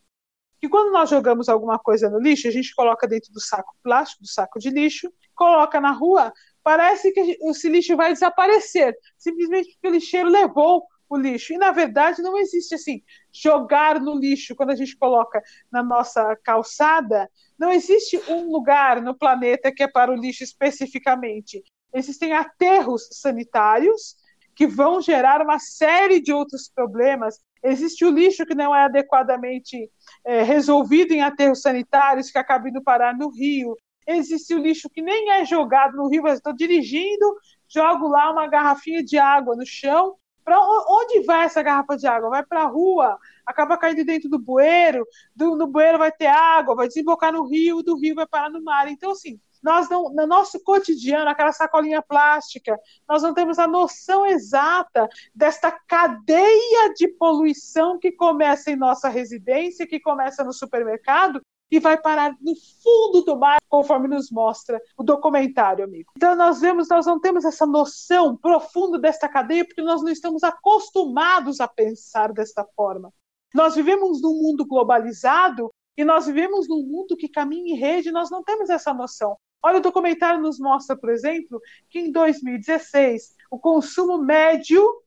que 0.62 0.70
quando 0.70 0.94
nós 0.94 1.10
jogamos 1.10 1.50
alguma 1.50 1.78
coisa 1.78 2.10
no 2.10 2.18
lixo, 2.18 2.48
a 2.48 2.52
gente 2.52 2.74
coloca 2.74 3.06
dentro 3.06 3.34
do 3.34 3.42
saco 3.42 3.76
plástico, 3.84 4.24
do 4.24 4.30
saco 4.30 4.58
de 4.58 4.70
lixo, 4.70 5.12
coloca 5.34 5.80
na 5.82 5.92
rua, 5.92 6.34
parece 6.64 7.12
que 7.12 7.38
esse 7.42 7.70
lixo 7.70 7.96
vai 7.96 8.14
desaparecer, 8.14 8.96
simplesmente 9.18 9.74
porque 9.74 9.88
o 9.88 9.92
lixeiro 9.92 10.30
levou 10.30 10.86
o 11.10 11.18
lixo. 11.18 11.54
E, 11.54 11.58
na 11.58 11.72
verdade, 11.72 12.22
não 12.22 12.38
existe 12.38 12.76
assim, 12.76 13.02
jogar 13.32 14.00
no 14.00 14.18
lixo, 14.18 14.56
quando 14.56 14.72
a 14.72 14.76
gente 14.76 14.98
coloca 14.98 15.42
na 15.72 15.84
nossa 15.84 16.36
calçada, 16.44 17.30
não 17.58 17.72
existe 17.72 18.20
um 18.30 18.52
lugar 18.52 19.02
no 19.02 19.16
planeta 19.16 19.72
que 19.72 19.84
é 19.84 19.88
para 19.88 20.12
o 20.12 20.16
lixo 20.16 20.44
especificamente. 20.44 21.64
Existem 21.94 22.34
aterros 22.34 23.08
sanitários 23.12 24.16
que 24.56 24.68
vão 24.68 25.02
gerar 25.02 25.42
uma 25.42 25.60
série 25.60 26.20
de 26.20 26.32
outros 26.32 26.70
problemas. 26.74 27.40
Existe 27.64 28.04
o 28.06 28.12
lixo 28.12 28.46
que 28.46 28.56
não 28.56 28.76
é 28.76 28.84
adequadamente 28.84 29.90
é, 30.26 30.44
resolvido 30.44 31.14
em 31.14 31.22
aterros 31.22 31.62
sanitários, 31.62 32.30
que 32.30 32.38
acaba 32.38 32.70
indo 32.70 32.84
parar 32.84 33.16
no 33.16 33.30
rio. 33.30 33.76
Existe 34.08 34.54
o 34.54 34.60
lixo 34.60 34.90
que 34.90 35.02
nem 35.02 35.32
é 35.32 35.46
jogado 35.46 35.96
no 35.96 36.08
rio, 36.08 36.24
mas 36.24 36.36
estou 36.36 36.54
dirigindo, 36.54 37.36
jogo 37.68 38.08
lá 38.08 38.32
uma 38.32 38.48
garrafinha 38.48 39.04
de 39.04 39.18
água 39.18 39.56
no 39.56 39.66
chão. 39.66 40.16
Para 40.44 40.60
onde 40.60 41.22
vai 41.22 41.46
essa 41.46 41.64
garrafa 41.64 41.96
de 41.96 42.06
água? 42.06 42.30
Vai 42.30 42.46
para 42.46 42.64
a 42.64 42.68
rua, 42.68 43.18
acaba 43.46 43.78
caindo 43.78 44.04
dentro 44.04 44.30
do 44.30 44.38
bueiro, 44.38 45.06
do, 45.34 45.56
no 45.56 45.68
bueiro 45.68 45.98
vai 45.98 46.12
ter 46.12 46.28
água, 46.28 46.76
vai 46.76 46.88
desembocar 46.88 47.32
no 47.32 47.46
rio, 47.46 47.82
do 47.82 47.98
rio 47.98 48.16
vai 48.16 48.28
parar 48.28 48.50
no 48.50 48.62
mar. 48.62 48.90
Então, 48.90 49.12
assim, 49.12 49.40
nós 49.64 49.88
não, 49.90 50.14
no 50.14 50.28
nosso 50.28 50.62
cotidiano, 50.62 51.30
aquela 51.30 51.54
sacolinha 51.54 52.02
plástica, 52.02 52.78
nós 53.08 53.24
não 53.24 53.34
temos 53.34 53.58
a 53.58 53.66
noção 53.66 54.26
exata 54.26 55.08
desta 55.34 55.72
cadeia 55.72 56.94
de 56.94 57.08
poluição 57.08 57.98
que 57.98 58.12
começa 58.12 58.70
em 58.70 58.76
nossa 58.76 59.08
residência, 59.08 59.88
que 59.88 60.02
começa 60.02 60.44
no 60.44 60.52
supermercado 60.52 61.42
e 61.74 61.80
vai 61.80 62.00
parar 62.00 62.38
no 62.40 62.54
fundo 62.84 63.24
do 63.26 63.36
mar, 63.36 63.58
conforme 63.68 64.08
nos 64.08 64.30
mostra 64.30 64.80
o 64.96 65.02
documentário, 65.02 65.84
amigo. 65.84 66.12
Então 66.16 66.36
nós 66.36 66.62
vemos, 66.62 66.88
nós 66.88 67.08
não 67.08 67.20
temos 67.20 67.44
essa 67.46 67.66
noção 67.66 68.38
profunda 68.38 69.00
desta 69.00 69.28
cadeia 69.28 69.66
porque 69.66 69.82
nós 69.82 70.04
não 70.04 70.12
estamos 70.12 70.44
acostumados 70.44 71.60
a 71.60 71.68
pensar 71.68 72.32
desta 72.32 72.64
forma. 72.76 73.12
Nós 73.56 73.74
vivemos 73.74 74.22
num 74.22 74.40
mundo 74.40 74.68
globalizado 74.68 75.72
e 75.98 76.06
nós 76.06 76.28
vivemos 76.28 76.70
num 76.70 76.84
mundo 76.84 77.18
que 77.18 77.28
caminha 77.28 77.74
em 77.74 77.76
rede, 77.76 78.12
nós 78.12 78.30
não 78.30 78.44
temos 78.44 78.70
essa 78.70 78.94
noção. 78.94 79.36
Olha, 79.60 79.80
o 79.80 79.82
documentário 79.82 80.40
nos 80.40 80.60
mostra, 80.60 80.96
por 80.96 81.10
exemplo, 81.10 81.60
que 81.90 81.98
em 81.98 82.12
2016 82.12 83.36
o 83.50 83.58
consumo 83.58 84.20
médio 84.20 85.02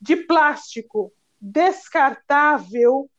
de 0.00 0.16
plástico 0.16 1.12
descartável 1.38 3.10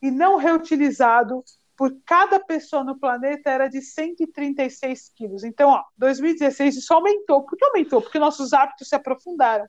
e 0.00 0.10
não 0.10 0.36
reutilizado 0.36 1.44
por 1.80 1.96
cada 2.04 2.38
pessoa 2.38 2.84
no 2.84 2.98
planeta 2.98 3.48
era 3.48 3.66
de 3.66 3.80
136 3.80 5.12
quilos. 5.16 5.44
Então, 5.44 5.70
ó, 5.70 5.82
2016 5.96 6.76
isso 6.76 6.92
aumentou. 6.92 7.42
Por 7.46 7.56
que 7.56 7.64
aumentou? 7.64 8.02
Porque 8.02 8.18
nossos 8.18 8.52
hábitos 8.52 8.86
se 8.86 8.94
aprofundaram. 8.94 9.66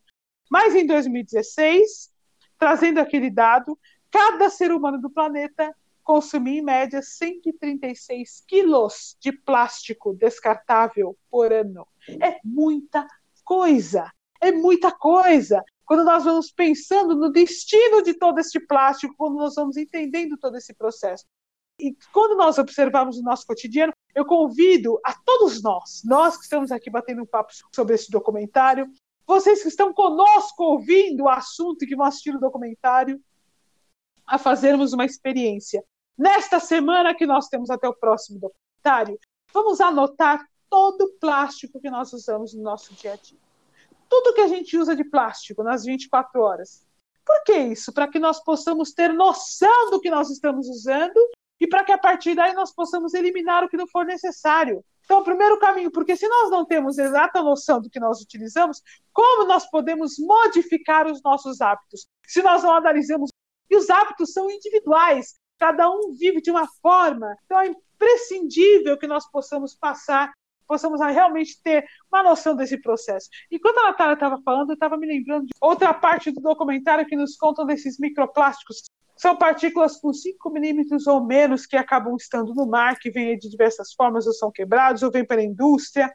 Mas 0.49 0.75
em 0.75 0.85
2016, 0.85 2.11
trazendo 2.59 2.99
aquele 2.99 3.29
dado, 3.31 3.79
cada 4.11 4.49
ser 4.49 4.73
humano 4.73 4.99
do 4.99 5.09
planeta 5.09 5.73
consumia 6.03 6.59
em 6.59 6.61
média 6.61 7.01
136 7.01 8.43
quilos 8.45 9.15
de 9.17 9.31
plástico 9.31 10.13
descartável 10.13 11.17
por 11.29 11.53
ano. 11.53 11.87
É 12.21 12.41
muita 12.43 13.07
coisa. 13.45 14.11
É 14.41 14.51
muita 14.51 14.91
coisa. 14.91 15.63
Quando 15.85 16.03
nós 16.03 16.25
vamos 16.25 16.51
pensando 16.51 17.15
no 17.15 17.31
destino 17.31 18.01
de 18.03 18.13
todo 18.15 18.37
este 18.37 18.59
plástico, 18.59 19.15
quando 19.17 19.37
nós 19.37 19.55
vamos 19.55 19.77
entendendo 19.77 20.37
todo 20.37 20.57
esse 20.57 20.73
processo. 20.73 21.23
E 21.81 21.97
quando 22.13 22.37
nós 22.37 22.59
observamos 22.59 23.17
o 23.17 23.23
nosso 23.23 23.45
cotidiano, 23.47 23.91
eu 24.13 24.23
convido 24.23 24.99
a 25.03 25.13
todos 25.25 25.63
nós, 25.63 26.03
nós 26.05 26.37
que 26.37 26.43
estamos 26.43 26.71
aqui 26.71 26.91
batendo 26.91 27.23
um 27.23 27.25
papo 27.25 27.51
sobre 27.73 27.95
esse 27.95 28.11
documentário, 28.11 28.87
vocês 29.25 29.63
que 29.63 29.67
estão 29.67 29.91
conosco 29.91 30.63
ouvindo 30.63 31.23
o 31.23 31.29
assunto 31.29 31.83
e 31.83 31.87
que 31.87 31.95
vão 31.95 32.05
assistir 32.05 32.35
o 32.35 32.39
documentário, 32.39 33.19
a 34.27 34.37
fazermos 34.37 34.93
uma 34.93 35.05
experiência. 35.05 35.83
Nesta 36.15 36.59
semana 36.59 37.15
que 37.15 37.25
nós 37.25 37.47
temos 37.47 37.71
até 37.71 37.87
o 37.87 37.95
próximo 37.95 38.39
documentário, 38.39 39.17
vamos 39.51 39.81
anotar 39.81 40.45
todo 40.69 41.01
o 41.01 41.13
plástico 41.19 41.81
que 41.81 41.89
nós 41.89 42.13
usamos 42.13 42.53
no 42.53 42.61
nosso 42.61 42.93
dia 42.93 43.13
a 43.13 43.15
dia. 43.15 43.39
Tudo 44.07 44.35
que 44.35 44.41
a 44.41 44.47
gente 44.47 44.77
usa 44.77 44.95
de 44.95 45.03
plástico 45.03 45.63
nas 45.63 45.83
24 45.83 46.41
horas. 46.41 46.85
Por 47.25 47.43
que 47.43 47.57
isso? 47.57 47.91
Para 47.91 48.07
que 48.07 48.19
nós 48.19 48.43
possamos 48.43 48.91
ter 48.91 49.11
noção 49.13 49.89
do 49.89 49.99
que 49.99 50.11
nós 50.11 50.29
estamos 50.29 50.67
usando 50.67 51.19
e 51.61 51.67
para 51.67 51.83
que 51.83 51.91
a 51.91 51.97
partir 51.97 52.33
daí 52.33 52.53
nós 52.53 52.73
possamos 52.73 53.13
eliminar 53.13 53.63
o 53.63 53.69
que 53.69 53.77
não 53.77 53.87
for 53.87 54.03
necessário. 54.03 54.83
Então, 55.05 55.19
o 55.19 55.23
primeiro 55.23 55.59
caminho, 55.59 55.91
porque 55.91 56.15
se 56.15 56.27
nós 56.27 56.49
não 56.49 56.65
temos 56.65 56.97
exata 56.97 57.43
noção 57.43 57.79
do 57.79 57.89
que 57.89 57.99
nós 57.99 58.19
utilizamos, 58.19 58.81
como 59.13 59.45
nós 59.45 59.69
podemos 59.69 60.17
modificar 60.17 61.05
os 61.05 61.21
nossos 61.21 61.61
hábitos? 61.61 62.07
Se 62.25 62.41
nós 62.41 62.63
não 62.63 62.73
analisamos, 62.73 63.29
e 63.69 63.75
os 63.75 63.91
hábitos 63.91 64.33
são 64.33 64.49
individuais, 64.49 65.35
cada 65.59 65.87
um 65.91 66.13
vive 66.17 66.41
de 66.41 66.49
uma 66.49 66.67
forma, 66.81 67.35
então 67.45 67.59
é 67.59 67.67
imprescindível 67.67 68.97
que 68.97 69.05
nós 69.05 69.29
possamos 69.29 69.75
passar, 69.75 70.33
possamos 70.67 70.99
realmente 70.99 71.61
ter 71.61 71.85
uma 72.11 72.23
noção 72.23 72.55
desse 72.55 72.81
processo. 72.81 73.29
Enquanto 73.51 73.77
a 73.79 73.83
Natália 73.83 74.13
estava 74.15 74.41
falando, 74.41 74.71
eu 74.71 74.73
estava 74.73 74.97
me 74.97 75.05
lembrando 75.05 75.45
de 75.45 75.51
outra 75.61 75.93
parte 75.93 76.31
do 76.31 76.41
documentário 76.41 77.05
que 77.05 77.15
nos 77.15 77.35
contam 77.35 77.65
desses 77.67 77.99
microplásticos 77.99 78.81
são 79.21 79.37
partículas 79.37 79.97
com 79.97 80.11
5 80.11 80.49
milímetros 80.49 81.05
ou 81.05 81.23
menos 81.23 81.67
que 81.67 81.77
acabam 81.77 82.15
estando 82.15 82.55
no 82.55 82.65
mar, 82.65 82.97
que 82.97 83.11
vêm 83.11 83.37
de 83.37 83.47
diversas 83.47 83.93
formas, 83.93 84.25
ou 84.25 84.33
são 84.33 84.51
quebrados, 84.51 85.03
ou 85.03 85.11
vêm 85.11 85.23
pela 85.23 85.43
indústria. 85.43 86.11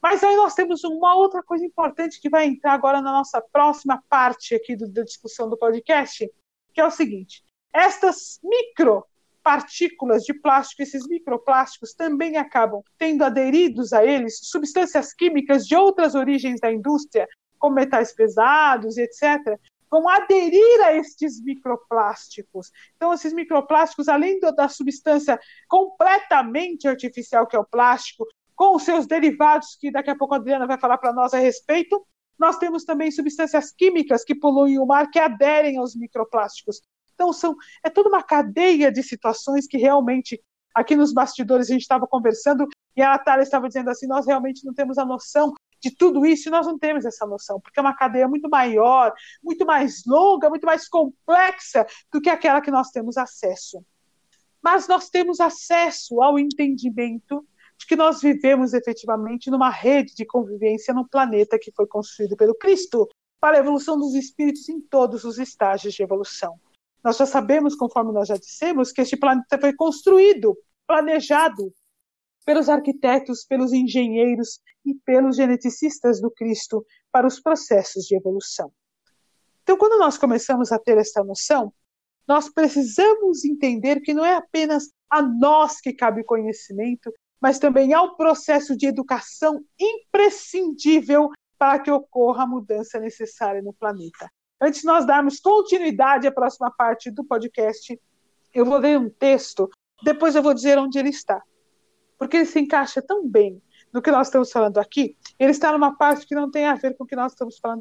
Mas 0.00 0.22
aí 0.22 0.36
nós 0.36 0.54
temos 0.54 0.84
uma 0.84 1.16
outra 1.16 1.42
coisa 1.42 1.66
importante 1.66 2.20
que 2.20 2.30
vai 2.30 2.46
entrar 2.46 2.74
agora 2.74 3.02
na 3.02 3.10
nossa 3.10 3.42
próxima 3.52 4.00
parte 4.08 4.54
aqui 4.54 4.76
do, 4.76 4.88
da 4.88 5.02
discussão 5.02 5.50
do 5.50 5.58
podcast, 5.58 6.30
que 6.72 6.80
é 6.80 6.86
o 6.86 6.90
seguinte: 6.90 7.42
estas 7.74 8.38
micropartículas 8.44 10.22
de 10.22 10.32
plástico, 10.32 10.82
esses 10.82 11.04
microplásticos, 11.08 11.94
também 11.94 12.36
acabam 12.36 12.80
tendo 12.96 13.24
aderidos 13.24 13.92
a 13.92 14.04
eles 14.04 14.38
substâncias 14.40 15.12
químicas 15.12 15.66
de 15.66 15.74
outras 15.74 16.14
origens 16.14 16.60
da 16.60 16.70
indústria, 16.70 17.26
como 17.58 17.74
metais 17.74 18.14
pesados, 18.14 18.96
etc., 18.98 19.58
vão 19.90 20.08
aderir 20.08 20.84
a 20.84 20.94
estes 20.94 21.40
microplásticos. 21.42 22.70
Então, 22.96 23.12
esses 23.12 23.32
microplásticos, 23.32 24.08
além 24.08 24.38
da 24.40 24.68
substância 24.68 25.38
completamente 25.68 26.88
artificial 26.88 27.46
que 27.46 27.56
é 27.56 27.58
o 27.58 27.64
plástico, 27.64 28.26
com 28.54 28.74
os 28.74 28.82
seus 28.82 29.06
derivados, 29.06 29.76
que 29.78 29.90
daqui 29.90 30.10
a 30.10 30.16
pouco 30.16 30.34
a 30.34 30.38
Adriana 30.38 30.66
vai 30.66 30.78
falar 30.78 30.98
para 30.98 31.12
nós 31.12 31.34
a 31.34 31.38
respeito, 31.38 32.04
nós 32.38 32.58
temos 32.58 32.84
também 32.84 33.10
substâncias 33.10 33.70
químicas 33.70 34.24
que 34.24 34.34
poluem 34.34 34.78
o 34.78 34.86
mar, 34.86 35.10
que 35.10 35.18
aderem 35.18 35.78
aos 35.78 35.94
microplásticos. 35.94 36.80
Então, 37.14 37.32
são, 37.32 37.54
é 37.82 37.88
toda 37.88 38.08
uma 38.08 38.22
cadeia 38.22 38.92
de 38.92 39.02
situações 39.02 39.66
que 39.66 39.78
realmente, 39.78 40.40
aqui 40.74 40.94
nos 40.94 41.12
bastidores, 41.12 41.68
a 41.68 41.72
gente 41.72 41.82
estava 41.82 42.06
conversando, 42.06 42.66
E 42.94 43.02
a 43.02 43.10
Natália 43.10 43.42
estava 43.42 43.68
dizendo 43.68 43.90
assim: 43.90 44.06
nós 44.06 44.26
realmente 44.26 44.64
não 44.64 44.74
temos 44.74 44.98
a 44.98 45.04
noção 45.04 45.52
de 45.90 45.96
tudo 45.96 46.26
isso, 46.26 46.48
e 46.48 46.50
nós 46.50 46.66
não 46.66 46.78
temos 46.78 47.04
essa 47.04 47.26
noção, 47.26 47.60
porque 47.60 47.78
é 47.78 47.82
uma 47.82 47.94
cadeia 47.94 48.26
muito 48.26 48.48
maior, 48.48 49.12
muito 49.42 49.64
mais 49.64 50.04
longa, 50.04 50.50
muito 50.50 50.66
mais 50.66 50.88
complexa 50.88 51.86
do 52.12 52.20
que 52.20 52.28
aquela 52.28 52.60
que 52.60 52.70
nós 52.70 52.90
temos 52.90 53.16
acesso. 53.16 53.84
Mas 54.62 54.88
nós 54.88 55.08
temos 55.08 55.38
acesso 55.38 56.20
ao 56.20 56.38
entendimento 56.38 57.46
de 57.78 57.86
que 57.86 57.94
nós 57.94 58.20
vivemos 58.20 58.72
efetivamente 58.72 59.50
numa 59.50 59.70
rede 59.70 60.14
de 60.14 60.24
convivência 60.24 60.92
num 60.92 61.06
planeta 61.06 61.58
que 61.58 61.70
foi 61.70 61.86
construído 61.86 62.36
pelo 62.36 62.54
Cristo 62.54 63.08
para 63.38 63.56
a 63.56 63.60
evolução 63.60 63.96
dos 63.96 64.14
espíritos 64.14 64.68
em 64.68 64.80
todos 64.80 65.24
os 65.24 65.38
estágios 65.38 65.94
de 65.94 66.02
evolução. 66.02 66.58
Nós 67.04 67.16
já 67.16 67.26
sabemos, 67.26 67.76
conforme 67.76 68.12
nós 68.12 68.26
já 68.26 68.36
dissemos, 68.36 68.90
que 68.90 69.02
este 69.02 69.16
planeta 69.16 69.58
foi 69.58 69.72
construído, 69.74 70.58
planejado 70.86 71.72
pelos 72.46 72.68
arquitetos, 72.68 73.44
pelos 73.44 73.72
engenheiros 73.72 74.60
e 74.84 74.94
pelos 74.94 75.36
geneticistas 75.36 76.20
do 76.20 76.30
Cristo 76.30 76.86
para 77.10 77.26
os 77.26 77.40
processos 77.40 78.04
de 78.04 78.16
evolução. 78.16 78.72
Então, 79.64 79.76
quando 79.76 79.98
nós 79.98 80.16
começamos 80.16 80.70
a 80.70 80.78
ter 80.78 80.96
essa 80.96 81.24
noção, 81.24 81.72
nós 82.26 82.48
precisamos 82.48 83.44
entender 83.44 84.00
que 84.00 84.14
não 84.14 84.24
é 84.24 84.36
apenas 84.36 84.92
a 85.10 85.20
nós 85.20 85.80
que 85.80 85.92
cabe 85.92 86.22
conhecimento, 86.22 87.12
mas 87.40 87.58
também 87.58 87.92
ao 87.92 88.16
processo 88.16 88.76
de 88.76 88.86
educação 88.86 89.60
imprescindível 89.78 91.30
para 91.58 91.80
que 91.80 91.90
ocorra 91.90 92.44
a 92.44 92.46
mudança 92.46 93.00
necessária 93.00 93.60
no 93.60 93.72
planeta. 93.72 94.30
Antes 94.60 94.80
de 94.80 94.86
nós 94.86 95.04
darmos 95.04 95.40
continuidade 95.40 96.26
à 96.26 96.32
próxima 96.32 96.72
parte 96.76 97.10
do 97.10 97.24
podcast, 97.24 98.00
eu 98.54 98.64
vou 98.64 98.78
ler 98.78 98.98
um 98.98 99.10
texto, 99.10 99.68
depois 100.04 100.36
eu 100.36 100.42
vou 100.42 100.54
dizer 100.54 100.78
onde 100.78 100.98
ele 100.98 101.10
está. 101.10 101.42
Porque 102.18 102.38
ele 102.38 102.46
se 102.46 102.60
encaixa 102.60 103.02
tão 103.02 103.26
bem 103.26 103.60
no 103.92 104.02
que 104.02 104.10
nós 104.10 104.28
estamos 104.28 104.50
falando 104.50 104.78
aqui, 104.78 105.16
ele 105.38 105.50
está 105.50 105.72
numa 105.72 105.96
parte 105.96 106.26
que 106.26 106.34
não 106.34 106.50
tem 106.50 106.66
a 106.66 106.74
ver 106.74 106.96
com 106.96 107.04
o 107.04 107.06
que 107.06 107.16
nós 107.16 107.32
estamos 107.32 107.58
falando 107.58 107.80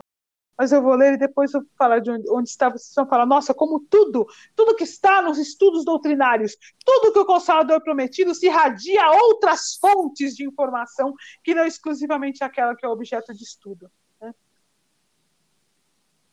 mas 0.58 0.72
eu 0.72 0.82
vou 0.82 0.96
ler 0.96 1.14
e 1.14 1.18
depois 1.18 1.54
eu 1.54 1.62
vou 1.62 1.70
falar 1.78 2.00
de 2.00 2.10
onde, 2.10 2.30
onde 2.30 2.50
está. 2.50 2.70
Vocês 2.70 2.94
vão 2.96 3.08
falar, 3.08 3.26
nossa, 3.26 3.54
como 3.54 3.80
tudo, 3.80 4.26
tudo 4.56 4.76
que 4.76 4.84
está 4.84 5.22
nos 5.22 5.38
estudos 5.38 5.84
doutrinários, 5.84 6.56
tudo 6.84 7.12
que 7.12 7.20
o 7.20 7.26
Consolador 7.26 7.82
prometido 7.82 8.34
se 8.34 8.46
irradia 8.46 9.04
a 9.04 9.12
outras 9.12 9.76
fontes 9.76 10.36
de 10.36 10.46
informação 10.46 11.14
que 11.44 11.54
não 11.54 11.66
exclusivamente 11.66 12.44
aquela 12.44 12.76
que 12.76 12.86
é 12.86 12.90
objeto 12.90 13.34
de 13.34 13.44
estudo. 13.44 13.92
Né? 14.22 14.34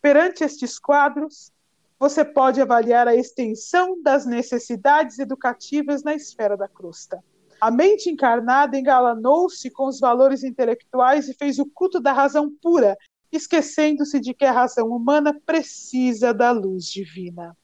Perante 0.01 0.45
estes 0.45 0.79
quadros, 0.79 1.53
você 1.99 2.25
pode 2.25 2.61
avaliar 2.61 3.09
a 3.09 3.17
extensão 3.17 4.01
das 4.03 4.25
necessidades 4.25 5.19
educativas 5.19 6.03
na 6.03 6.15
esfera 6.15 6.57
da 6.57 6.69
crosta. 6.69 7.23
A 7.63 7.71
mente 7.71 8.11
encarnada 8.11 8.77
engalanou-se 8.77 9.71
com 9.71 9.87
os 9.87 10.01
valores 10.01 10.43
intelectuais 10.43 11.29
e 11.29 11.35
fez 11.35 11.61
o 11.61 11.67
culto 11.67 12.01
da 12.01 12.13
razão 12.13 12.51
pura, 12.61 12.99
esquecendo-se 13.31 14.19
de 14.19 14.35
que 14.35 14.45
a 14.45 14.51
razão 14.51 14.89
humana 14.89 15.33
precisa 15.47 16.35
da 16.35 16.51
luz 16.51 16.87
divina. 16.87 17.57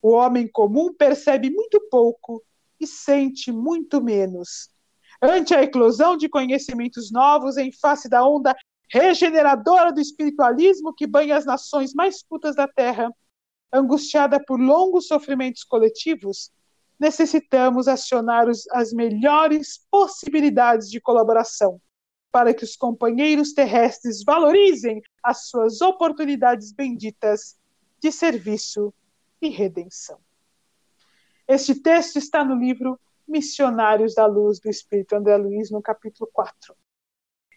O 0.00 0.10
homem 0.12 0.46
comum 0.46 0.94
percebe 0.94 1.50
muito 1.50 1.80
pouco 1.90 2.40
e 2.78 2.86
sente 2.86 3.50
muito 3.50 4.00
menos. 4.00 4.70
Ante 5.20 5.52
a 5.52 5.64
eclosão 5.64 6.16
de 6.16 6.28
conhecimentos 6.28 7.10
novos 7.10 7.56
em 7.56 7.72
face 7.72 8.08
da 8.08 8.24
onda 8.24 8.54
regeneradora 8.88 9.92
do 9.92 10.00
espiritualismo 10.00 10.94
que 10.94 11.08
banha 11.08 11.36
as 11.36 11.44
nações 11.44 11.92
mais 11.92 12.22
putas 12.22 12.54
da 12.54 12.68
Terra, 12.68 13.10
angustiada 13.72 14.40
por 14.46 14.60
longos 14.60 15.08
sofrimentos 15.08 15.64
coletivos, 15.64 16.52
necessitamos 17.00 17.88
acionar 17.88 18.46
os, 18.46 18.68
as 18.70 18.92
melhores 18.92 19.86
possibilidades 19.90 20.90
de 20.90 21.00
colaboração 21.00 21.80
para 22.30 22.52
que 22.52 22.62
os 22.62 22.76
companheiros 22.76 23.54
terrestres 23.54 24.22
valorizem 24.22 25.02
as 25.22 25.48
suas 25.48 25.80
oportunidades 25.80 26.70
benditas 26.72 27.58
de 27.98 28.12
serviço 28.12 28.92
e 29.40 29.48
redenção. 29.48 30.18
Este 31.48 31.74
texto 31.74 32.18
está 32.18 32.44
no 32.44 32.54
livro 32.54 33.00
Missionários 33.26 34.14
da 34.14 34.26
Luz 34.26 34.60
do 34.60 34.68
Espírito 34.68 35.16
André 35.16 35.36
Luiz, 35.36 35.70
no 35.70 35.82
capítulo 35.82 36.28
4. 36.32 36.74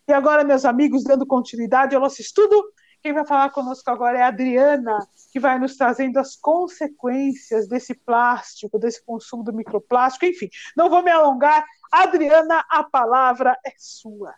E 0.08 0.13
agora, 0.13 0.43
meus 0.43 0.65
amigos, 0.65 1.03
dando 1.03 1.25
continuidade 1.25 1.95
ao 1.95 2.01
nosso 2.01 2.21
estudo, 2.21 2.63
quem 3.03 3.11
vai 3.11 3.25
falar 3.25 3.49
conosco 3.49 3.91
agora 3.91 4.17
é 4.17 4.21
a 4.21 4.27
Adriana, 4.27 4.97
que 5.29 5.37
vai 5.37 5.59
nos 5.59 5.75
trazendo 5.75 6.17
as 6.17 6.37
consequências 6.37 7.67
desse 7.67 7.93
plástico, 7.93 8.79
desse 8.79 9.03
consumo 9.03 9.43
do 9.43 9.51
microplástico, 9.51 10.25
enfim. 10.25 10.49
Não 10.75 10.89
vou 10.89 11.03
me 11.03 11.11
alongar. 11.11 11.65
Adriana, 11.91 12.65
a 12.69 12.81
palavra 12.81 13.59
é 13.65 13.73
sua. 13.77 14.33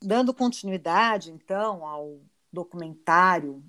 Dando 0.00 0.32
continuidade, 0.32 1.32
então, 1.32 1.84
ao 1.84 2.20
documentário 2.52 3.60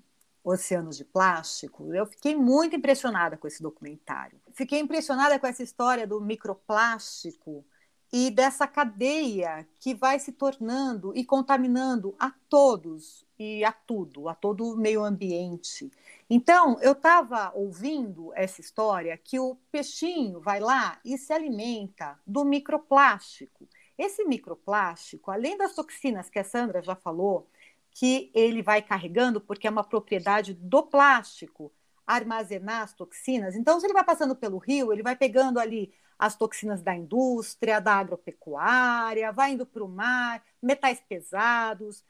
Oceanos 0.43 0.95
de 0.95 1.03
Plástico, 1.03 1.91
eu 1.91 2.05
fiquei 2.05 2.35
muito 2.35 2.75
impressionada 2.75 3.37
com 3.37 3.47
esse 3.47 3.61
documentário. 3.61 4.39
Fiquei 4.53 4.79
impressionada 4.79 5.39
com 5.39 5.47
essa 5.47 5.63
história 5.63 6.05
do 6.05 6.21
microplástico 6.21 7.65
e 8.11 8.31
dessa 8.31 8.65
cadeia 8.65 9.67
que 9.79 9.93
vai 9.93 10.19
se 10.19 10.31
tornando 10.31 11.15
e 11.15 11.23
contaminando 11.23 12.15
a 12.19 12.31
todos 12.49 13.25
e 13.37 13.63
a 13.63 13.71
tudo, 13.71 14.27
a 14.27 14.35
todo 14.35 14.65
o 14.65 14.75
meio 14.75 15.03
ambiente. 15.03 15.91
Então, 16.29 16.79
eu 16.81 16.93
estava 16.93 17.51
ouvindo 17.55 18.31
essa 18.35 18.61
história 18.61 19.17
que 19.17 19.39
o 19.39 19.55
peixinho 19.71 20.41
vai 20.41 20.59
lá 20.59 20.99
e 21.05 21.17
se 21.17 21.31
alimenta 21.31 22.19
do 22.25 22.43
microplástico. 22.43 23.67
Esse 23.97 24.23
microplástico, 24.25 25.31
além 25.31 25.57
das 25.57 25.75
toxinas 25.75 26.29
que 26.29 26.39
a 26.39 26.43
Sandra 26.43 26.81
já 26.81 26.95
falou, 26.95 27.47
que 27.91 28.31
ele 28.33 28.61
vai 28.61 28.81
carregando, 28.81 29.41
porque 29.41 29.67
é 29.67 29.69
uma 29.69 29.83
propriedade 29.83 30.53
do 30.53 30.83
plástico, 30.83 31.71
armazenar 32.15 32.81
as 32.81 32.93
toxinas. 32.93 33.55
Então, 33.55 33.79
se 33.79 33.85
ele 33.85 33.93
vai 33.93 34.03
passando 34.03 34.35
pelo 34.35 34.57
rio, 34.57 34.91
ele 34.91 35.03
vai 35.03 35.15
pegando 35.15 35.59
ali 35.59 35.93
as 36.17 36.35
toxinas 36.35 36.81
da 36.81 36.95
indústria, 36.95 37.79
da 37.79 37.93
agropecuária, 37.93 39.31
vai 39.31 39.51
indo 39.51 39.65
para 39.65 39.83
o 39.83 39.87
mar, 39.87 40.43
metais 40.61 40.99
pesados. 41.07 42.03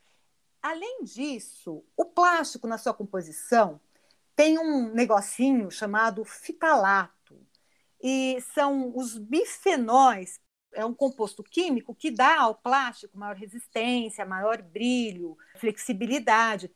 Além 0.62 1.04
disso, 1.04 1.84
o 1.98 2.06
plástico, 2.06 2.66
na 2.66 2.78
sua 2.78 2.94
composição, 2.94 3.80
tem 4.36 4.58
um 4.58 4.94
negocinho 4.94 5.70
chamado 5.70 6.24
fitalato. 6.24 7.38
E 8.02 8.40
são 8.54 8.96
os 8.96 9.18
bifenóis 9.18 10.40
é 10.74 10.86
um 10.86 10.94
composto 10.94 11.44
químico 11.44 11.96
que 11.96 12.12
dá 12.12 12.42
ao 12.42 12.56
plástico 12.56 13.18
maior 13.18 13.36
resistência, 13.36 14.26
maior 14.26 14.62
brilho, 14.62 15.38
flexibilidade, 15.58 16.72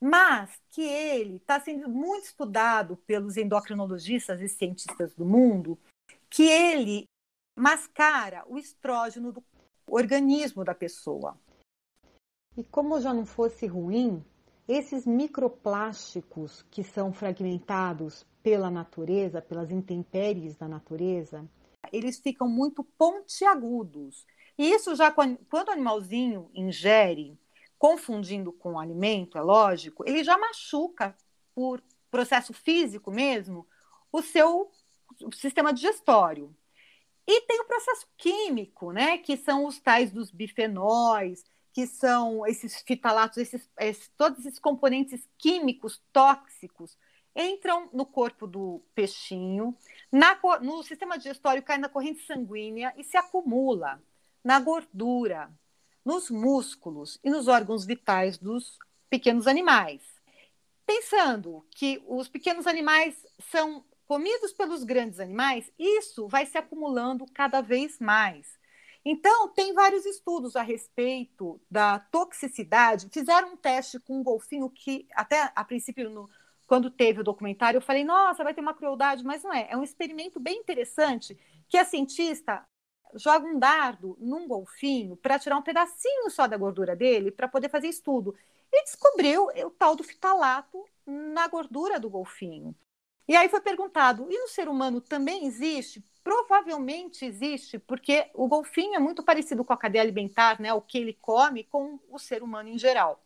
mas 0.00 0.60
que 0.70 0.82
ele 0.82 1.36
está 1.36 1.58
sendo 1.60 1.88
muito 1.88 2.24
estudado 2.24 2.96
pelos 3.06 3.36
endocrinologistas 3.36 4.40
e 4.40 4.48
cientistas 4.48 5.14
do 5.14 5.24
mundo, 5.24 5.78
que 6.28 6.44
ele 6.44 7.04
mascara 7.56 8.44
o 8.46 8.58
estrógeno 8.58 9.32
do 9.32 9.42
organismo 9.86 10.64
da 10.64 10.74
pessoa. 10.74 11.38
E 12.56 12.64
como 12.64 13.00
já 13.00 13.12
não 13.12 13.24
fosse 13.24 13.66
ruim, 13.66 14.24
esses 14.68 15.06
microplásticos 15.06 16.62
que 16.70 16.82
são 16.82 17.12
fragmentados 17.12 18.26
pela 18.42 18.70
natureza, 18.70 19.40
pelas 19.40 19.70
intempéries 19.70 20.56
da 20.56 20.68
natureza, 20.68 21.48
eles 21.92 22.18
ficam 22.18 22.48
muito 22.48 22.82
pontiagudos. 22.82 24.26
E 24.58 24.70
isso 24.70 24.94
já 24.96 25.10
quando, 25.10 25.38
o 25.52 25.70
animalzinho 25.70 26.50
ingere, 26.54 27.38
confundindo 27.78 28.52
com 28.52 28.72
o 28.72 28.78
alimento, 28.78 29.36
é 29.36 29.40
lógico, 29.40 30.04
ele 30.06 30.24
já 30.24 30.36
machuca 30.38 31.16
por 31.54 31.82
processo 32.10 32.52
físico 32.52 33.10
mesmo 33.10 33.66
o 34.10 34.22
seu 34.22 34.70
sistema 35.32 35.72
digestório. 35.72 36.54
E 37.26 37.40
tem 37.42 37.60
o 37.60 37.64
processo 37.64 38.06
químico, 38.16 38.92
né, 38.92 39.18
que 39.18 39.36
são 39.36 39.66
os 39.66 39.80
tais 39.80 40.12
dos 40.12 40.30
bifenóis, 40.30 41.44
que 41.72 41.86
são 41.86 42.46
esses 42.46 42.80
fitalatos, 42.82 43.36
esses, 43.36 43.68
esses, 43.78 44.08
todos 44.16 44.46
esses 44.46 44.58
componentes 44.58 45.28
químicos 45.36 46.00
tóxicos 46.12 46.96
entram 47.34 47.90
no 47.92 48.06
corpo 48.06 48.46
do 48.46 48.82
peixinho, 48.94 49.76
na, 50.10 50.38
no 50.62 50.82
sistema 50.82 51.18
digestório 51.18 51.62
cai 51.62 51.76
na 51.76 51.88
corrente 51.88 52.24
sanguínea 52.24 52.94
e 52.96 53.04
se 53.04 53.16
acumula 53.18 54.02
na 54.42 54.58
gordura, 54.58 55.50
nos 56.06 56.30
músculos 56.30 57.18
e 57.24 57.28
nos 57.28 57.48
órgãos 57.48 57.84
vitais 57.84 58.38
dos 58.38 58.78
pequenos 59.10 59.48
animais. 59.48 60.00
Pensando 60.86 61.66
que 61.72 62.00
os 62.06 62.28
pequenos 62.28 62.64
animais 62.68 63.26
são 63.50 63.84
comidos 64.06 64.52
pelos 64.52 64.84
grandes 64.84 65.18
animais, 65.18 65.68
isso 65.76 66.28
vai 66.28 66.46
se 66.46 66.56
acumulando 66.56 67.26
cada 67.34 67.60
vez 67.60 67.98
mais. 67.98 68.56
Então, 69.04 69.48
tem 69.48 69.74
vários 69.74 70.06
estudos 70.06 70.54
a 70.54 70.62
respeito 70.62 71.60
da 71.68 71.98
toxicidade. 71.98 73.08
Fizeram 73.12 73.54
um 73.54 73.56
teste 73.56 73.98
com 73.98 74.20
um 74.20 74.22
golfinho 74.22 74.70
que, 74.70 75.08
até 75.12 75.50
a 75.56 75.64
princípio, 75.64 76.08
no, 76.08 76.30
quando 76.68 76.88
teve 76.88 77.20
o 77.20 77.24
documentário, 77.24 77.78
eu 77.78 77.82
falei, 77.82 78.04
nossa, 78.04 78.44
vai 78.44 78.54
ter 78.54 78.60
uma 78.60 78.74
crueldade, 78.74 79.24
mas 79.24 79.42
não 79.42 79.52
é. 79.52 79.66
É 79.70 79.76
um 79.76 79.82
experimento 79.82 80.38
bem 80.38 80.58
interessante 80.58 81.36
que 81.68 81.76
a 81.76 81.84
cientista 81.84 82.64
joga 83.14 83.46
um 83.46 83.58
dardo 83.58 84.16
num 84.20 84.46
golfinho 84.46 85.16
para 85.16 85.38
tirar 85.38 85.56
um 85.56 85.62
pedacinho 85.62 86.30
só 86.30 86.46
da 86.46 86.56
gordura 86.56 86.94
dele 86.94 87.30
para 87.30 87.48
poder 87.48 87.68
fazer 87.68 87.88
estudo. 87.88 88.34
E 88.72 88.84
descobriu 88.84 89.46
o 89.46 89.70
tal 89.70 89.94
do 89.94 90.02
fitalato 90.02 90.84
na 91.06 91.46
gordura 91.48 92.00
do 92.00 92.10
golfinho. 92.10 92.74
E 93.28 93.34
aí 93.34 93.48
foi 93.48 93.60
perguntado: 93.60 94.26
e 94.30 94.38
no 94.38 94.48
ser 94.48 94.68
humano 94.68 95.00
também 95.00 95.46
existe? 95.46 96.04
Provavelmente 96.22 97.24
existe, 97.24 97.78
porque 97.78 98.28
o 98.34 98.48
golfinho 98.48 98.94
é 98.94 98.98
muito 98.98 99.22
parecido 99.22 99.64
com 99.64 99.72
a 99.72 99.76
cadeia 99.76 100.02
alimentar, 100.02 100.60
né, 100.60 100.72
o 100.74 100.80
que 100.80 100.98
ele 100.98 101.12
come, 101.14 101.64
com 101.64 102.00
o 102.08 102.18
ser 102.18 102.42
humano 102.42 102.68
em 102.68 102.78
geral. 102.78 103.22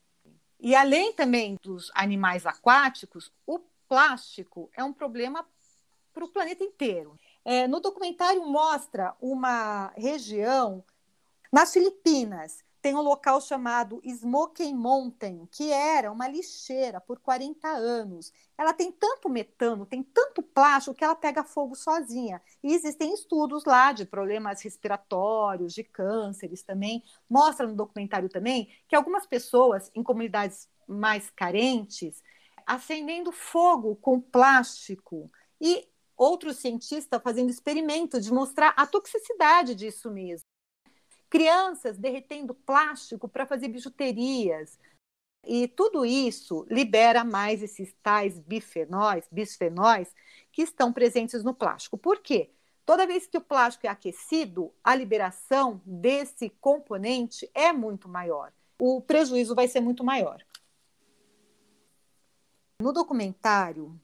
E 0.58 0.74
além 0.74 1.12
também 1.14 1.56
dos 1.62 1.90
animais 1.94 2.44
aquáticos, 2.44 3.32
o 3.46 3.58
plástico 3.88 4.70
é 4.76 4.84
um 4.84 4.92
problema 4.92 5.46
para 6.12 6.24
o 6.24 6.28
planeta 6.28 6.62
inteiro. 6.62 7.18
É, 7.44 7.66
no 7.66 7.80
documentário 7.80 8.44
mostra 8.46 9.14
uma 9.20 9.92
região 9.96 10.84
nas 11.52 11.72
Filipinas 11.72 12.62
tem 12.82 12.94
um 12.94 13.02
local 13.02 13.40
chamado 13.40 14.00
Smoky 14.02 14.72
Mountain, 14.72 15.46
que 15.52 15.70
era 15.70 16.10
uma 16.10 16.26
lixeira 16.26 16.98
por 17.00 17.18
40 17.18 17.68
anos. 17.68 18.32
Ela 18.56 18.72
tem 18.72 18.90
tanto 18.90 19.28
metano, 19.28 19.84
tem 19.84 20.02
tanto 20.02 20.42
plástico 20.42 20.96
que 20.96 21.04
ela 21.04 21.14
pega 21.14 21.44
fogo 21.44 21.74
sozinha. 21.74 22.40
E 22.62 22.72
existem 22.72 23.12
estudos 23.12 23.64
lá 23.66 23.92
de 23.92 24.06
problemas 24.06 24.62
respiratórios, 24.62 25.74
de 25.74 25.84
cânceres 25.84 26.62
também. 26.62 27.02
Mostra 27.28 27.66
no 27.66 27.74
documentário 27.76 28.30
também 28.30 28.70
que 28.88 28.96
algumas 28.96 29.26
pessoas 29.26 29.90
em 29.94 30.02
comunidades 30.02 30.68
mais 30.88 31.28
carentes 31.30 32.22
acendendo 32.66 33.32
fogo 33.32 33.96
com 33.96 34.20
plástico 34.20 35.30
e 35.60 35.86
outros 36.20 36.58
cientistas 36.58 37.22
fazendo 37.22 37.50
experimento 37.50 38.20
de 38.20 38.32
mostrar 38.32 38.74
a 38.76 38.86
toxicidade 38.86 39.74
disso 39.74 40.10
mesmo 40.10 40.44
crianças 41.30 41.96
derretendo 41.96 42.52
plástico 42.52 43.28
para 43.28 43.46
fazer 43.46 43.68
bijuterias. 43.68 44.78
E 45.46 45.68
tudo 45.68 46.04
isso 46.04 46.66
libera 46.68 47.24
mais 47.24 47.62
esses 47.62 47.94
tais 48.02 48.38
bifenóis, 48.38 49.24
bisfenóis 49.30 50.14
que 50.52 50.62
estão 50.62 50.92
presentes 50.92 51.42
no 51.44 51.54
plástico. 51.54 51.96
Por 51.96 52.18
quê? 52.18 52.50
Toda 52.84 53.06
vez 53.06 53.26
que 53.26 53.38
o 53.38 53.40
plástico 53.40 53.86
é 53.86 53.90
aquecido, 53.90 54.74
a 54.82 54.94
liberação 54.94 55.80
desse 55.86 56.50
componente 56.60 57.48
é 57.54 57.72
muito 57.72 58.08
maior. 58.08 58.52
O 58.78 59.00
prejuízo 59.00 59.54
vai 59.54 59.68
ser 59.68 59.80
muito 59.80 60.02
maior. 60.02 60.44
No 62.82 62.92
documentário, 62.92 63.98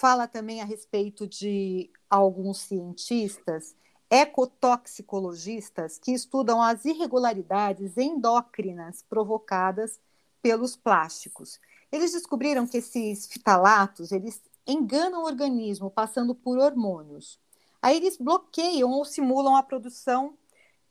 fala 0.00 0.28
também 0.28 0.60
a 0.60 0.64
respeito 0.64 1.26
de 1.26 1.90
alguns 2.08 2.58
cientistas 2.58 3.74
ecotoxicologistas 4.10 5.98
que 5.98 6.12
estudam 6.12 6.62
as 6.62 6.84
irregularidades 6.84 7.96
endócrinas 7.98 9.04
provocadas 9.08 10.00
pelos 10.40 10.76
plásticos. 10.76 11.60
Eles 11.92 12.12
descobriram 12.12 12.66
que 12.66 12.78
esses 12.78 13.26
fitalatos, 13.26 14.12
eles 14.12 14.40
enganam 14.66 15.22
o 15.22 15.26
organismo 15.26 15.90
passando 15.90 16.34
por 16.34 16.58
hormônios. 16.58 17.38
Aí 17.82 17.96
eles 17.96 18.16
bloqueiam 18.16 18.90
ou 18.90 19.04
simulam 19.04 19.56
a 19.56 19.62
produção 19.62 20.36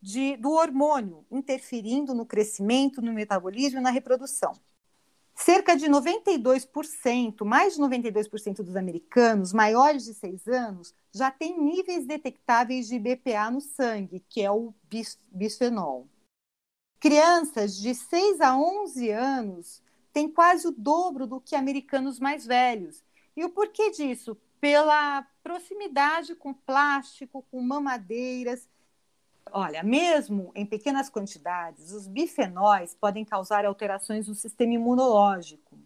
de, 0.01 0.37
do 0.37 0.51
hormônio, 0.51 1.25
interferindo 1.31 2.13
no 2.13 2.25
crescimento, 2.25 3.01
no 3.01 3.13
metabolismo 3.13 3.79
e 3.79 3.83
na 3.83 3.89
reprodução. 3.89 4.53
Cerca 5.39 5.77
de 5.77 5.85
92%, 5.87 7.45
mais 7.45 7.75
de 7.75 7.79
92% 7.79 8.63
dos 8.63 8.75
americanos 8.75 9.53
maiores 9.53 10.03
de 10.03 10.15
6 10.15 10.47
anos 10.47 10.95
já 11.13 11.29
têm 11.29 11.61
níveis 11.61 12.07
detectáveis 12.07 12.87
de 12.87 12.97
BPA 12.97 13.51
no 13.51 13.61
sangue, 13.61 14.25
que 14.27 14.41
é 14.41 14.49
o 14.49 14.73
bis 14.89 15.19
bisfenol. 15.31 16.07
Crianças 16.99 17.77
de 17.77 17.93
6 17.93 18.41
a 18.41 18.57
11 18.57 19.11
anos 19.11 19.83
têm 20.11 20.27
quase 20.27 20.67
o 20.67 20.71
dobro 20.71 21.27
do 21.27 21.39
que 21.39 21.55
americanos 21.55 22.19
mais 22.19 22.43
velhos. 22.43 23.03
E 23.35 23.45
o 23.45 23.49
porquê 23.51 23.91
disso? 23.91 24.35
Pela 24.59 25.21
proximidade 25.43 26.33
com 26.33 26.51
plástico, 26.51 27.45
com 27.51 27.61
mamadeiras 27.61 28.67
Olha, 29.51 29.83
mesmo 29.83 30.51
em 30.55 30.65
pequenas 30.65 31.09
quantidades, 31.09 31.91
os 31.91 32.07
bifenóis 32.07 32.95
podem 32.95 33.25
causar 33.25 33.65
alterações 33.65 34.27
no 34.27 34.35
sistema 34.35 34.73
imunológico. 34.73 35.77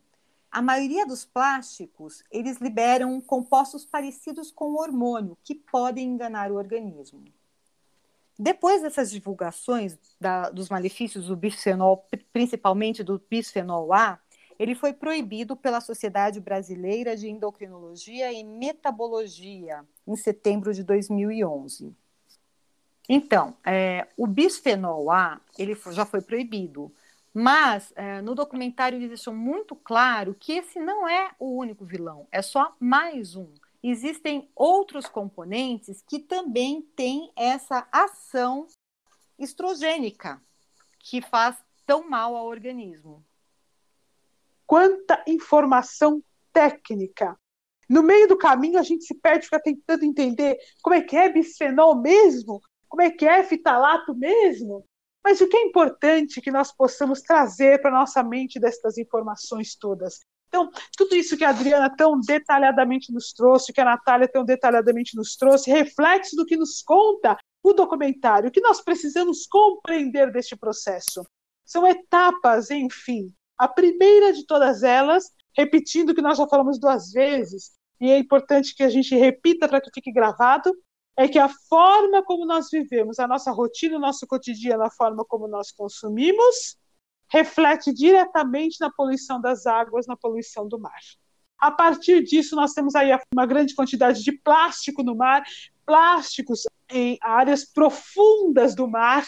A 0.52 0.62
maioria 0.62 1.06
dos 1.06 1.24
plásticos, 1.24 2.24
eles 2.30 2.58
liberam 2.58 3.22
compostos 3.22 3.86
parecidos 3.86 4.52
com 4.52 4.74
hormônio, 4.76 5.38
que 5.44 5.56
podem 5.56 6.10
enganar 6.10 6.52
o 6.52 6.56
organismo. 6.56 7.24
Depois 8.38 8.82
dessas 8.82 9.12
divulgações 9.12 9.98
da, 10.20 10.50
dos 10.50 10.68
malefícios 10.68 11.28
do 11.28 11.36
bifenol, 11.36 12.06
principalmente 12.34 13.04
do 13.04 13.22
bisfenol 13.30 13.94
A, 13.94 14.20
ele 14.58 14.76
foi 14.76 14.94
proibido 14.94 15.56
pela 15.56 15.82
Sociedade 15.82 16.40
Brasileira 16.40 17.16
de 17.16 17.30
Endocrinologia 17.30 18.32
e 18.32 18.44
Metabologia 18.44 19.86
em 20.06 20.16
setembro 20.16 20.74
de 20.74 20.84
2011. 20.84 21.96
Então, 23.14 23.58
é, 23.66 24.08
o 24.16 24.26
bisfenol 24.26 25.12
A 25.12 25.42
ele 25.60 25.76
já 25.92 26.06
foi 26.06 26.22
proibido, 26.22 26.90
mas 27.34 27.92
é, 27.94 28.22
no 28.22 28.34
documentário 28.34 28.98
eles 28.98 29.10
deixam 29.10 29.36
muito 29.36 29.76
claro 29.76 30.34
que 30.34 30.54
esse 30.54 30.80
não 30.80 31.10
é 31.10 31.30
o 31.38 31.58
único 31.58 31.84
vilão, 31.84 32.26
é 32.32 32.42
só 32.42 32.74
mais 32.80 33.36
um. 33.36 33.54
Existem 33.84 34.50
outros 34.56 35.08
componentes 35.08 36.02
que 36.08 36.20
também 36.20 36.82
têm 36.96 37.30
essa 37.36 37.86
ação 37.92 38.66
estrogênica 39.38 40.42
que 40.98 41.22
faz 41.22 41.58
tão 41.86 42.10
mal 42.10 42.34
ao 42.34 42.46
organismo. 42.46 43.22
Quanta 44.66 45.22
informação 45.28 46.24
técnica! 46.54 47.38
No 47.90 48.04
meio 48.04 48.26
do 48.26 48.38
caminho 48.38 48.80
a 48.80 48.84
gente 48.84 49.04
se 49.04 49.16
perde, 49.16 49.48
fica 49.48 49.62
tentando 49.62 50.06
entender 50.06 50.58
como 50.82 50.96
é 50.96 51.02
que 51.02 51.18
é 51.18 51.28
bisfenol 51.28 51.94
mesmo, 52.02 52.62
como 52.92 53.04
é 53.04 53.10
que 53.10 53.26
é 53.26 53.42
fitalato 53.42 54.14
mesmo? 54.14 54.86
Mas 55.24 55.40
o 55.40 55.48
que 55.48 55.56
é 55.56 55.62
importante 55.62 56.42
que 56.42 56.52
nós 56.52 56.74
possamos 56.74 57.22
trazer 57.22 57.82
para 57.82 57.90
nossa 57.90 58.22
mente 58.22 58.60
destas 58.60 58.98
informações 58.98 59.78
todas? 59.78 60.20
Então, 60.50 60.70
tudo 60.98 61.16
isso 61.16 61.38
que 61.38 61.46
a 61.46 61.52
Adriana 61.52 61.90
tão 61.96 62.20
detalhadamente 62.20 63.14
nos 63.14 63.32
trouxe, 63.32 63.72
que 63.72 63.80
a 63.80 63.86
Natália 63.86 64.28
tão 64.28 64.44
detalhadamente 64.44 65.16
nos 65.16 65.38
trouxe, 65.38 65.72
reflexo 65.72 66.36
do 66.36 66.46
que 66.46 66.58
nos 66.58 66.82
conta 66.82 67.38
o 67.64 67.72
documentário, 67.72 68.50
o 68.50 68.52
que 68.52 68.60
nós 68.60 68.82
precisamos 68.82 69.48
compreender 69.48 70.30
deste 70.30 70.58
processo. 70.58 71.26
São 71.64 71.88
etapas, 71.88 72.70
enfim. 72.72 73.34
A 73.58 73.70
primeira 73.70 74.34
de 74.34 74.46
todas 74.46 74.84
elas, 74.84 75.32
repetindo 75.56 76.10
o 76.10 76.16
que 76.16 76.22
nós 76.22 76.38
já 76.38 76.46
falamos 76.46 76.78
duas 76.78 77.14
vezes, 77.14 77.72
e 78.02 78.12
é 78.12 78.18
importante 78.18 78.76
que 78.76 78.84
a 78.84 78.90
gente 78.90 79.16
repita 79.16 79.70
para 79.70 79.80
que 79.80 79.92
fique 79.94 80.12
gravado, 80.12 80.74
é 81.18 81.28
que 81.28 81.40
a 81.40 81.50
forma 81.50 82.24
como 82.24 82.46
nós 82.46 82.70
vivemos, 82.72 83.20
a 83.20 83.28
nossa 83.28 83.52
rotina, 83.52 83.98
o 83.98 84.00
nosso 84.00 84.26
cotidiano, 84.26 84.84
a 84.84 84.90
forma 84.90 85.26
como 85.26 85.48
nós 85.48 85.72
consumimos, 85.72 86.78
reflete 87.28 87.94
diretamente 87.94 88.78
na 88.80 88.92
poluição 88.92 89.40
das 89.40 89.66
águas, 89.66 90.08
na 90.08 90.18
poluição 90.18 90.68
do 90.68 90.80
mar. 90.80 91.00
A 91.58 91.70
partir 91.70 92.24
disso, 92.24 92.56
nós 92.56 92.74
temos 92.74 92.96
aí 92.96 93.12
uma 93.34 93.46
grande 93.46 93.76
quantidade 93.76 94.24
de 94.24 94.32
plástico 94.32 95.04
no 95.04 95.16
mar, 95.16 95.44
plásticos 95.86 96.64
em 96.90 97.18
áreas 97.22 97.64
profundas 97.64 98.74
do 98.74 98.88
mar. 98.88 99.24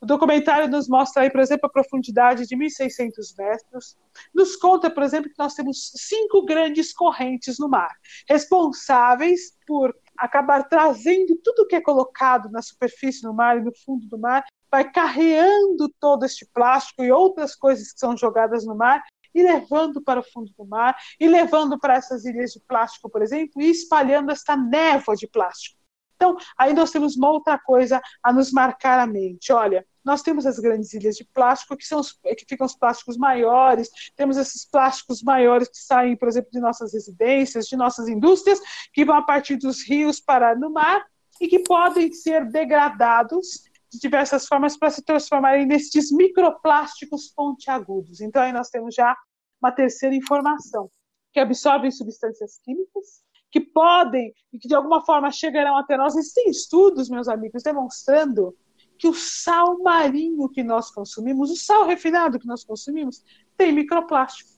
O 0.00 0.06
documentário 0.06 0.68
nos 0.68 0.88
mostra 0.88 1.24
aí, 1.24 1.30
por 1.30 1.40
exemplo, 1.40 1.66
a 1.66 1.72
profundidade 1.72 2.46
de 2.46 2.56
1.600 2.56 3.36
metros. 3.36 3.98
Nos 4.32 4.54
conta, 4.56 4.88
por 4.88 5.02
exemplo, 5.02 5.28
que 5.28 5.38
nós 5.38 5.54
temos 5.54 5.90
cinco 5.96 6.44
grandes 6.44 6.92
correntes 6.92 7.58
no 7.58 7.68
mar, 7.68 7.94
responsáveis 8.28 9.58
por 9.66 9.94
acabar 10.20 10.68
trazendo 10.68 11.34
tudo 11.42 11.66
que 11.66 11.76
é 11.76 11.80
colocado 11.80 12.50
na 12.50 12.60
superfície 12.60 13.22
do 13.22 13.32
mar 13.32 13.56
e 13.56 13.62
no 13.62 13.72
fundo 13.74 14.06
do 14.06 14.18
mar, 14.18 14.44
vai 14.70 14.88
carreando 14.88 15.88
todo 15.98 16.24
este 16.24 16.46
plástico 16.52 17.02
e 17.02 17.10
outras 17.10 17.56
coisas 17.56 17.92
que 17.92 17.98
são 17.98 18.16
jogadas 18.16 18.64
no 18.66 18.76
mar 18.76 19.02
e 19.34 19.42
levando 19.42 20.02
para 20.02 20.20
o 20.20 20.22
fundo 20.22 20.52
do 20.56 20.66
mar 20.66 20.94
e 21.18 21.26
levando 21.26 21.78
para 21.78 21.94
essas 21.94 22.24
ilhas 22.24 22.50
de 22.52 22.60
plástico, 22.60 23.08
por 23.08 23.22
exemplo, 23.22 23.62
e 23.62 23.70
espalhando 23.70 24.30
esta 24.30 24.56
névoa 24.56 25.16
de 25.16 25.26
plástico. 25.26 25.79
Então, 26.20 26.36
aí 26.58 26.74
nós 26.74 26.90
temos 26.90 27.16
uma 27.16 27.30
outra 27.30 27.58
coisa 27.58 27.98
a 28.22 28.30
nos 28.30 28.52
marcar 28.52 29.00
a 29.00 29.06
mente. 29.06 29.50
Olha, 29.54 29.86
nós 30.04 30.20
temos 30.20 30.44
as 30.44 30.58
grandes 30.58 30.92
ilhas 30.92 31.16
de 31.16 31.24
plástico, 31.24 31.74
que, 31.74 31.86
são 31.86 31.98
os, 31.98 32.12
que 32.12 32.44
ficam 32.46 32.66
os 32.66 32.76
plásticos 32.76 33.16
maiores, 33.16 33.88
temos 34.14 34.36
esses 34.36 34.66
plásticos 34.66 35.22
maiores 35.22 35.68
que 35.68 35.78
saem, 35.78 36.14
por 36.14 36.28
exemplo, 36.28 36.50
de 36.52 36.60
nossas 36.60 36.92
residências, 36.92 37.64
de 37.64 37.74
nossas 37.74 38.06
indústrias, 38.06 38.60
que 38.92 39.02
vão 39.02 39.16
a 39.16 39.22
partir 39.22 39.56
dos 39.56 39.82
rios 39.82 40.20
parar 40.20 40.56
no 40.56 40.70
mar 40.70 41.06
e 41.40 41.48
que 41.48 41.60
podem 41.60 42.12
ser 42.12 42.44
degradados 42.50 43.62
de 43.90 43.98
diversas 43.98 44.46
formas 44.46 44.76
para 44.76 44.90
se 44.90 45.02
transformarem 45.02 45.64
nestes 45.64 46.12
microplásticos 46.12 47.32
pontiagudos. 47.34 48.20
Então, 48.20 48.42
aí 48.42 48.52
nós 48.52 48.68
temos 48.68 48.94
já 48.94 49.16
uma 49.58 49.72
terceira 49.72 50.14
informação, 50.14 50.90
que 51.32 51.40
absorvem 51.40 51.90
substâncias 51.90 52.58
químicas, 52.62 53.22
que 53.50 53.60
podem 53.60 54.32
e 54.52 54.58
que 54.58 54.68
de 54.68 54.74
alguma 54.74 55.04
forma 55.04 55.30
chegarão 55.30 55.76
até 55.76 55.96
nós. 55.96 56.16
Existem 56.16 56.48
estudos, 56.48 57.08
meus 57.08 57.28
amigos, 57.28 57.62
demonstrando 57.62 58.56
que 58.96 59.08
o 59.08 59.14
sal 59.14 59.78
marinho 59.78 60.48
que 60.48 60.62
nós 60.62 60.90
consumimos, 60.90 61.50
o 61.50 61.56
sal 61.56 61.86
refinado 61.86 62.38
que 62.38 62.46
nós 62.46 62.64
consumimos, 62.64 63.24
tem 63.56 63.72
microplástico. 63.72 64.50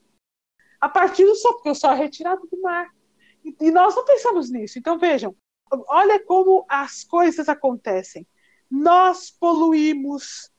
A 0.80 0.88
partir 0.88 1.24
do 1.24 1.34
sal, 1.36 1.54
porque 1.54 1.70
o 1.70 1.74
sal 1.74 1.92
é 1.92 1.96
retirado 1.96 2.46
do 2.50 2.60
mar. 2.60 2.88
E, 3.44 3.54
e 3.60 3.70
nós 3.70 3.94
não 3.94 4.04
pensamos 4.04 4.50
nisso. 4.50 4.78
Então 4.78 4.98
vejam, 4.98 5.34
olha 5.88 6.22
como 6.24 6.66
as 6.68 7.04
coisas 7.04 7.48
acontecem. 7.48 8.26
Nós 8.70 9.30
poluímos 9.30 10.50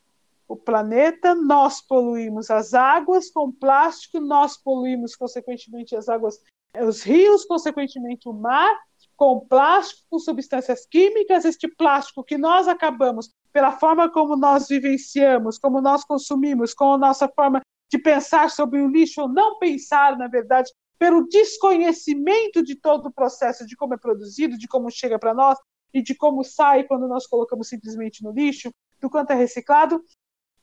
o 0.47 0.55
planeta, 0.55 1.33
nós 1.33 1.81
poluímos 1.81 2.49
as 2.49 2.73
águas 2.73 3.29
com 3.31 3.51
plástico, 3.51 4.19
nós 4.19 4.55
poluímos, 4.55 5.15
consequentemente, 5.15 5.95
as 5.95 6.07
águas, 6.07 6.39
os 6.81 7.03
rios, 7.03 7.45
consequentemente, 7.45 8.27
o 8.27 8.33
mar, 8.33 8.75
com 9.15 9.39
plástico, 9.39 10.01
com 10.09 10.19
substâncias 10.19 10.85
químicas. 10.85 11.45
Este 11.45 11.67
plástico 11.67 12.23
que 12.23 12.37
nós 12.37 12.67
acabamos, 12.67 13.31
pela 13.51 13.71
forma 13.71 14.09
como 14.11 14.35
nós 14.35 14.67
vivenciamos, 14.67 15.57
como 15.57 15.81
nós 15.81 16.03
consumimos, 16.03 16.73
com 16.73 16.93
a 16.93 16.97
nossa 16.97 17.27
forma 17.27 17.61
de 17.91 17.99
pensar 17.99 18.49
sobre 18.49 18.81
o 18.81 18.87
lixo 18.87 19.21
ou 19.21 19.29
não 19.29 19.59
pensar, 19.59 20.17
na 20.17 20.27
verdade, 20.27 20.71
pelo 20.97 21.27
desconhecimento 21.27 22.63
de 22.63 22.75
todo 22.75 23.07
o 23.07 23.13
processo, 23.13 23.67
de 23.67 23.75
como 23.75 23.93
é 23.93 23.97
produzido, 23.97 24.57
de 24.57 24.67
como 24.67 24.89
chega 24.89 25.19
para 25.19 25.33
nós 25.33 25.59
e 25.93 26.01
de 26.01 26.15
como 26.15 26.43
sai 26.43 26.85
quando 26.85 27.07
nós 27.07 27.27
colocamos 27.27 27.67
simplesmente 27.67 28.23
no 28.23 28.31
lixo, 28.31 28.71
do 28.99 29.09
quanto 29.09 29.31
é 29.31 29.35
reciclado, 29.35 30.03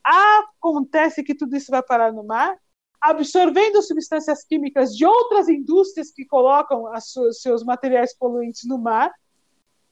acontece 0.03 1.23
que 1.23 1.35
tudo 1.35 1.55
isso 1.55 1.71
vai 1.71 1.81
parar 1.81 2.11
no 2.11 2.23
mar, 2.23 2.57
absorvendo 3.01 3.81
substâncias 3.81 4.43
químicas 4.43 4.95
de 4.95 5.05
outras 5.05 5.49
indústrias 5.49 6.11
que 6.11 6.25
colocam 6.25 6.85
os 6.93 7.41
seus 7.41 7.63
materiais 7.63 8.15
poluentes 8.15 8.63
no 8.65 8.77
mar, 8.77 9.11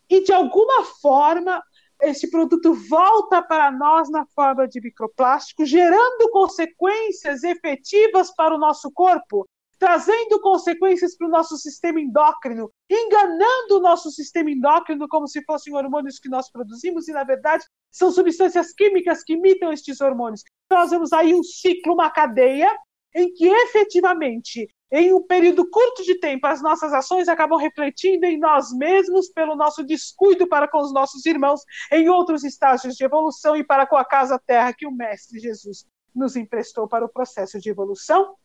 e 0.09 0.23
de 0.23 0.31
alguma 0.31 0.83
forma 1.01 1.61
esse 2.01 2.29
produto 2.31 2.73
volta 2.73 3.41
para 3.41 3.71
nós 3.71 4.09
na 4.09 4.25
forma 4.27 4.67
de 4.67 4.79
microplástico, 4.79 5.65
gerando 5.65 6.31
consequências 6.31 7.43
efetivas 7.43 8.33
para 8.33 8.55
o 8.55 8.57
nosso 8.57 8.89
corpo, 8.91 9.45
trazendo 9.77 10.39
consequências 10.41 11.15
para 11.17 11.27
o 11.27 11.29
nosso 11.29 11.57
sistema 11.57 11.99
endócrino, 11.99 12.71
enganando 12.89 13.77
o 13.77 13.79
nosso 13.79 14.11
sistema 14.11 14.51
endócrino 14.51 15.07
como 15.07 15.27
se 15.27 15.43
fossem 15.43 15.73
hormônios 15.73 16.19
que 16.19 16.29
nós 16.29 16.49
produzimos 16.51 17.07
e, 17.07 17.13
na 17.13 17.23
verdade, 17.23 17.65
são 17.91 18.11
substâncias 18.11 18.73
químicas 18.73 19.23
que 19.23 19.33
imitam 19.33 19.71
estes 19.71 19.99
hormônios. 19.99 20.43
Então, 20.65 20.79
nós 20.79 20.91
vemos 20.91 21.13
aí 21.13 21.33
um 21.33 21.43
ciclo, 21.43 21.93
uma 21.93 22.09
cadeia, 22.09 22.69
em 23.15 23.33
que 23.33 23.47
efetivamente, 23.47 24.67
em 24.91 25.13
um 25.13 25.21
período 25.21 25.69
curto 25.69 26.03
de 26.03 26.19
tempo, 26.19 26.47
as 26.47 26.61
nossas 26.61 26.93
ações 26.93 27.27
acabam 27.27 27.59
refletindo 27.59 28.25
em 28.25 28.39
nós 28.39 28.71
mesmos 28.75 29.29
pelo 29.29 29.55
nosso 29.55 29.83
descuido 29.83 30.47
para 30.47 30.67
com 30.67 30.79
os 30.79 30.93
nossos 30.93 31.25
irmãos 31.25 31.61
em 31.91 32.09
outros 32.09 32.43
estágios 32.43 32.95
de 32.95 33.03
evolução 33.03 33.55
e 33.55 33.63
para 33.63 33.85
com 33.85 33.97
a 33.97 34.05
casa 34.05 34.39
terra 34.45 34.73
que 34.73 34.87
o 34.87 34.91
Mestre 34.91 35.39
Jesus 35.39 35.85
nos 36.15 36.35
emprestou 36.35 36.87
para 36.87 37.05
o 37.05 37.09
processo 37.09 37.59
de 37.59 37.69
evolução 37.69 38.35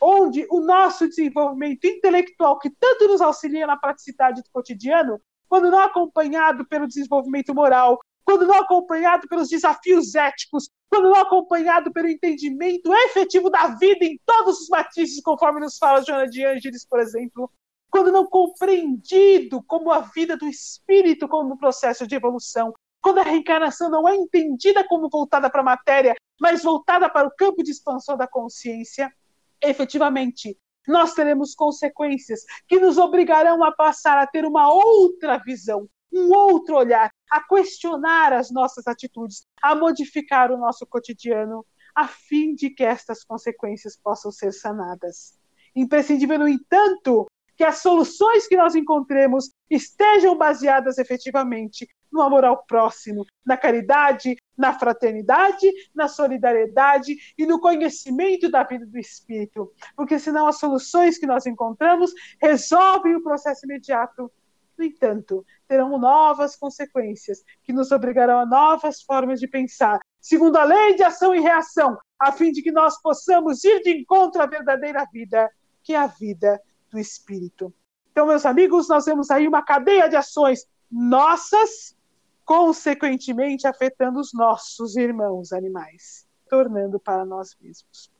onde 0.00 0.44
o 0.50 0.60
nosso 0.60 1.08
desenvolvimento 1.08 1.84
intelectual, 1.86 2.58
que 2.58 2.70
tanto 2.70 3.06
nos 3.06 3.20
auxilia 3.20 3.66
na 3.66 3.76
praticidade 3.76 4.42
do 4.42 4.50
cotidiano, 4.50 5.20
quando 5.48 5.70
não 5.70 5.78
acompanhado 5.78 6.66
pelo 6.66 6.88
desenvolvimento 6.88 7.54
moral, 7.54 8.00
quando 8.32 8.46
não 8.46 8.54
acompanhado 8.54 9.28
pelos 9.28 9.50
desafios 9.50 10.14
éticos, 10.14 10.70
quando 10.88 11.10
não 11.10 11.16
acompanhado 11.16 11.92
pelo 11.92 12.08
entendimento 12.08 12.90
efetivo 12.90 13.50
da 13.50 13.66
vida 13.68 14.06
em 14.06 14.18
todos 14.24 14.58
os 14.58 14.68
matizes, 14.70 15.22
conforme 15.22 15.60
nos 15.60 15.76
fala 15.76 16.02
Joana 16.02 16.26
de 16.26 16.42
Ângeles, 16.42 16.86
por 16.86 16.98
exemplo, 16.98 17.52
quando 17.90 18.10
não 18.10 18.24
compreendido 18.24 19.62
como 19.64 19.90
a 19.90 20.00
vida 20.00 20.34
do 20.34 20.48
espírito 20.48 21.28
como 21.28 21.52
um 21.52 21.58
processo 21.58 22.06
de 22.06 22.14
evolução, 22.14 22.72
quando 23.02 23.18
a 23.18 23.22
reencarnação 23.22 23.90
não 23.90 24.08
é 24.08 24.16
entendida 24.16 24.82
como 24.88 25.10
voltada 25.10 25.50
para 25.50 25.60
a 25.60 25.64
matéria, 25.64 26.14
mas 26.40 26.62
voltada 26.62 27.10
para 27.10 27.28
o 27.28 27.36
campo 27.36 27.62
de 27.62 27.70
expansão 27.70 28.16
da 28.16 28.26
consciência, 28.26 29.12
efetivamente 29.60 30.56
nós 30.88 31.12
teremos 31.12 31.54
consequências 31.54 32.40
que 32.66 32.80
nos 32.80 32.96
obrigarão 32.96 33.62
a 33.62 33.72
passar 33.72 34.16
a 34.16 34.26
ter 34.26 34.46
uma 34.46 34.72
outra 34.72 35.36
visão, 35.36 35.86
um 36.10 36.32
outro 36.32 36.76
olhar, 36.76 37.11
a 37.32 37.40
questionar 37.40 38.30
as 38.34 38.50
nossas 38.50 38.86
atitudes, 38.86 39.46
a 39.62 39.74
modificar 39.74 40.52
o 40.52 40.58
nosso 40.58 40.86
cotidiano, 40.86 41.64
a 41.94 42.06
fim 42.06 42.54
de 42.54 42.68
que 42.68 42.84
estas 42.84 43.24
consequências 43.24 43.96
possam 43.96 44.30
ser 44.30 44.52
sanadas. 44.52 45.38
Imprescindível, 45.74 46.38
no 46.38 46.46
entanto, 46.46 47.26
que 47.56 47.64
as 47.64 47.78
soluções 47.78 48.46
que 48.46 48.56
nós 48.56 48.74
encontremos 48.74 49.50
estejam 49.70 50.36
baseadas 50.36 50.98
efetivamente 50.98 51.88
no 52.12 52.20
amor 52.20 52.44
ao 52.44 52.62
próximo, 52.64 53.24
na 53.46 53.56
caridade, 53.56 54.36
na 54.56 54.78
fraternidade, 54.78 55.72
na 55.94 56.08
solidariedade 56.08 57.16
e 57.38 57.46
no 57.46 57.58
conhecimento 57.58 58.50
da 58.50 58.62
vida 58.62 58.84
do 58.84 58.98
espírito, 58.98 59.72
porque 59.96 60.18
senão 60.18 60.46
as 60.46 60.58
soluções 60.58 61.16
que 61.16 61.26
nós 61.26 61.46
encontramos 61.46 62.12
resolvem 62.42 63.16
o 63.16 63.22
processo 63.22 63.64
imediato. 63.64 64.30
No 64.76 64.84
entanto, 64.84 65.44
terão 65.68 65.98
novas 65.98 66.56
consequências 66.56 67.44
que 67.62 67.72
nos 67.72 67.92
obrigarão 67.92 68.40
a 68.40 68.46
novas 68.46 69.02
formas 69.02 69.38
de 69.38 69.46
pensar, 69.46 70.00
segundo 70.20 70.56
a 70.56 70.64
lei 70.64 70.94
de 70.94 71.02
ação 71.02 71.34
e 71.34 71.40
reação, 71.40 71.98
a 72.18 72.32
fim 72.32 72.52
de 72.52 72.62
que 72.62 72.72
nós 72.72 73.00
possamos 73.00 73.62
ir 73.64 73.82
de 73.82 73.90
encontro 73.90 74.42
à 74.42 74.46
verdadeira 74.46 75.06
vida, 75.12 75.50
que 75.82 75.94
é 75.94 75.98
a 75.98 76.06
vida 76.06 76.60
do 76.90 76.98
espírito. 76.98 77.72
Então, 78.10 78.26
meus 78.26 78.44
amigos, 78.44 78.88
nós 78.88 79.04
temos 79.04 79.30
aí 79.30 79.48
uma 79.48 79.62
cadeia 79.62 80.08
de 80.08 80.16
ações 80.16 80.66
nossas 80.90 81.96
consequentemente 82.44 83.66
afetando 83.66 84.20
os 84.20 84.32
nossos 84.32 84.96
irmãos 84.96 85.52
animais, 85.52 86.26
tornando 86.48 86.98
para 86.98 87.24
nós 87.24 87.56
mesmos. 87.60 88.12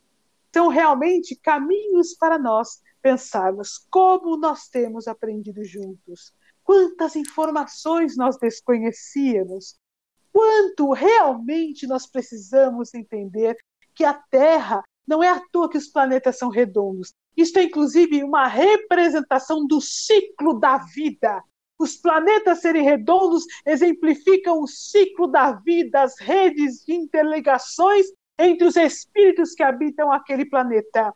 São 0.54 0.68
realmente 0.68 1.34
caminhos 1.36 2.14
para 2.14 2.38
nós 2.38 2.82
pensarmos 3.00 3.78
como 3.90 4.36
nós 4.36 4.68
temos 4.68 5.08
aprendido 5.08 5.64
juntos, 5.64 6.32
quantas 6.72 7.16
informações 7.16 8.16
nós 8.16 8.38
desconhecíamos, 8.38 9.76
quanto 10.32 10.90
realmente 10.92 11.86
nós 11.86 12.06
precisamos 12.06 12.94
entender 12.94 13.54
que 13.94 14.06
a 14.06 14.14
Terra 14.14 14.82
não 15.06 15.22
é 15.22 15.28
à 15.28 15.38
toa 15.52 15.68
que 15.68 15.76
os 15.76 15.88
planetas 15.88 16.38
são 16.38 16.48
redondos. 16.48 17.12
Isto 17.36 17.58
é, 17.58 17.64
inclusive, 17.64 18.24
uma 18.24 18.46
representação 18.46 19.66
do 19.66 19.82
ciclo 19.82 20.58
da 20.58 20.78
vida. 20.78 21.44
Os 21.78 21.98
planetas 21.98 22.62
serem 22.62 22.84
redondos 22.84 23.44
exemplificam 23.66 24.62
o 24.62 24.66
ciclo 24.66 25.26
da 25.26 25.52
vida, 25.52 26.00
as 26.00 26.18
redes 26.18 26.86
de 26.86 26.94
interligações 26.94 28.06
entre 28.38 28.66
os 28.66 28.76
espíritos 28.76 29.52
que 29.52 29.62
habitam 29.62 30.10
aquele 30.10 30.46
planeta. 30.46 31.12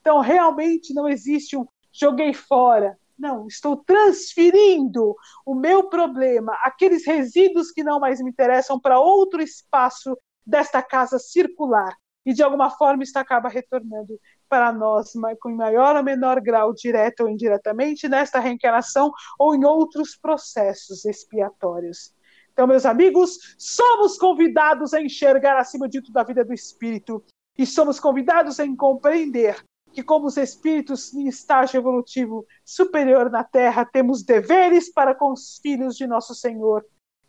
Então, 0.00 0.20
realmente 0.20 0.94
não 0.94 1.08
existe 1.08 1.56
um 1.56 1.66
joguei 1.92 2.32
fora. 2.32 2.96
Não, 3.20 3.46
estou 3.46 3.76
transferindo 3.76 5.14
o 5.44 5.54
meu 5.54 5.90
problema, 5.90 6.54
aqueles 6.62 7.06
resíduos 7.06 7.70
que 7.70 7.84
não 7.84 8.00
mais 8.00 8.18
me 8.18 8.30
interessam, 8.30 8.80
para 8.80 8.98
outro 8.98 9.42
espaço 9.42 10.16
desta 10.44 10.82
casa 10.82 11.18
circular. 11.18 11.94
E 12.24 12.32
de 12.32 12.42
alguma 12.42 12.70
forma 12.70 13.02
isso 13.02 13.18
acaba 13.18 13.50
retornando 13.50 14.18
para 14.48 14.72
nós 14.72 15.12
com 15.38 15.50
maior 15.54 15.96
ou 15.96 16.02
menor 16.02 16.40
grau, 16.40 16.72
direta 16.72 17.22
ou 17.22 17.28
indiretamente, 17.28 18.08
nesta 18.08 18.40
reencarnação 18.40 19.12
ou 19.38 19.54
em 19.54 19.66
outros 19.66 20.16
processos 20.16 21.04
expiatórios. 21.04 22.14
Então, 22.52 22.66
meus 22.66 22.86
amigos, 22.86 23.54
somos 23.58 24.16
convidados 24.16 24.94
a 24.94 25.02
enxergar 25.02 25.58
acima 25.58 25.86
de 25.86 26.00
tudo 26.00 26.16
a 26.16 26.24
vida 26.24 26.42
do 26.42 26.54
espírito 26.54 27.22
e 27.58 27.66
somos 27.66 28.00
convidados 28.00 28.58
a 28.58 28.76
compreender 28.76 29.62
que, 29.92 30.02
como 30.02 30.26
os 30.26 30.36
espíritos 30.36 31.12
em 31.14 31.26
estágio 31.26 31.78
evolutivo 31.78 32.46
superior 32.64 33.30
na 33.30 33.44
Terra, 33.44 33.84
temos 33.84 34.22
deveres 34.22 34.92
para 34.92 35.14
com 35.14 35.32
os 35.32 35.58
filhos 35.62 35.96
de 35.96 36.06
nosso 36.06 36.34
Senhor, 36.34 36.84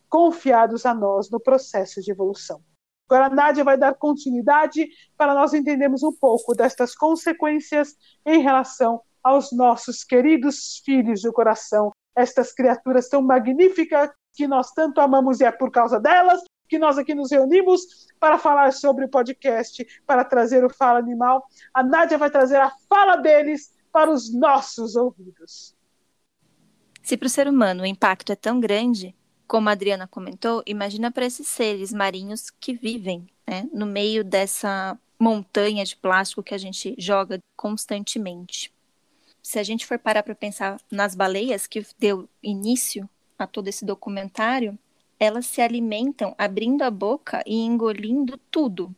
confiados 0.09 0.85
a 0.85 0.93
nós 0.93 1.29
no 1.29 1.39
processo 1.39 2.01
de 2.01 2.11
evolução. 2.11 2.61
Agora, 3.09 3.25
a 3.25 3.29
Nádia 3.29 3.63
vai 3.63 3.77
dar 3.77 3.93
continuidade 3.95 4.87
para 5.17 5.33
nós 5.33 5.53
entendermos 5.53 6.03
um 6.03 6.13
pouco 6.13 6.53
destas 6.53 6.95
consequências 6.95 7.95
em 8.25 8.41
relação 8.41 9.01
aos 9.23 9.51
nossos 9.51 10.03
queridos 10.03 10.81
filhos 10.85 11.21
do 11.21 11.33
coração, 11.33 11.91
estas 12.15 12.53
criaturas 12.53 13.09
tão 13.09 13.21
magníficas 13.21 14.09
que 14.33 14.47
nós 14.47 14.71
tanto 14.71 15.01
amamos 15.01 15.41
e 15.41 15.45
é 15.45 15.51
por 15.51 15.71
causa 15.71 15.99
delas 15.99 16.41
que 16.71 16.79
nós 16.79 16.97
aqui 16.97 17.13
nos 17.13 17.31
reunimos 17.31 18.07
para 18.17 18.37
falar 18.37 18.71
sobre 18.71 19.03
o 19.03 19.09
podcast, 19.09 19.85
para 20.07 20.23
trazer 20.23 20.63
o 20.63 20.73
Fala 20.73 20.99
Animal. 20.99 21.45
A 21.73 21.83
Nádia 21.83 22.17
vai 22.17 22.31
trazer 22.31 22.61
a 22.61 22.71
fala 22.87 23.17
deles 23.17 23.73
para 23.91 24.09
os 24.09 24.33
nossos 24.33 24.95
ouvidos. 24.95 25.75
Se 27.03 27.17
para 27.17 27.25
o 27.25 27.29
ser 27.29 27.49
humano 27.49 27.83
o 27.83 27.85
impacto 27.85 28.31
é 28.31 28.37
tão 28.37 28.61
grande, 28.61 29.13
como 29.45 29.67
a 29.67 29.73
Adriana 29.73 30.07
comentou, 30.07 30.63
imagina 30.65 31.11
para 31.11 31.25
esses 31.25 31.45
seres 31.45 31.91
marinhos 31.91 32.49
que 32.49 32.71
vivem 32.71 33.27
né, 33.45 33.67
no 33.73 33.85
meio 33.85 34.23
dessa 34.23 34.97
montanha 35.19 35.83
de 35.83 35.97
plástico 35.97 36.41
que 36.41 36.55
a 36.55 36.57
gente 36.57 36.95
joga 36.97 37.37
constantemente. 37.57 38.71
se 39.43 39.59
a 39.59 39.63
gente 39.63 39.85
for 39.85 39.99
parar 39.99 40.23
para 40.23 40.35
pensar 40.35 40.79
nas 40.89 41.15
baleias 41.15 41.67
que 41.67 41.85
deu 41.99 42.29
início 42.41 43.09
a 43.37 43.45
todo 43.45 43.67
esse 43.67 43.83
documentário, 43.83 44.79
elas 45.21 45.45
se 45.45 45.61
alimentam 45.61 46.33
abrindo 46.35 46.81
a 46.81 46.89
boca 46.89 47.43
e 47.45 47.55
engolindo 47.55 48.39
tudo. 48.49 48.91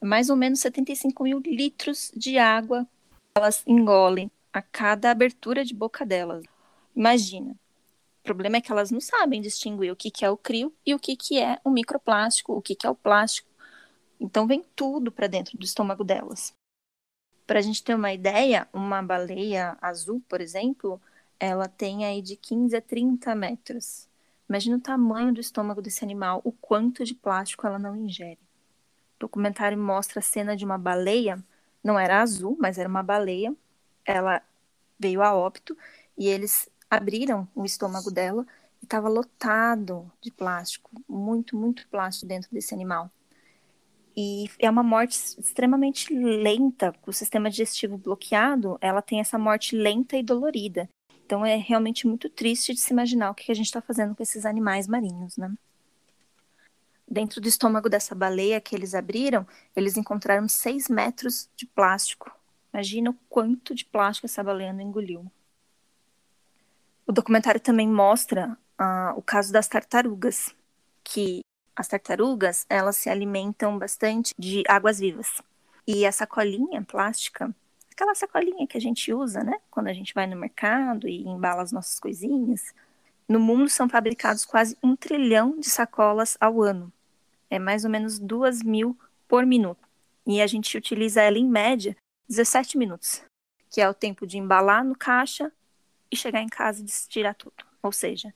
Mais 0.00 0.30
ou 0.30 0.36
menos 0.36 0.60
75 0.60 1.24
mil 1.24 1.40
litros 1.40 2.12
de 2.14 2.38
água 2.38 2.86
elas 3.34 3.64
engolem 3.66 4.30
a 4.52 4.62
cada 4.62 5.10
abertura 5.10 5.64
de 5.64 5.74
boca 5.74 6.06
delas. 6.06 6.44
Imagina. 6.94 7.50
O 8.20 8.22
problema 8.22 8.58
é 8.58 8.60
que 8.60 8.70
elas 8.70 8.92
não 8.92 9.00
sabem 9.00 9.40
distinguir 9.40 9.90
o 9.90 9.96
que, 9.96 10.08
que 10.08 10.24
é 10.24 10.30
o 10.30 10.36
crio 10.36 10.72
e 10.86 10.94
o 10.94 11.00
que, 11.00 11.16
que 11.16 11.40
é 11.40 11.58
o 11.64 11.70
microplástico, 11.70 12.52
o 12.52 12.62
que, 12.62 12.76
que 12.76 12.86
é 12.86 12.90
o 12.90 12.94
plástico. 12.94 13.48
Então 14.20 14.46
vem 14.46 14.64
tudo 14.76 15.10
para 15.10 15.26
dentro 15.26 15.58
do 15.58 15.64
estômago 15.64 16.04
delas. 16.04 16.54
Para 17.44 17.58
a 17.58 17.62
gente 17.62 17.82
ter 17.82 17.94
uma 17.94 18.12
ideia, 18.12 18.68
uma 18.72 19.02
baleia 19.02 19.76
azul, 19.80 20.22
por 20.28 20.40
exemplo, 20.40 21.00
ela 21.40 21.66
tem 21.66 22.04
aí 22.04 22.22
de 22.22 22.36
15 22.36 22.76
a 22.76 22.80
30 22.80 23.34
metros. 23.34 24.08
Imagina 24.48 24.76
o 24.76 24.80
tamanho 24.80 25.32
do 25.32 25.40
estômago 25.40 25.82
desse 25.82 26.04
animal, 26.04 26.40
o 26.44 26.52
quanto 26.52 27.04
de 27.04 27.14
plástico 27.14 27.66
ela 27.66 27.78
não 27.78 27.96
ingere. 27.96 28.38
O 29.16 29.20
documentário 29.20 29.76
mostra 29.76 30.20
a 30.20 30.22
cena 30.22 30.56
de 30.56 30.64
uma 30.64 30.78
baleia, 30.78 31.42
não 31.82 31.98
era 31.98 32.20
azul, 32.20 32.56
mas 32.60 32.78
era 32.78 32.88
uma 32.88 33.02
baleia. 33.02 33.54
Ela 34.04 34.42
veio 34.98 35.22
a 35.22 35.34
óbito 35.34 35.76
e 36.16 36.28
eles 36.28 36.68
abriram 36.88 37.48
o 37.54 37.64
estômago 37.64 38.10
dela 38.10 38.46
e 38.80 38.84
estava 38.84 39.08
lotado 39.08 40.10
de 40.20 40.30
plástico, 40.30 40.90
muito, 41.08 41.56
muito 41.56 41.86
plástico 41.88 42.26
dentro 42.26 42.50
desse 42.52 42.72
animal. 42.72 43.10
E 44.16 44.48
é 44.58 44.70
uma 44.70 44.82
morte 44.82 45.18
extremamente 45.38 46.14
lenta, 46.14 46.92
com 47.02 47.10
o 47.10 47.14
sistema 47.14 47.50
digestivo 47.50 47.98
bloqueado, 47.98 48.78
ela 48.80 49.02
tem 49.02 49.20
essa 49.20 49.38
morte 49.38 49.76
lenta 49.76 50.16
e 50.16 50.22
dolorida. 50.22 50.88
Então 51.26 51.44
é 51.44 51.56
realmente 51.56 52.06
muito 52.06 52.30
triste 52.30 52.72
de 52.72 52.78
se 52.78 52.92
imaginar 52.92 53.30
o 53.30 53.34
que 53.34 53.50
a 53.50 53.54
gente 53.54 53.66
está 53.66 53.82
fazendo 53.82 54.14
com 54.14 54.22
esses 54.22 54.46
animais 54.46 54.86
marinhos, 54.86 55.36
né? 55.36 55.52
Dentro 57.08 57.40
do 57.40 57.48
estômago 57.48 57.88
dessa 57.88 58.14
baleia 58.14 58.60
que 58.60 58.76
eles 58.76 58.94
abriram, 58.94 59.44
eles 59.74 59.96
encontraram 59.96 60.48
6 60.48 60.88
metros 60.88 61.48
de 61.56 61.66
plástico. 61.66 62.30
Imagina 62.72 63.10
o 63.10 63.16
quanto 63.28 63.74
de 63.74 63.84
plástico 63.84 64.26
essa 64.26 64.42
baleia 64.42 64.72
não 64.72 64.82
engoliu. 64.82 65.30
O 67.04 67.12
documentário 67.12 67.60
também 67.60 67.88
mostra 67.88 68.56
uh, 68.80 69.18
o 69.18 69.22
caso 69.22 69.52
das 69.52 69.66
tartarugas, 69.66 70.54
que 71.02 71.40
as 71.74 71.88
tartarugas, 71.88 72.64
elas 72.68 72.96
se 72.96 73.10
alimentam 73.10 73.78
bastante 73.78 74.32
de 74.38 74.62
águas 74.68 75.00
vivas. 75.00 75.42
E 75.86 76.06
a 76.06 76.12
sacolinha 76.12 76.82
plástica, 76.82 77.52
aquela 77.96 78.14
sacolinha 78.14 78.66
que 78.66 78.76
a 78.76 78.80
gente 78.80 79.10
usa, 79.12 79.42
né, 79.42 79.58
quando 79.70 79.88
a 79.88 79.92
gente 79.94 80.12
vai 80.12 80.26
no 80.26 80.36
mercado 80.36 81.08
e 81.08 81.26
embala 81.26 81.62
as 81.62 81.72
nossas 81.72 81.98
coisinhas, 81.98 82.74
no 83.26 83.40
mundo 83.40 83.70
são 83.70 83.88
fabricados 83.88 84.44
quase 84.44 84.76
um 84.82 84.94
trilhão 84.94 85.58
de 85.58 85.68
sacolas 85.68 86.36
ao 86.38 86.62
ano. 86.62 86.92
É 87.48 87.58
mais 87.58 87.84
ou 87.84 87.90
menos 87.90 88.18
duas 88.18 88.62
mil 88.62 88.96
por 89.26 89.46
minuto. 89.46 89.88
E 90.26 90.42
a 90.42 90.46
gente 90.46 90.76
utiliza 90.76 91.22
ela 91.22 91.38
em 91.38 91.48
média 91.48 91.96
17 92.28 92.76
minutos, 92.76 93.22
que 93.70 93.80
é 93.80 93.88
o 93.88 93.94
tempo 93.94 94.26
de 94.26 94.36
embalar 94.36 94.84
no 94.84 94.94
caixa 94.94 95.50
e 96.10 96.16
chegar 96.16 96.42
em 96.42 96.48
casa 96.48 96.82
e 96.82 97.08
tirar 97.08 97.34
tudo. 97.34 97.64
Ou 97.82 97.92
seja, 97.92 98.32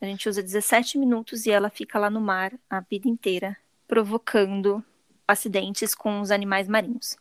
a 0.00 0.04
gente 0.04 0.28
usa 0.28 0.42
17 0.42 0.98
minutos 0.98 1.46
e 1.46 1.50
ela 1.50 1.70
fica 1.70 1.98
lá 1.98 2.10
no 2.10 2.20
mar 2.20 2.52
a 2.68 2.80
vida 2.80 3.08
inteira, 3.08 3.56
provocando 3.86 4.84
acidentes 5.28 5.94
com 5.94 6.20
os 6.20 6.30
animais 6.30 6.66
marinhos. 6.66 7.16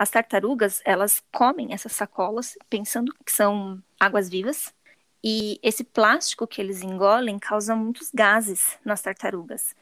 As 0.00 0.08
tartarugas, 0.08 0.80
elas 0.86 1.22
comem 1.30 1.74
essas 1.74 1.92
sacolas 1.92 2.56
pensando 2.70 3.12
que 3.22 3.30
são 3.30 3.82
águas 4.00 4.30
vivas, 4.30 4.74
e 5.22 5.60
esse 5.62 5.84
plástico 5.84 6.46
que 6.46 6.58
eles 6.58 6.80
engolem 6.82 7.38
causa 7.38 7.76
muitos 7.76 8.10
gases 8.10 8.78
nas 8.82 9.02
tartarugas, 9.02 9.76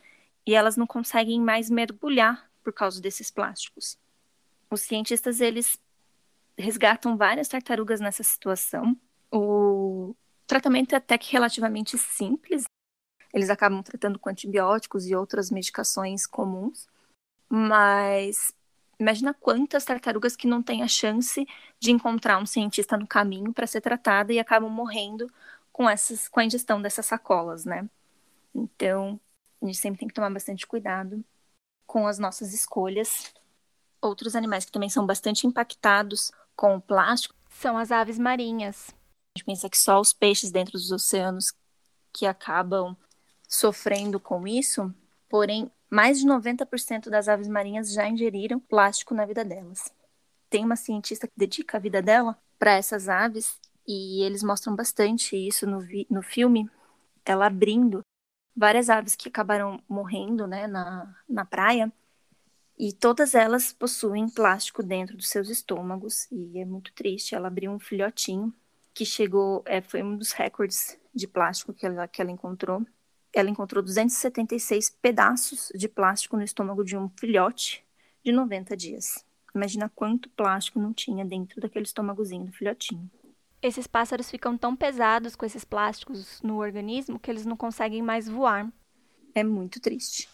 e 0.45 0.57
elas 0.57 0.77
não 0.77 0.89
conseguem 0.89 1.41
mais 1.41 1.71
mergulhar 1.71 2.51
por 2.65 2.73
causa 2.73 3.01
desses 3.01 3.31
plásticos. 3.31 3.97
Os 4.69 4.81
cientistas, 4.81 5.41
eles 5.41 5.79
resgatam 6.59 7.17
várias 7.17 7.47
tartarugas 7.47 8.01
nessa 8.01 8.25
situação. 8.25 8.97
O 9.33 10.17
tratamento 10.49 10.95
é 10.95 10.97
até 10.97 11.17
que 11.17 11.33
relativamente 11.33 11.97
simples. 11.97 12.65
Eles 13.33 13.51
acabam 13.51 13.85
tratando 13.85 14.19
com 14.19 14.29
antibióticos 14.29 15.07
e 15.07 15.15
outras 15.15 15.49
medicações 15.49 16.27
comuns. 16.27 16.89
Mas 17.49 18.53
imagina 18.99 19.35
quantas 19.35 19.85
tartarugas 19.85 20.37
que 20.37 20.47
não 20.47 20.63
têm 20.63 20.83
a 20.83 20.89
chance 20.89 21.47
de 21.79 21.91
encontrar 21.91 22.39
um 22.39 22.47
cientista 22.47 22.97
no 22.97 23.07
caminho 23.07 23.53
para 23.53 23.67
ser 23.67 23.81
tratada 23.81 24.33
e 24.33 24.39
acabam 24.39 24.71
morrendo 24.71 25.31
com 25.73 25.89
essas 25.89 26.29
com 26.29 26.41
a 26.41 26.45
ingestão 26.45 26.81
dessas 26.83 27.07
sacolas, 27.07 27.65
né? 27.65 27.89
Então, 28.55 29.21
a 29.63 29.67
gente 29.67 29.79
sempre 29.79 30.01
tem 30.01 30.09
que 30.09 30.15
tomar 30.15 30.31
bastante 30.31 30.67
cuidado 30.67 31.25
com 31.87 32.07
as 32.07 32.19
nossas 32.19 32.53
escolhas. 32.53 33.33
Outros 34.01 34.37
animais 34.37 34.65
que 34.65 34.73
também 34.73 34.89
são 34.89 35.07
bastante 35.07 35.47
impactados 35.47 36.31
com 36.57 36.77
o 36.77 36.81
plástico 36.81 37.35
são 37.51 37.77
as 37.79 37.91
aves 37.91 38.19
marinhas 38.19 38.95
gente 39.39 39.45
pensa 39.45 39.71
que 39.71 39.79
só 39.79 40.01
os 40.01 40.13
peixes 40.13 40.51
dentro 40.51 40.73
dos 40.73 40.91
oceanos 40.91 41.53
que 42.13 42.27
acabam 42.27 42.97
sofrendo 43.49 44.19
com 44.19 44.47
isso, 44.47 44.93
porém, 45.29 45.71
mais 45.91 46.21
de 46.21 46.27
90% 46.27 47.09
das 47.09 47.29
aves 47.29 47.49
marinhas 47.49 47.93
já 47.93 48.09
ingeriram 48.09 48.61
plástico 48.61 49.15
na 49.15 49.25
vida 49.25 49.45
delas. 49.45 49.93
Tem 50.51 50.65
uma 50.65 50.77
cientista 50.77 51.27
que 51.27 51.35
dedica 51.37 51.77
a 51.77 51.81
vida 51.81 52.03
dela 52.03 52.39
para 52.59 52.73
essas 52.73 53.09
aves 53.09 53.59
e 53.87 54.23
eles 54.23 54.43
mostram 54.43 54.75
bastante 54.77 55.37
isso 55.37 55.67
no, 55.67 55.87
no 56.11 56.23
filme, 56.23 56.71
ela 57.25 57.47
abrindo 57.47 58.01
várias 58.57 58.91
aves 58.91 59.15
que 59.15 59.29
acabaram 59.29 59.83
morrendo 59.89 60.47
né, 60.47 60.67
na, 60.67 61.15
na 61.29 61.45
praia 61.45 61.93
e 62.79 62.93
todas 62.93 63.35
elas 63.35 63.73
possuem 63.73 64.29
plástico 64.29 64.83
dentro 64.83 65.17
dos 65.17 65.29
seus 65.29 65.49
estômagos 65.49 66.31
e 66.31 66.59
é 66.59 66.65
muito 66.65 66.93
triste. 66.93 67.35
Ela 67.35 67.49
abriu 67.49 67.73
um 67.73 67.79
filhotinho 67.79 68.55
que 68.95 69.05
chegou, 69.05 69.63
é, 69.67 69.81
foi 69.81 70.03
um 70.03 70.17
dos 70.17 70.33
recordes 70.33 70.99
de 71.15 71.27
plástico 71.27 71.73
que 71.73 71.87
ela, 71.87 72.07
que 72.07 72.23
ela 72.23 72.31
encontrou. 72.31 72.87
Ela 73.35 73.51
encontrou 73.51 73.83
276 73.83 74.91
pedaços 75.03 75.71
de 75.75 75.89
plástico 75.89 76.37
no 76.37 76.43
estômago 76.43 76.85
de 76.85 76.97
um 76.97 77.09
filhote 77.11 77.85
de 78.25 78.33
90 78.33 78.77
dias. 78.77 79.25
Imagina 79.55 79.91
quanto 79.95 80.29
plástico 80.31 80.79
não 80.79 80.93
tinha 80.93 81.25
dentro 81.25 81.61
daquele 81.61 81.85
estômagozinho 81.85 82.47
do 82.47 82.53
filhotinho. 82.53 83.11
Esses 83.61 83.87
pássaros 83.87 84.31
ficam 84.31 84.57
tão 84.57 84.77
pesados 84.77 85.35
com 85.35 85.45
esses 85.45 85.65
plásticos 85.65 86.41
no 86.43 86.59
organismo 86.59 87.19
que 87.19 87.31
eles 87.31 87.45
não 87.45 87.57
conseguem 87.57 88.03
mais 88.03 88.29
voar. 88.29 88.73
É 89.35 89.43
muito 89.43 89.81
triste. 89.81 90.29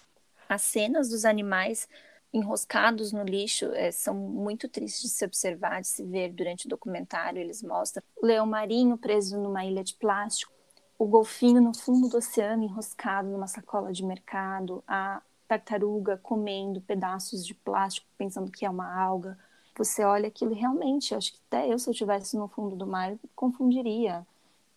As 0.49 0.62
cenas 0.62 1.09
dos 1.09 1.24
animais 1.24 1.88
enroscados 2.34 3.12
no 3.12 3.22
lixo 3.22 3.66
é, 3.72 3.90
são 3.90 4.14
muito 4.14 4.68
tristes 4.68 5.03
de 5.03 5.09
se 5.09 5.24
observar, 5.24 5.80
de 5.80 5.88
se 5.88 6.05
ver 6.05 6.32
durante 6.32 6.66
o 6.66 6.68
documentário. 6.68 7.40
Eles 7.40 7.62
mostram 7.62 8.03
o 8.16 8.26
leão 8.26 8.45
marinho 8.45 8.99
preso 8.99 9.38
numa 9.38 9.64
ilha 9.64 9.84
de 9.84 9.95
plástico, 9.95 10.53
o 10.99 11.07
golfinho 11.07 11.61
no 11.61 11.76
fundo 11.76 12.09
do 12.09 12.16
oceano 12.18 12.62
enroscado 12.62 13.28
numa 13.28 13.47
sacola 13.47 13.92
de 13.92 14.05
mercado, 14.05 14.82
a 14.86 15.20
tartaruga 15.47 16.18
comendo 16.22 16.80
pedaços 16.80 17.45
de 17.47 17.55
plástico 17.55 18.07
pensando 18.16 18.51
que 18.51 18.64
é 18.64 18.70
uma 18.70 18.95
alga. 18.95 19.38
Você 19.76 20.05
olha 20.05 20.28
aquilo 20.28 20.55
realmente, 20.55 21.14
acho 21.14 21.32
que 21.32 21.40
até 21.49 21.72
eu, 21.72 21.78
se 21.78 21.88
eu 21.88 21.92
estivesse 21.92 22.36
no 22.36 22.49
fundo 22.49 22.76
do 22.76 22.86
mar, 22.86 23.16
confundiria. 23.34 24.26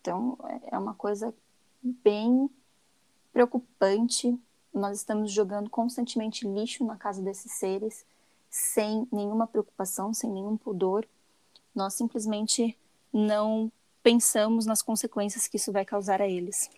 Então, 0.00 0.36
é, 0.44 0.74
é 0.74 0.78
uma 0.78 0.94
coisa 0.94 1.32
bem 1.82 2.50
preocupante 3.32 4.38
nós 4.78 4.98
estamos 4.98 5.32
jogando 5.32 5.68
constantemente 5.68 6.46
lixo 6.46 6.84
na 6.84 6.96
casa 6.96 7.22
desses 7.22 7.52
seres, 7.52 8.06
sem 8.48 9.06
nenhuma 9.10 9.46
preocupação, 9.46 10.14
sem 10.14 10.30
nenhum 10.30 10.56
pudor. 10.56 11.06
Nós 11.74 11.94
simplesmente 11.94 12.76
não 13.12 13.70
pensamos 14.08 14.64
nas 14.64 14.80
consequências 14.80 15.46
que 15.46 15.58
isso 15.58 15.70
vai 15.70 15.84
causar 15.84 16.22
a 16.22 16.26
eles. 16.26 16.70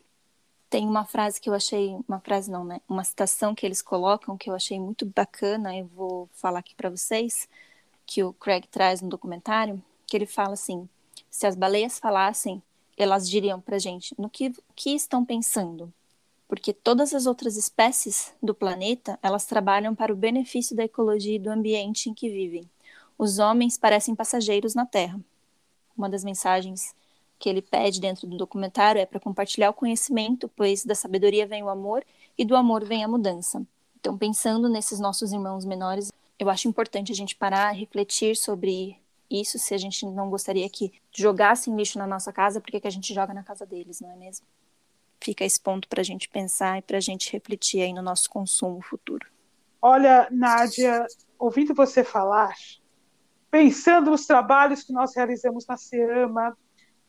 Tem 0.68 0.84
uma 0.84 1.04
frase 1.04 1.40
que 1.40 1.48
eu 1.48 1.54
achei, 1.54 1.96
uma 2.08 2.18
frase 2.18 2.50
não, 2.50 2.64
né? 2.64 2.80
Uma 2.88 3.04
citação 3.04 3.54
que 3.54 3.64
eles 3.64 3.80
colocam 3.80 4.36
que 4.36 4.50
eu 4.50 4.54
achei 4.54 4.80
muito 4.80 5.06
bacana, 5.06 5.76
eu 5.76 5.86
vou 5.86 6.28
falar 6.32 6.58
aqui 6.58 6.74
para 6.74 6.90
vocês, 6.90 7.48
que 8.04 8.24
o 8.24 8.32
Craig 8.32 8.66
traz 8.66 9.00
no 9.00 9.08
documentário, 9.08 9.80
que 10.08 10.16
ele 10.16 10.26
fala 10.26 10.54
assim: 10.54 10.88
se 11.30 11.46
as 11.46 11.54
baleias 11.54 12.00
falassem, 12.00 12.60
elas 12.98 13.30
diriam 13.30 13.60
pra 13.60 13.78
gente 13.78 14.12
no 14.18 14.28
que, 14.28 14.52
que 14.74 14.90
estão 14.90 15.24
pensando, 15.24 15.92
porque 16.48 16.72
todas 16.72 17.14
as 17.14 17.26
outras 17.26 17.56
espécies 17.56 18.34
do 18.42 18.52
planeta, 18.52 19.16
elas 19.22 19.44
trabalham 19.44 19.94
para 19.94 20.12
o 20.12 20.16
benefício 20.16 20.74
da 20.74 20.82
ecologia 20.82 21.36
e 21.36 21.38
do 21.38 21.48
ambiente 21.48 22.10
em 22.10 22.14
que 22.14 22.28
vivem. 22.28 22.68
Os 23.16 23.38
homens 23.38 23.78
parecem 23.78 24.16
passageiros 24.16 24.74
na 24.74 24.84
Terra. 24.84 25.20
Uma 25.96 26.08
das 26.08 26.24
mensagens 26.24 26.92
que 27.40 27.48
ele 27.48 27.62
pede 27.62 28.00
dentro 28.00 28.26
do 28.28 28.36
documentário 28.36 29.00
é 29.00 29.06
para 29.06 29.18
compartilhar 29.18 29.70
o 29.70 29.74
conhecimento, 29.74 30.46
pois 30.54 30.84
da 30.84 30.94
sabedoria 30.94 31.46
vem 31.46 31.62
o 31.62 31.70
amor 31.70 32.04
e 32.36 32.44
do 32.44 32.54
amor 32.54 32.84
vem 32.84 33.02
a 33.02 33.08
mudança. 33.08 33.66
Então, 33.98 34.16
pensando 34.16 34.68
nesses 34.68 35.00
nossos 35.00 35.32
irmãos 35.32 35.64
menores, 35.64 36.12
eu 36.38 36.50
acho 36.50 36.68
importante 36.68 37.10
a 37.10 37.14
gente 37.14 37.34
parar, 37.34 37.70
refletir 37.70 38.36
sobre 38.36 38.98
isso, 39.30 39.58
se 39.58 39.74
a 39.74 39.78
gente 39.78 40.04
não 40.04 40.28
gostaria 40.28 40.68
que 40.68 40.92
jogassem 41.10 41.74
lixo 41.74 41.98
na 41.98 42.06
nossa 42.06 42.30
casa, 42.30 42.60
por 42.60 42.70
que, 42.70 42.86
a 42.86 42.90
gente 42.90 43.14
joga 43.14 43.32
na 43.32 43.42
casa 43.42 43.64
deles, 43.64 44.00
não 44.00 44.10
é 44.10 44.16
mesmo? 44.16 44.44
Fica 45.18 45.44
esse 45.44 45.58
ponto 45.58 45.88
para 45.88 46.02
a 46.02 46.04
gente 46.04 46.28
pensar 46.28 46.78
e 46.78 46.82
para 46.82 46.98
a 46.98 47.00
gente 47.00 47.32
refletir 47.32 47.80
aí 47.80 47.92
no 47.92 48.02
nosso 48.02 48.28
consumo 48.28 48.82
futuro. 48.82 49.26
Olha, 49.80 50.28
Nádia, 50.30 51.06
ouvindo 51.38 51.74
você 51.74 52.04
falar, 52.04 52.54
pensando 53.50 54.10
nos 54.10 54.26
trabalhos 54.26 54.82
que 54.82 54.92
nós 54.92 55.14
realizamos 55.14 55.66
na 55.66 55.78
SEAMA, 55.78 56.56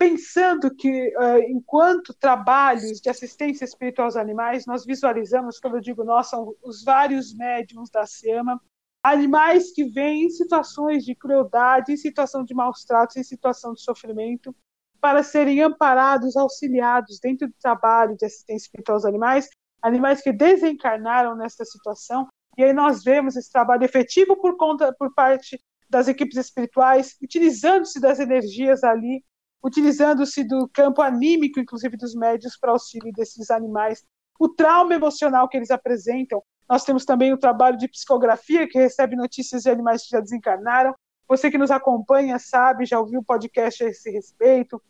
pensando 0.01 0.75
que, 0.75 1.15
uh, 1.15 1.37
enquanto 1.47 2.11
trabalhos 2.15 2.99
de 2.99 3.07
assistência 3.07 3.63
espiritual 3.65 4.05
aos 4.07 4.15
animais, 4.15 4.65
nós 4.65 4.83
visualizamos, 4.83 5.59
quando 5.59 5.75
eu 5.75 5.79
digo 5.79 6.03
nós, 6.03 6.27
são 6.27 6.55
os 6.63 6.83
vários 6.83 7.35
médiums 7.35 7.91
da 7.91 8.07
SEAMA, 8.07 8.59
animais 9.03 9.71
que 9.71 9.83
vêm 9.83 10.23
em 10.23 10.29
situações 10.31 11.05
de 11.05 11.13
crueldade, 11.13 11.93
em 11.93 11.97
situação 11.97 12.43
de 12.43 12.51
maus 12.51 12.83
tratos, 12.83 13.15
em 13.15 13.23
situação 13.23 13.73
de 13.73 13.83
sofrimento, 13.83 14.55
para 14.99 15.21
serem 15.21 15.61
amparados, 15.61 16.35
auxiliados 16.35 17.19
dentro 17.19 17.47
do 17.47 17.53
trabalho 17.61 18.17
de 18.17 18.25
assistência 18.25 18.65
espiritual 18.65 18.95
aos 18.95 19.05
animais, 19.05 19.49
animais 19.83 20.19
que 20.19 20.33
desencarnaram 20.33 21.35
nesta 21.35 21.63
situação, 21.63 22.27
e 22.57 22.63
aí 22.63 22.73
nós 22.73 23.03
vemos 23.03 23.35
esse 23.35 23.51
trabalho 23.51 23.83
efetivo 23.83 24.35
por 24.35 24.57
conta 24.57 24.91
por 24.97 25.13
parte 25.13 25.61
das 25.87 26.07
equipes 26.07 26.37
espirituais, 26.37 27.15
utilizando-se 27.21 27.99
das 27.99 28.19
energias 28.19 28.83
ali 28.83 29.23
utilizando-se 29.63 30.43
do 30.43 30.67
campo 30.73 31.01
anímico, 31.01 31.59
inclusive 31.59 31.95
dos 31.95 32.15
médios, 32.15 32.57
para 32.57 32.71
auxílio 32.71 33.11
desses 33.13 33.49
animais. 33.51 34.03
O 34.39 34.49
trauma 34.49 34.95
emocional 34.95 35.47
que 35.47 35.57
eles 35.57 35.71
apresentam. 35.71 36.41
Nós 36.67 36.83
temos 36.83 37.05
também 37.05 37.31
o 37.33 37.37
trabalho 37.37 37.77
de 37.77 37.87
psicografia, 37.87 38.67
que 38.67 38.79
recebe 38.79 39.15
notícias 39.15 39.63
de 39.63 39.69
animais 39.69 40.03
que 40.03 40.09
já 40.09 40.19
desencarnaram. 40.19 40.95
Você 41.27 41.51
que 41.51 41.57
nos 41.57 41.69
acompanha 41.69 42.39
sabe, 42.39 42.85
já 42.85 42.99
ouviu 42.99 43.19
o 43.19 43.23
podcast 43.23 43.83
a 43.83 43.87
esse 43.87 44.09
respeito. 44.09 44.81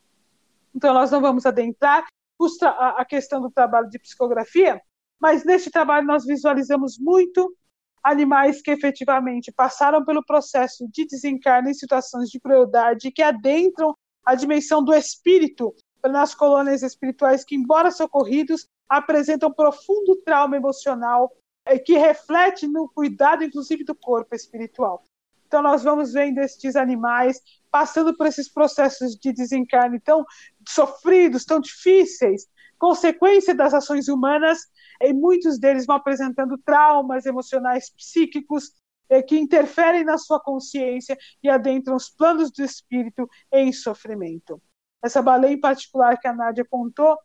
Então, 0.74 0.94
nós 0.94 1.12
não 1.12 1.20
vamos 1.20 1.46
adentrar 1.46 2.06
a 2.98 3.06
questão 3.06 3.40
do 3.40 3.52
trabalho 3.52 3.90
de 3.90 4.00
psicografia, 4.00 4.82
mas 5.20 5.46
neste 5.46 5.70
trabalho 5.70 6.08
nós 6.08 6.26
visualizamos 6.26 6.98
muito 6.98 7.56
animais 8.04 8.62
que 8.64 8.72
efetivamente 8.72 9.52
passaram 9.52 10.04
pelo 10.04 10.26
processo 10.26 10.88
de 10.92 11.06
desencarne 11.06 11.70
em 11.70 11.76
situações 11.76 12.30
de 12.30 12.40
crueldade, 12.40 13.12
que 13.12 13.22
adentram 13.22 13.96
a 14.26 14.36
dimensão 14.36 14.84
do 14.84 14.94
espírito 14.94 15.74
nas 16.04 16.34
colônias 16.34 16.84
espirituais 16.84 17.44
que, 17.44 17.56
embora 17.56 17.92
socorridos, 17.92 18.68
apresentam 18.90 19.52
profundo 19.54 20.16
trauma 20.26 20.58
emocional 20.58 21.32
eh, 21.66 21.80
que 21.80 21.98
reflete 21.98 22.68
no 22.68 22.90
cuidado, 22.90 23.44
inclusive, 23.44 23.84
do 23.84 23.96
corpo 23.96 24.36
espiritual. 24.36 25.04
Então, 25.48 25.62
nós 25.62 25.84
vamos 25.84 26.14
vendo 26.14 26.40
estes 26.40 26.76
animais 26.76 27.42
passando 27.70 28.16
por 28.16 28.26
esses 28.26 28.50
processos 28.50 29.16
de 29.16 29.34
desencarne 29.34 30.00
tão 30.00 30.26
sofridos, 30.68 31.46
tão 31.46 31.60
difíceis, 31.60 32.48
consequência 32.78 33.54
das 33.54 33.74
ações 33.74 34.08
humanas, 34.08 34.60
e 35.02 35.14
muitos 35.14 35.60
deles 35.60 35.86
vão 35.86 35.96
apresentando 35.98 36.58
traumas 36.58 37.26
emocionais 37.26 37.90
psíquicos 37.90 38.72
que 39.20 39.40
interferem 39.40 40.04
na 40.04 40.20
sua 40.20 40.40
consciência 40.40 41.18
e 41.42 41.50
adentram 41.50 41.96
os 41.96 42.08
planos 42.08 42.52
do 42.52 42.64
espírito 42.64 43.28
em 43.52 43.74
sofrimento. 43.74 44.62
Essa 45.04 45.24
baleia 45.24 45.54
em 45.54 45.60
particular 45.60 46.20
que 46.20 46.28
a 46.28 46.34
Nádia 46.34 46.64
contou, 46.64 47.18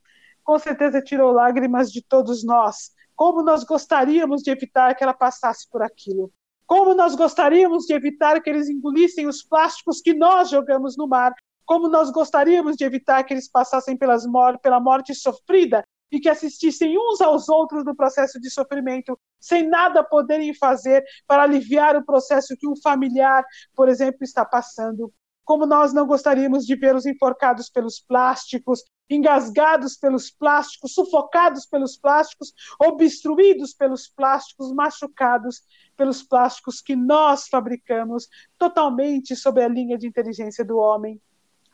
com 0.43 0.59
certeza 0.59 1.03
tirou 1.03 1.32
lágrimas 1.32 1.93
de 1.93 2.03
todos 2.03 2.43
nós. 2.43 2.93
Como 3.14 3.43
nós 3.43 3.64
gostaríamos 3.64 4.43
de 4.43 4.51
evitar 4.51 4.95
que 4.95 5.05
ela 5.05 5.12
passasse 5.12 5.68
por 5.70 5.82
aquilo. 5.82 6.32
Como 6.66 6.95
nós 6.95 7.14
gostaríamos 7.14 7.84
de 7.84 7.93
evitar 7.93 8.41
que 8.41 8.49
eles 8.49 8.68
engolissem 8.68 9.26
os 9.26 9.43
plásticos 9.43 10.01
que 10.01 10.14
nós 10.14 10.49
jogamos 10.49 10.97
no 10.97 11.07
mar. 11.07 11.32
Como 11.64 11.89
nós 11.89 12.11
gostaríamos 12.11 12.76
de 12.76 12.84
evitar 12.84 13.24
que 13.24 13.34
eles 13.34 13.51
passassem 13.51 13.97
pelas 13.97 14.24
mor 14.24 14.59
pela 14.59 14.80
morte 14.80 15.14
sofrida 15.14 15.84
e 16.11 16.20
que 16.20 16.28
assistissem 16.28 16.96
uns 16.98 17.20
aos 17.20 17.48
outros 17.48 17.84
no 17.84 17.94
processo 17.94 18.40
de 18.40 18.50
sofrimento, 18.50 19.18
sem 19.40 19.68
nada 19.68 20.04
poderem 20.04 20.54
fazer 20.54 21.04
para 21.26 21.42
aliviar 21.42 21.96
o 21.96 22.04
processo 22.04 22.57
que 22.57 22.66
um 22.66 22.76
familiar, 22.76 23.44
por 23.74 23.88
exemplo, 23.88 24.18
está 24.22 24.44
passando. 24.44 25.12
Como 25.44 25.64
nós 25.64 25.92
não 25.92 26.07
gostaríamos 26.07 26.66
de 26.66 26.74
vê-los 26.74 27.07
enforcados 27.07 27.70
pelos 27.70 28.00
plásticos, 28.00 28.82
engasgados 29.09 29.96
pelos 29.96 30.30
plásticos, 30.30 30.92
sufocados 30.92 31.66
pelos 31.66 31.96
plásticos, 31.96 32.52
obstruídos 32.80 33.72
pelos 33.72 34.09
plásticos, 34.09 34.72
machucados 34.72 35.62
pelos 35.96 36.22
plásticos 36.22 36.80
que 36.80 36.96
nós 36.96 37.46
fabricamos, 37.46 38.28
totalmente 38.59 39.36
sob 39.36 39.62
a 39.62 39.68
linha 39.68 39.96
de 39.96 40.09
inteligência 40.09 40.64
do 40.64 40.78
homem. 40.78 41.20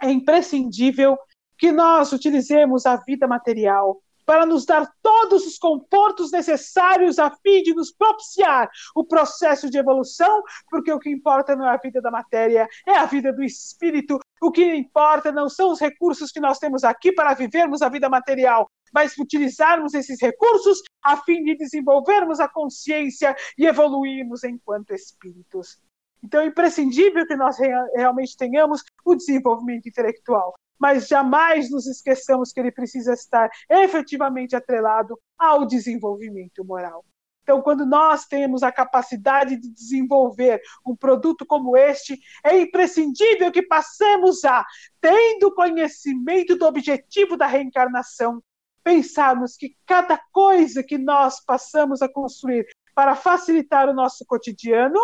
É 0.00 0.10
imprescindível 0.10 1.16
que 1.56 1.72
nós 1.72 2.12
utilizemos 2.12 2.84
a 2.86 2.96
vida 2.96 3.26
material, 3.26 4.01
para 4.24 4.46
nos 4.46 4.64
dar 4.64 4.90
todos 5.02 5.46
os 5.46 5.58
confortos 5.58 6.30
necessários 6.30 7.18
a 7.18 7.30
fim 7.30 7.62
de 7.62 7.74
nos 7.74 7.92
propiciar 7.92 8.70
o 8.94 9.04
processo 9.04 9.70
de 9.70 9.78
evolução, 9.78 10.42
porque 10.70 10.92
o 10.92 10.98
que 10.98 11.10
importa 11.10 11.56
não 11.56 11.66
é 11.66 11.70
a 11.70 11.76
vida 11.76 12.00
da 12.00 12.10
matéria, 12.10 12.68
é 12.86 12.96
a 12.96 13.06
vida 13.06 13.32
do 13.32 13.42
espírito. 13.42 14.18
O 14.40 14.50
que 14.50 14.74
importa 14.74 15.30
não 15.30 15.48
são 15.48 15.70
os 15.70 15.80
recursos 15.80 16.30
que 16.32 16.40
nós 16.40 16.58
temos 16.58 16.84
aqui 16.84 17.12
para 17.12 17.34
vivermos 17.34 17.82
a 17.82 17.88
vida 17.88 18.08
material, 18.08 18.68
mas 18.92 19.16
utilizarmos 19.16 19.94
esses 19.94 20.20
recursos 20.20 20.82
a 21.02 21.16
fim 21.16 21.42
de 21.44 21.56
desenvolvermos 21.56 22.40
a 22.40 22.48
consciência 22.48 23.34
e 23.56 23.66
evoluirmos 23.66 24.44
enquanto 24.44 24.92
espíritos. 24.92 25.80
Então 26.22 26.40
é 26.40 26.46
imprescindível 26.46 27.26
que 27.26 27.36
nós 27.36 27.56
realmente 27.94 28.36
tenhamos 28.36 28.82
o 29.04 29.14
desenvolvimento 29.14 29.88
intelectual 29.88 30.54
mas 30.82 31.06
jamais 31.06 31.70
nos 31.70 31.86
esqueçamos 31.86 32.50
que 32.52 32.58
ele 32.58 32.72
precisa 32.72 33.12
estar 33.12 33.48
efetivamente 33.70 34.56
atrelado 34.56 35.16
ao 35.38 35.64
desenvolvimento 35.64 36.64
moral. 36.64 37.04
Então, 37.44 37.62
quando 37.62 37.86
nós 37.86 38.26
temos 38.26 38.64
a 38.64 38.72
capacidade 38.72 39.56
de 39.56 39.72
desenvolver 39.72 40.60
um 40.84 40.96
produto 40.96 41.46
como 41.46 41.76
este, 41.76 42.18
é 42.44 42.58
imprescindível 42.58 43.52
que 43.52 43.62
passemos 43.62 44.44
a, 44.44 44.66
tendo 45.00 45.54
conhecimento 45.54 46.56
do 46.56 46.66
objetivo 46.66 47.36
da 47.36 47.46
reencarnação, 47.46 48.42
pensarmos 48.82 49.56
que 49.56 49.76
cada 49.86 50.20
coisa 50.32 50.82
que 50.82 50.98
nós 50.98 51.40
passamos 51.44 52.02
a 52.02 52.08
construir 52.08 52.66
para 52.92 53.14
facilitar 53.14 53.88
o 53.88 53.94
nosso 53.94 54.24
cotidiano 54.26 54.98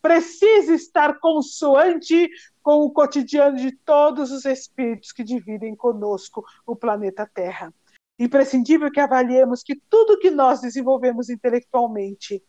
precisa 0.00 0.74
estar 0.74 1.18
consoante 1.18 2.28
com 2.62 2.80
o 2.84 2.90
cotidiano 2.90 3.56
de 3.56 3.72
todos 3.72 4.30
os 4.30 4.44
espíritos 4.44 5.12
que 5.12 5.24
dividem 5.24 5.74
conosco 5.74 6.44
o 6.66 6.76
planeta 6.76 7.28
Terra. 7.32 7.72
Imprescindível 8.18 8.90
que 8.90 9.00
avaliemos 9.00 9.62
que 9.62 9.80
tudo 9.88 10.18
que 10.18 10.30
nós 10.30 10.60
desenvolvemos 10.60 11.30
intelectualmente 11.30 12.42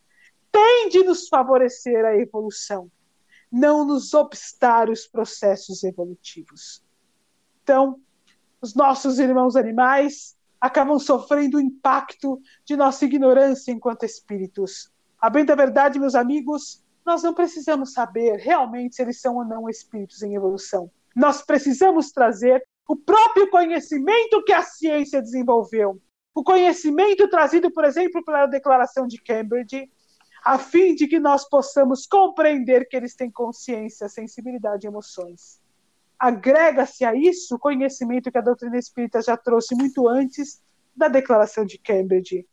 tem 0.51 0.89
de 0.89 1.03
nos 1.03 1.27
favorecer 1.27 2.03
a 2.05 2.17
evolução, 2.17 2.89
não 3.51 3.85
nos 3.85 4.13
obstar 4.13 4.89
os 4.89 5.05
processos 5.05 5.83
evolutivos. 5.83 6.83
Então, 7.63 7.99
os 8.61 8.73
nossos 8.73 9.19
irmãos 9.19 9.55
animais 9.55 10.35
acabam 10.59 10.99
sofrendo 10.99 11.57
o 11.57 11.61
impacto 11.61 12.41
de 12.65 12.75
nossa 12.75 13.05
ignorância 13.05 13.71
enquanto 13.71 14.03
espíritos. 14.03 14.91
A 15.21 15.29
bem 15.29 15.45
da 15.45 15.55
verdade, 15.55 15.99
meus 15.99 16.15
amigos, 16.15 16.83
nós 17.09 17.23
não 17.23 17.33
precisamos 17.33 17.91
saber 17.91 18.37
realmente 18.37 18.95
se 18.95 19.01
eles 19.01 19.19
são 19.19 19.37
ou 19.37 19.43
não 19.43 19.67
espíritos 19.67 20.21
em 20.21 20.35
evolução. 20.35 20.91
Nós 21.15 21.41
precisamos 21.41 22.11
trazer 22.11 22.63
o 22.87 22.95
próprio 22.95 23.49
conhecimento 23.49 24.43
que 24.43 24.53
a 24.53 24.61
ciência 24.61 25.19
desenvolveu. 25.19 25.99
O 26.35 26.43
conhecimento 26.43 27.27
trazido, 27.27 27.71
por 27.71 27.83
exemplo, 27.83 28.23
pela 28.23 28.45
Declaração 28.45 29.07
de 29.07 29.19
Cambridge, 29.19 29.91
a 30.45 30.59
fim 30.59 30.93
de 30.93 31.07
que 31.07 31.19
nós 31.19 31.49
possamos 31.49 32.05
compreender 32.05 32.87
que 32.87 32.95
eles 32.95 33.15
têm 33.15 33.31
consciência, 33.31 34.07
sensibilidade 34.07 34.85
e 34.85 34.87
emoções. 34.87 35.59
Agrega-se 36.19 37.03
a 37.03 37.15
isso 37.15 37.55
o 37.55 37.59
conhecimento 37.59 38.31
que 38.31 38.37
a 38.37 38.41
doutrina 38.41 38.77
espírita 38.77 39.19
já 39.19 39.35
trouxe 39.35 39.73
muito 39.73 40.07
antes 40.07 40.61
da 40.95 41.07
Declaração 41.07 41.65
de 41.65 41.79
Cambridge, 41.79 42.47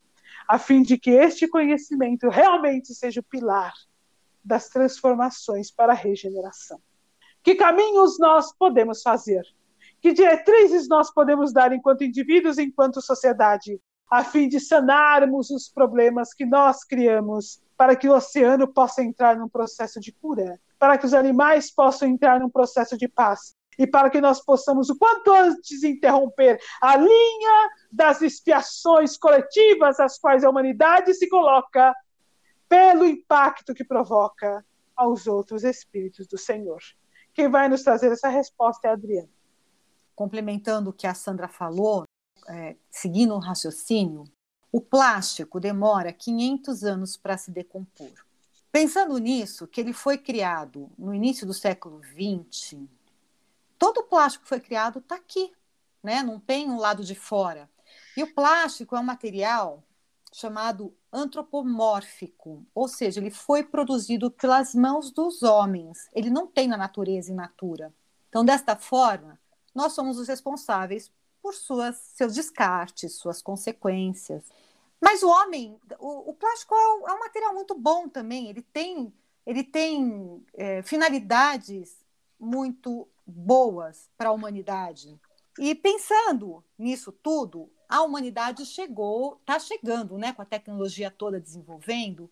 a 0.48 0.58
fim 0.58 0.80
de 0.80 0.96
que 0.96 1.10
este 1.10 1.46
conhecimento 1.46 2.30
realmente 2.30 2.94
seja 2.94 3.20
o 3.20 3.24
pilar 3.24 3.74
das 4.46 4.68
transformações 4.68 5.70
para 5.70 5.92
a 5.92 5.96
regeneração. 5.96 6.80
Que 7.42 7.56
caminhos 7.56 8.18
nós 8.18 8.52
podemos 8.56 9.02
fazer? 9.02 9.42
Que 10.00 10.12
diretrizes 10.12 10.88
nós 10.88 11.12
podemos 11.12 11.52
dar 11.52 11.72
enquanto 11.72 12.04
indivíduos, 12.04 12.58
enquanto 12.58 13.02
sociedade, 13.02 13.80
a 14.08 14.22
fim 14.22 14.48
de 14.48 14.60
sanarmos 14.60 15.50
os 15.50 15.68
problemas 15.68 16.32
que 16.32 16.46
nós 16.46 16.84
criamos, 16.84 17.60
para 17.76 17.96
que 17.96 18.08
o 18.08 18.14
oceano 18.14 18.68
possa 18.68 19.02
entrar 19.02 19.36
num 19.36 19.48
processo 19.48 19.98
de 20.00 20.12
cura, 20.12 20.60
para 20.78 20.96
que 20.96 21.04
os 21.04 21.12
animais 21.12 21.70
possam 21.74 22.08
entrar 22.08 22.38
num 22.38 22.48
processo 22.48 22.96
de 22.96 23.08
paz, 23.08 23.54
e 23.78 23.86
para 23.86 24.08
que 24.08 24.20
nós 24.20 24.42
possamos, 24.42 24.88
o 24.88 24.96
quanto 24.96 25.32
antes, 25.32 25.82
interromper 25.82 26.58
a 26.80 26.96
linha 26.96 27.70
das 27.92 28.22
expiações 28.22 29.18
coletivas 29.18 30.00
às 30.00 30.18
quais 30.18 30.44
a 30.44 30.50
humanidade 30.50 31.12
se 31.14 31.28
coloca 31.28 31.94
pelo 32.68 33.04
impacto 33.04 33.74
que 33.74 33.84
provoca 33.84 34.64
aos 34.94 35.26
outros 35.26 35.62
espíritos 35.64 36.26
do 36.26 36.38
Senhor. 36.38 36.80
Quem 37.34 37.50
vai 37.50 37.68
nos 37.68 37.82
trazer 37.82 38.10
essa 38.10 38.28
resposta 38.28 38.88
é 38.88 38.90
a 38.90 38.94
Adriana. 38.94 39.28
Complementando 40.14 40.90
o 40.90 40.92
que 40.92 41.06
a 41.06 41.14
Sandra 41.14 41.48
falou, 41.48 42.04
é, 42.48 42.76
seguindo 42.90 43.34
o 43.34 43.38
raciocínio, 43.38 44.24
o 44.72 44.80
plástico 44.80 45.60
demora 45.60 46.12
500 46.12 46.84
anos 46.84 47.16
para 47.16 47.36
se 47.36 47.50
decompor. 47.50 48.12
Pensando 48.72 49.16
nisso, 49.18 49.66
que 49.66 49.80
ele 49.80 49.92
foi 49.92 50.18
criado 50.18 50.90
no 50.98 51.14
início 51.14 51.46
do 51.46 51.54
século 51.54 52.00
XX, 52.02 52.78
todo 53.78 53.98
o 53.98 54.04
plástico 54.04 54.44
que 54.44 54.48
foi 54.48 54.60
criado 54.60 54.98
está 54.98 55.14
aqui, 55.14 55.52
né? 56.02 56.22
não 56.22 56.38
tem 56.38 56.68
um 56.68 56.78
lado 56.78 57.04
de 57.04 57.14
fora. 57.14 57.70
E 58.16 58.22
o 58.22 58.34
plástico 58.34 58.96
é 58.96 59.00
um 59.00 59.04
material 59.04 59.82
chamado 60.32 60.94
antropomórfico, 61.16 62.66
ou 62.74 62.86
seja, 62.86 63.20
ele 63.20 63.30
foi 63.30 63.64
produzido 63.64 64.30
pelas 64.30 64.74
mãos 64.74 65.10
dos 65.10 65.42
homens. 65.42 66.10
Ele 66.12 66.28
não 66.28 66.46
tem 66.46 66.68
na 66.68 66.76
natureza 66.76 67.32
in 67.32 67.34
natura. 67.34 67.92
Então, 68.28 68.44
desta 68.44 68.76
forma, 68.76 69.40
nós 69.74 69.94
somos 69.94 70.18
os 70.18 70.28
responsáveis 70.28 71.10
por 71.42 71.54
suas, 71.54 71.96
seus 71.96 72.34
descartes, 72.34 73.16
suas 73.16 73.40
consequências. 73.40 74.44
Mas 75.00 75.22
o 75.22 75.28
homem, 75.28 75.78
o, 75.98 76.30
o 76.30 76.34
plástico 76.34 76.74
é 76.74 76.94
um, 76.94 77.08
é 77.08 77.14
um, 77.14 77.20
material 77.20 77.54
muito 77.54 77.74
bom 77.74 78.08
também. 78.08 78.48
Ele 78.48 78.60
tem, 78.60 79.10
ele 79.46 79.64
tem 79.64 80.44
é, 80.54 80.82
finalidades 80.82 81.96
muito 82.38 83.08
boas 83.26 84.10
para 84.18 84.28
a 84.28 84.32
humanidade. 84.32 85.18
E 85.58 85.74
pensando 85.74 86.62
nisso 86.78 87.10
tudo, 87.10 87.70
a 87.88 88.02
humanidade 88.02 88.66
chegou, 88.66 89.38
está 89.40 89.58
chegando, 89.58 90.18
né, 90.18 90.32
com 90.32 90.42
a 90.42 90.46
tecnologia 90.46 91.10
toda 91.10 91.40
desenvolvendo, 91.40 92.30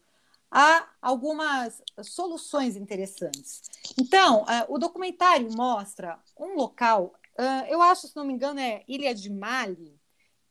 a 0.50 0.86
algumas 1.00 1.82
soluções 2.02 2.76
interessantes. 2.76 3.62
Então, 3.98 4.42
uh, 4.42 4.46
o 4.68 4.78
documentário 4.78 5.48
mostra 5.56 6.18
um 6.38 6.54
local, 6.54 7.14
uh, 7.38 7.66
eu 7.68 7.82
acho, 7.82 8.06
se 8.06 8.16
não 8.16 8.24
me 8.24 8.32
engano, 8.32 8.60
é 8.60 8.84
Ilha 8.86 9.14
de 9.14 9.30
Mali, 9.30 9.98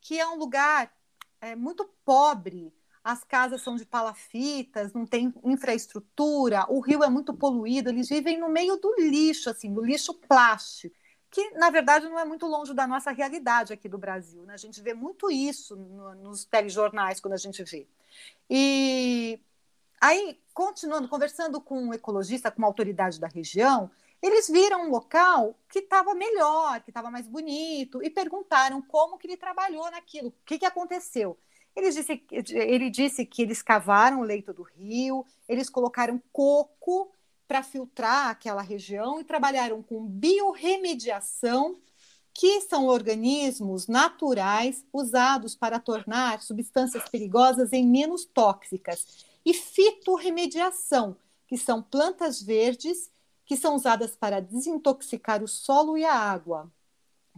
que 0.02 0.20
é 0.20 0.28
um 0.28 0.36
lugar 0.36 0.92
é, 1.40 1.56
muito 1.56 1.90
pobre. 2.04 2.74
As 3.04 3.24
casas 3.24 3.62
são 3.62 3.76
de 3.76 3.86
palafitas, 3.86 4.94
não 4.94 5.06
tem 5.06 5.34
infraestrutura, 5.44 6.66
o 6.70 6.80
rio 6.80 7.04
é 7.04 7.10
muito 7.10 7.34
poluído, 7.34 7.90
eles 7.90 8.10
vivem 8.10 8.40
no 8.40 8.50
meio 8.50 8.78
do 8.78 8.96
lixo, 8.98 9.50
assim, 9.50 9.74
do 9.74 9.84
lixo 9.84 10.14
plástico 10.14 11.03
que 11.34 11.50
na 11.58 11.72
verdade 11.72 12.08
não 12.08 12.20
é 12.20 12.24
muito 12.24 12.46
longe 12.46 12.76
da 12.76 12.86
nossa 12.86 13.10
realidade 13.10 13.74
aqui 13.74 13.90
do 13.90 13.98
Brasil. 13.98 14.44
Né? 14.44 14.54
A 14.54 14.58
gente 14.58 14.80
vê 14.80 14.94
muito 14.94 15.32
isso 15.32 15.76
no, 15.76 16.14
nos 16.14 16.46
telejornais 16.46 17.20
quando 17.20 17.34
a 17.34 17.38
gente 17.38 17.64
vê. 17.64 17.88
E 18.48 19.40
aí, 20.00 20.40
continuando, 20.54 21.08
conversando 21.08 21.60
com 21.60 21.86
um 21.86 21.94
ecologista, 21.94 22.52
com 22.52 22.60
uma 22.60 22.68
autoridade 22.68 23.20
da 23.20 23.26
região, 23.26 23.90
eles 24.22 24.48
viram 24.48 24.86
um 24.86 24.92
local 24.92 25.58
que 25.68 25.80
estava 25.80 26.14
melhor, 26.14 26.80
que 26.82 26.92
estava 26.92 27.10
mais 27.10 27.28
bonito, 27.28 28.04
e 28.04 28.12
perguntaram 28.12 28.80
como 28.80 29.18
que 29.18 29.26
ele 29.26 29.36
trabalhou 29.36 29.90
naquilo, 29.90 30.28
o 30.28 30.34
que, 30.46 30.60
que 30.60 30.68
aconteceu. 30.68 31.36
Ele 31.76 31.90
disse, 31.90 32.24
ele 32.30 32.92
disse 32.92 33.26
que 33.26 33.42
eles 33.42 33.64
cavaram 33.64 34.20
o 34.20 34.24
leito 34.24 34.54
do 34.54 34.62
rio, 34.62 35.26
eles 35.50 35.68
colocaram 35.68 36.22
coco 36.32 37.12
para 37.54 37.62
filtrar 37.62 38.30
aquela 38.30 38.64
região 38.64 39.20
e 39.20 39.24
trabalharam 39.24 39.84
com 39.84 40.04
biorremediação, 40.04 41.78
que 42.34 42.62
são 42.62 42.88
organismos 42.88 43.86
naturais 43.86 44.84
usados 44.92 45.54
para 45.54 45.78
tornar 45.78 46.42
substâncias 46.42 47.08
perigosas 47.08 47.72
em 47.72 47.88
menos 47.88 48.26
tóxicas, 48.26 49.24
e 49.46 49.54
fitorremediação, 49.54 51.16
que 51.48 51.56
são 51.56 51.80
plantas 51.80 52.42
verdes 52.42 53.12
que 53.46 53.56
são 53.56 53.76
usadas 53.76 54.16
para 54.16 54.40
desintoxicar 54.40 55.44
o 55.44 55.48
solo 55.48 55.96
e 55.96 56.04
a 56.04 56.16
água, 56.16 56.72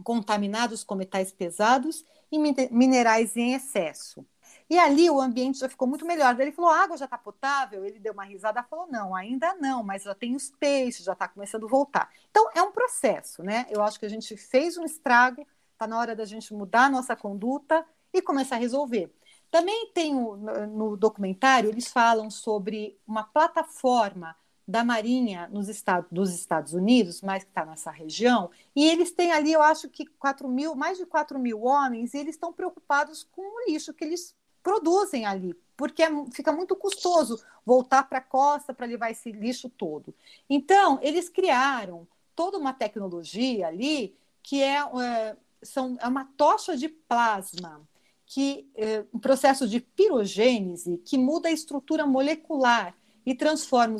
contaminados 0.02 0.82
com 0.82 0.94
metais 0.94 1.30
pesados 1.30 2.06
e 2.32 2.38
minerais 2.70 3.36
em 3.36 3.52
excesso. 3.52 4.24
E 4.68 4.78
ali 4.78 5.08
o 5.08 5.20
ambiente 5.20 5.58
já 5.58 5.68
ficou 5.68 5.86
muito 5.86 6.04
melhor. 6.04 6.34
Daí 6.34 6.46
ele 6.46 6.56
falou: 6.56 6.70
a 6.70 6.82
água 6.82 6.96
já 6.96 7.04
está 7.04 7.16
potável? 7.16 7.84
Ele 7.84 7.98
deu 7.98 8.12
uma 8.12 8.24
risada 8.24 8.60
e 8.60 8.68
falou: 8.68 8.86
não, 8.88 9.14
ainda 9.14 9.54
não, 9.54 9.82
mas 9.82 10.02
já 10.02 10.14
tem 10.14 10.34
os 10.34 10.50
peixes, 10.50 11.04
já 11.04 11.12
está 11.12 11.28
começando 11.28 11.66
a 11.66 11.70
voltar. 11.70 12.10
Então 12.30 12.50
é 12.54 12.62
um 12.62 12.72
processo, 12.72 13.42
né? 13.42 13.66
Eu 13.70 13.82
acho 13.82 13.98
que 13.98 14.06
a 14.06 14.10
gente 14.10 14.36
fez 14.36 14.76
um 14.76 14.84
estrago, 14.84 15.46
está 15.72 15.86
na 15.86 15.98
hora 15.98 16.16
da 16.16 16.24
gente 16.24 16.52
mudar 16.52 16.86
a 16.86 16.90
nossa 16.90 17.14
conduta 17.14 17.86
e 18.12 18.20
começar 18.20 18.56
a 18.56 18.58
resolver. 18.58 19.14
Também 19.50 19.92
tem 19.92 20.12
no 20.12 20.96
documentário, 20.96 21.70
eles 21.70 21.88
falam 21.88 22.30
sobre 22.30 22.98
uma 23.06 23.22
plataforma 23.22 24.34
da 24.66 24.82
Marinha 24.82 25.48
nos 25.52 25.68
Estados, 25.68 26.10
dos 26.10 26.34
Estados 26.34 26.74
Unidos, 26.74 27.22
mas 27.22 27.44
que 27.44 27.50
está 27.50 27.64
nessa 27.64 27.90
região, 27.90 28.50
e 28.74 28.84
eles 28.84 29.12
têm 29.12 29.30
ali, 29.30 29.52
eu 29.52 29.62
acho 29.62 29.88
que 29.88 30.04
4 30.04 30.48
mil, 30.48 30.74
mais 30.74 30.98
de 30.98 31.06
4 31.06 31.38
mil 31.38 31.62
homens, 31.62 32.12
e 32.12 32.18
eles 32.18 32.34
estão 32.34 32.52
preocupados 32.52 33.22
com 33.30 33.42
o 33.42 33.70
lixo 33.70 33.94
que 33.94 34.04
eles 34.04 34.34
produzem 34.66 35.24
ali, 35.24 35.54
porque 35.76 36.02
é, 36.02 36.10
fica 36.32 36.50
muito 36.50 36.74
custoso 36.74 37.40
voltar 37.64 38.02
para 38.08 38.18
a 38.18 38.20
costa 38.20 38.74
para 38.74 38.84
levar 38.84 39.12
esse 39.12 39.30
lixo 39.30 39.68
todo. 39.68 40.12
Então, 40.50 40.98
eles 41.02 41.28
criaram 41.28 42.04
toda 42.34 42.58
uma 42.58 42.72
tecnologia 42.72 43.68
ali 43.68 44.16
que 44.42 44.60
é, 44.60 44.78
é, 44.78 45.36
são, 45.62 45.96
é 46.00 46.08
uma 46.08 46.24
tocha 46.36 46.76
de 46.76 46.88
plasma, 46.88 47.80
que 48.26 48.68
é 48.74 49.04
um 49.14 49.20
processo 49.20 49.68
de 49.68 49.78
pirogênese 49.78 50.98
que 50.98 51.16
muda 51.16 51.48
a 51.48 51.52
estrutura 51.52 52.04
molecular 52.04 52.92
e 53.24 53.36
transforma, 53.36 53.98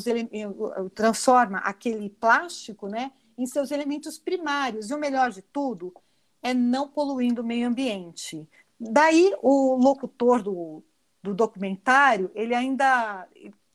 transforma 0.96 1.58
aquele 1.58 2.10
plástico 2.10 2.88
né, 2.88 3.12
em 3.38 3.46
seus 3.46 3.70
elementos 3.70 4.18
primários. 4.18 4.90
E 4.90 4.94
o 4.94 4.98
melhor 4.98 5.30
de 5.30 5.42
tudo 5.42 5.94
é 6.42 6.52
não 6.52 6.88
poluindo 6.88 7.42
o 7.42 7.46
meio 7.46 7.68
ambiente. 7.68 8.48
Daí 8.78 9.34
o 9.42 9.74
locutor 9.76 10.42
do, 10.42 10.82
do 11.22 11.34
documentário, 11.34 12.30
ele 12.34 12.54
ainda 12.54 13.26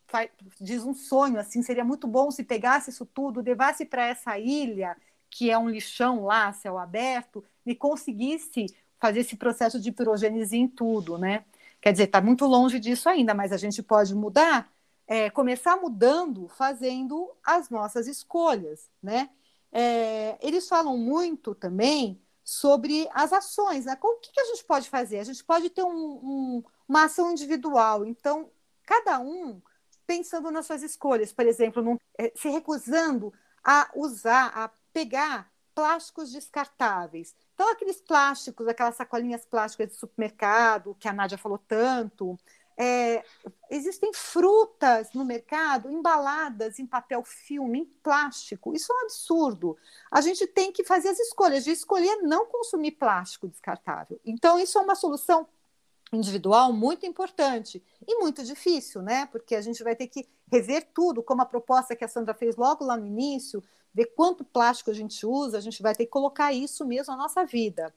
faz, 0.08 0.30
diz 0.60 0.84
um 0.84 0.94
sonho, 0.94 1.40
assim, 1.40 1.64
seria 1.64 1.84
muito 1.84 2.08
bom 2.08 2.30
se 2.30 2.44
pegasse 2.44 2.90
isso 2.90 3.06
tudo, 3.06 3.42
levasse 3.42 3.86
para 3.86 4.06
essa 4.06 4.38
ilha, 4.38 4.96
que 5.30 5.50
é 5.50 5.58
um 5.58 5.70
lixão 5.70 6.26
lá, 6.26 6.52
céu 6.54 6.78
aberto, 6.78 7.44
e 7.66 7.74
conseguisse 7.74 8.66
fazer 9.00 9.22
esse 9.22 9.36
processo 9.36 9.80
de 9.80 9.92
pirogênese 9.92 10.58
em 10.58 10.68
tudo, 10.68 11.18
né? 11.18 11.46
Quer 11.82 11.94
dizer, 11.94 12.04
está 12.04 12.22
muito 12.22 12.46
longe 12.46 12.80
disso 12.80 13.10
ainda, 13.10 13.34
mas 13.34 13.52
a 13.52 13.58
gente 13.58 13.82
pode 13.82 14.14
mudar, 14.14 14.72
é, 15.08 15.30
começar 15.32 15.78
mudando, 15.78 16.48
fazendo 16.50 17.32
as 17.44 17.70
nossas 17.70 18.08
escolhas, 18.08 18.90
né? 19.02 19.30
É, 19.72 20.38
eles 20.46 20.68
falam 20.68 20.98
muito 20.98 21.56
também 21.56 22.22
sobre 22.44 23.08
as 23.14 23.32
ações. 23.34 23.86
Né? 23.86 23.98
O 24.02 24.16
que, 24.16 24.40
a 24.40 24.46
gente 24.46 24.64
pode 24.64 24.90
fazer? 24.90 25.20
A 25.20 25.24
gente 25.24 25.44
pode 25.44 25.70
ter 25.70 25.84
um, 25.84 25.90
um, 25.90 26.64
uma 26.88 27.06
ação 27.06 27.32
individual. 27.32 28.06
Então, 28.06 28.50
cada 28.86 29.20
um 29.20 29.62
pensando 30.06 30.52
nas 30.52 30.66
suas 30.66 30.84
escolhas, 30.84 31.32
por 31.32 31.46
exemplo, 31.46 32.00
é, 32.18 32.32
se 32.36 32.50
recusando 32.50 33.34
a 33.64 33.90
usar, 33.96 34.48
a 34.54 34.70
pegar 34.92 35.52
plásticos 35.74 36.32
descartáveis. 36.32 37.34
Então, 37.54 37.72
aqueles 37.72 38.02
plásticos, 38.02 38.68
aquelas 38.68 38.96
sacolinhas 38.96 39.46
plásticas 39.46 39.90
de 39.90 39.96
supermercado, 39.96 40.96
que 41.00 41.08
a 41.08 41.14
Nádia 41.14 41.38
falou 41.38 41.58
tanto, 41.58 42.38
é, 42.82 43.24
existem 43.70 44.12
frutas 44.12 45.14
no 45.14 45.24
mercado 45.24 45.88
embaladas 45.88 46.80
em 46.80 46.86
papel 46.88 47.24
filme, 47.24 47.82
em 47.82 47.86
plástico. 47.86 48.74
Isso 48.74 48.92
é 48.92 48.96
um 48.96 49.00
absurdo. 49.04 49.78
A 50.10 50.20
gente 50.20 50.48
tem 50.48 50.72
que 50.72 50.84
fazer 50.84 51.10
as 51.10 51.20
escolhas 51.20 51.64
de 51.64 51.70
escolher 51.70 52.24
não 52.24 52.48
consumir 52.48 52.94
plástico 52.94 53.48
descartável. 53.48 54.20
Então, 54.26 54.58
isso 54.58 54.80
é 54.80 54.82
uma 54.82 54.96
solução 54.96 55.48
individual 56.12 56.74
muito 56.74 57.06
importante 57.06 57.84
e 58.06 58.16
muito 58.16 58.44
difícil, 58.44 59.04
né? 59.04 59.28
Porque 59.28 59.54
a 59.54 59.62
gente 59.62 59.84
vai 59.84 59.96
ter 59.96 60.08
que 60.08 60.28
rever 60.52 60.90
tudo, 60.92 61.22
como 61.22 61.44
a 61.44 61.46
proposta 61.46 61.96
que 61.96 62.04
a 62.04 62.08
Sandra 62.08 62.34
fez 62.34 62.56
logo 62.56 62.84
lá 62.84 62.98
no 62.98 63.06
início, 63.06 63.64
ver 63.94 64.08
quanto 64.08 64.44
plástico 64.44 64.90
a 64.90 64.94
gente 64.94 65.24
usa, 65.24 65.60
a 65.60 65.62
gente 65.62 65.84
vai 65.84 65.94
ter 65.94 66.06
que 66.06 66.12
colocar 66.12 66.52
isso 66.52 66.84
mesmo 66.84 67.14
na 67.14 67.22
nossa 67.22 67.46
vida. 67.46 67.94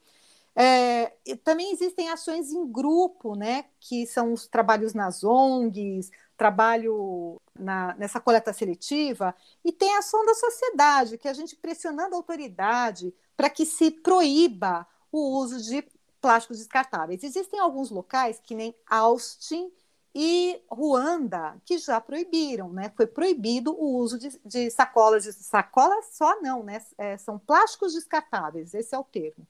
É, 0.56 1.12
também 1.42 1.72
existem 1.72 2.08
ações 2.10 2.52
em 2.52 2.66
grupo, 2.70 3.34
né, 3.34 3.64
que 3.80 4.06
são 4.06 4.32
os 4.32 4.46
trabalhos 4.46 4.94
nas 4.94 5.24
ONGs, 5.24 6.10
trabalho 6.36 7.40
na, 7.58 7.94
nessa 7.96 8.20
coleta 8.20 8.52
seletiva, 8.52 9.34
e 9.64 9.72
tem 9.72 9.94
a 9.94 9.98
ação 9.98 10.24
da 10.24 10.34
sociedade, 10.34 11.18
que 11.18 11.26
é 11.28 11.30
a 11.30 11.34
gente 11.34 11.56
pressionando 11.56 12.14
a 12.14 12.18
autoridade 12.18 13.12
para 13.36 13.50
que 13.50 13.66
se 13.66 13.90
proíba 13.90 14.86
o 15.10 15.38
uso 15.38 15.60
de 15.62 15.84
plásticos 16.20 16.58
descartáveis. 16.58 17.22
Existem 17.22 17.60
alguns 17.60 17.90
locais, 17.90 18.40
que 18.42 18.54
nem 18.54 18.74
Austin 18.88 19.70
e 20.14 20.62
Ruanda, 20.70 21.60
que 21.64 21.76
já 21.76 22.00
proibiram, 22.00 22.72
né? 22.72 22.92
Foi 22.96 23.06
proibido 23.06 23.74
o 23.74 23.96
uso 23.96 24.18
de, 24.18 24.30
de 24.44 24.70
sacolas, 24.70 25.24
de 25.24 25.32
sacolas 25.32 26.06
só 26.12 26.40
não, 26.40 26.62
né? 26.62 26.80
É, 26.96 27.16
são 27.18 27.38
plásticos 27.38 27.92
descartáveis, 27.92 28.74
esse 28.74 28.94
é 28.94 28.98
o 28.98 29.04
termo. 29.04 29.46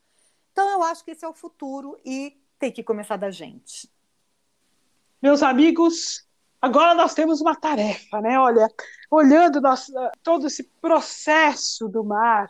Então, 0.54 0.70
eu 0.70 0.84
acho 0.84 1.04
que 1.04 1.10
esse 1.10 1.24
é 1.24 1.28
o 1.28 1.34
futuro 1.34 1.98
e 2.04 2.40
tem 2.60 2.70
que 2.70 2.84
começar 2.84 3.16
da 3.16 3.28
gente. 3.28 3.90
Meus 5.20 5.42
amigos, 5.42 6.24
Agora 6.62 6.94
nós 6.94 7.12
temos 7.12 7.42
uma 7.42 7.54
tarefa, 7.54 8.22
né? 8.22 8.38
Olha, 8.38 8.66
olhando 9.10 9.60
nosso, 9.60 9.92
todo 10.22 10.46
esse 10.46 10.64
processo 10.80 11.86
do 11.90 12.02
mar, 12.02 12.48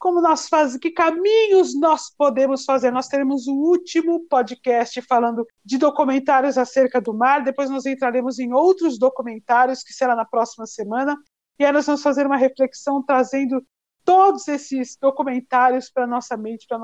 como 0.00 0.20
nós 0.20 0.48
fazemos, 0.48 0.80
que 0.80 0.90
caminhos 0.90 1.78
nós 1.78 2.10
podemos 2.10 2.64
fazer. 2.64 2.90
Nós 2.90 3.06
teremos 3.06 3.46
o 3.46 3.54
último 3.54 4.26
podcast 4.28 5.00
falando 5.02 5.46
de 5.64 5.78
documentários 5.78 6.58
acerca 6.58 7.00
do 7.00 7.14
mar, 7.14 7.44
depois 7.44 7.70
nós 7.70 7.86
entraremos 7.86 8.40
em 8.40 8.52
outros 8.52 8.98
documentários, 8.98 9.84
que 9.84 9.92
será 9.92 10.16
na 10.16 10.24
próxima 10.24 10.66
semana, 10.66 11.16
e 11.56 11.64
aí 11.64 11.70
nós 11.70 11.86
vamos 11.86 12.02
fazer 12.02 12.26
uma 12.26 12.36
reflexão 12.36 13.00
trazendo 13.00 13.64
todos 14.12 14.46
esses 14.46 14.94
documentários 15.00 15.88
para 15.88 16.06
nossa 16.06 16.36
mente, 16.36 16.66
para 16.68 16.78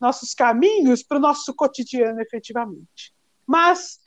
nossos 0.00 0.32
caminhos, 0.32 1.02
para 1.02 1.16
o 1.16 1.20
nosso 1.20 1.52
cotidiano, 1.56 2.20
efetivamente. 2.20 3.12
Mas 3.44 3.98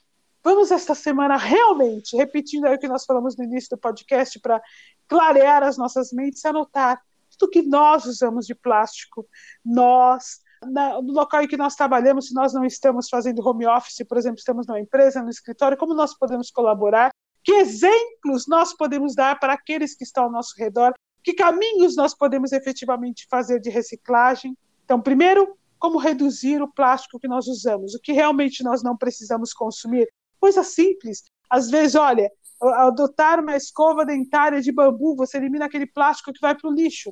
vamos 0.42 0.72
esta 0.72 0.96
semana 0.96 1.36
realmente, 1.36 2.16
repetindo 2.16 2.66
o 2.66 2.80
que 2.80 2.88
nós 2.88 3.04
falamos 3.04 3.36
no 3.36 3.44
início 3.44 3.72
do 3.72 3.78
podcast, 3.78 4.40
para 4.40 4.62
clarear 5.06 5.64
as 5.64 5.78
nossas 5.78 6.14
mentes, 6.14 6.46
anotar 6.46 7.02
tudo 7.38 7.52
que 7.52 7.62
nós 7.62 8.06
usamos 8.06 8.46
de 8.46 8.56
plástico, 8.56 9.28
nós, 9.66 10.40
na, 10.64 11.02
no 11.02 11.12
local 11.12 11.42
em 11.42 11.48
que 11.50 11.58
nós 11.58 11.76
trabalhamos, 11.76 12.28
se 12.28 12.34
nós 12.34 12.54
não 12.54 12.64
estamos 12.64 13.10
fazendo 13.10 13.46
home 13.46 13.68
office, 13.68 14.08
por 14.08 14.18
exemplo, 14.18 14.40
estamos 14.40 14.66
numa 14.66 14.80
empresa, 14.80 15.22
no 15.22 15.30
escritório, 15.30 15.78
como 15.78 15.94
nós 15.94 16.18
podemos 16.18 16.50
colaborar, 16.50 17.12
que 17.44 17.52
exemplos 17.52 18.48
nós 18.48 18.72
podemos 18.72 19.14
dar 19.14 19.38
para 19.42 19.52
aqueles 19.52 19.94
que 19.94 20.06
estão 20.06 20.24
ao 20.24 20.32
nosso 20.32 20.54
redor, 20.58 20.94
que 21.26 21.34
caminhos 21.34 21.96
nós 21.96 22.14
podemos 22.14 22.52
efetivamente 22.52 23.26
fazer 23.28 23.60
de 23.60 23.72
reciclagem. 23.72 24.56
Então, 24.84 25.02
primeiro, 25.02 25.58
como 25.80 25.98
reduzir 25.98 26.62
o 26.62 26.72
plástico 26.72 27.20
que 27.20 27.28
nós 27.28 27.48
usamos, 27.48 27.96
o 27.96 28.00
que 28.00 28.12
realmente 28.12 28.64
nós 28.64 28.84
não 28.84 28.96
precisamos 28.96 29.52
consumir. 29.52 30.08
Coisa 30.40 30.64
simples. 30.64 31.24
Às 31.50 31.72
vezes, 31.72 31.96
olha, 31.96 32.32
adotar 32.62 33.40
uma 33.40 33.56
escova 33.56 34.06
dentária 34.06 34.62
de 34.62 34.72
bambu, 34.72 35.16
você 35.16 35.38
elimina 35.38 35.66
aquele 35.66 35.88
plástico 35.88 36.32
que 36.32 36.40
vai 36.40 36.54
para 36.54 36.70
o 36.70 36.74
lixo. 36.74 37.12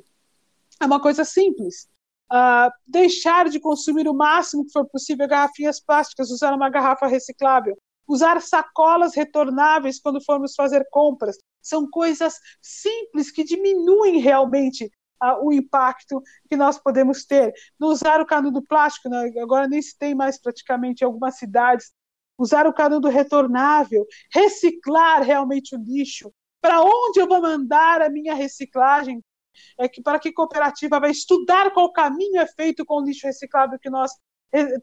É 0.80 0.86
uma 0.86 1.00
coisa 1.00 1.24
simples. 1.24 1.88
Uh, 2.32 2.70
deixar 2.86 3.50
de 3.50 3.58
consumir 3.58 4.06
o 4.06 4.14
máximo 4.14 4.64
que 4.64 4.70
for 4.70 4.86
possível 4.86 5.26
garrafinhas 5.26 5.80
plásticas, 5.80 6.30
usar 6.30 6.54
uma 6.54 6.70
garrafa 6.70 7.08
reciclável, 7.08 7.76
usar 8.06 8.40
sacolas 8.40 9.14
retornáveis 9.14 10.00
quando 10.00 10.22
formos 10.22 10.54
fazer 10.54 10.86
compras. 10.90 11.36
São 11.60 11.88
coisas 11.88 12.34
simples 12.60 13.30
que 13.30 13.44
diminuem 13.44 14.18
realmente 14.18 14.90
uh, 15.22 15.46
o 15.46 15.52
impacto 15.52 16.22
que 16.48 16.56
nós 16.56 16.78
podemos 16.78 17.24
ter. 17.24 17.52
Não 17.78 17.88
usar 17.88 18.20
o 18.20 18.26
canudo 18.26 18.62
plástico, 18.62 19.08
né? 19.08 19.32
agora 19.40 19.68
nem 19.68 19.80
se 19.80 19.96
tem 19.96 20.14
mais 20.14 20.40
praticamente 20.40 21.02
em 21.02 21.06
algumas 21.06 21.36
cidades. 21.36 21.92
Usar 22.38 22.66
o 22.66 22.74
canudo 22.74 23.08
retornável, 23.08 24.04
reciclar 24.32 25.22
realmente 25.22 25.76
o 25.76 25.78
lixo. 25.78 26.32
Para 26.60 26.82
onde 26.82 27.20
eu 27.20 27.28
vou 27.28 27.40
mandar 27.40 28.02
a 28.02 28.10
minha 28.10 28.34
reciclagem? 28.34 29.22
é 29.78 29.88
que 29.88 30.02
para 30.02 30.18
que 30.18 30.32
cooperativa 30.32 31.00
vai 31.00 31.10
estudar 31.10 31.72
qual 31.72 31.92
caminho 31.92 32.40
é 32.40 32.46
feito 32.46 32.84
com 32.84 33.00
o 33.00 33.04
lixo 33.04 33.26
reciclável 33.26 33.78
que 33.78 33.90
nós 33.90 34.12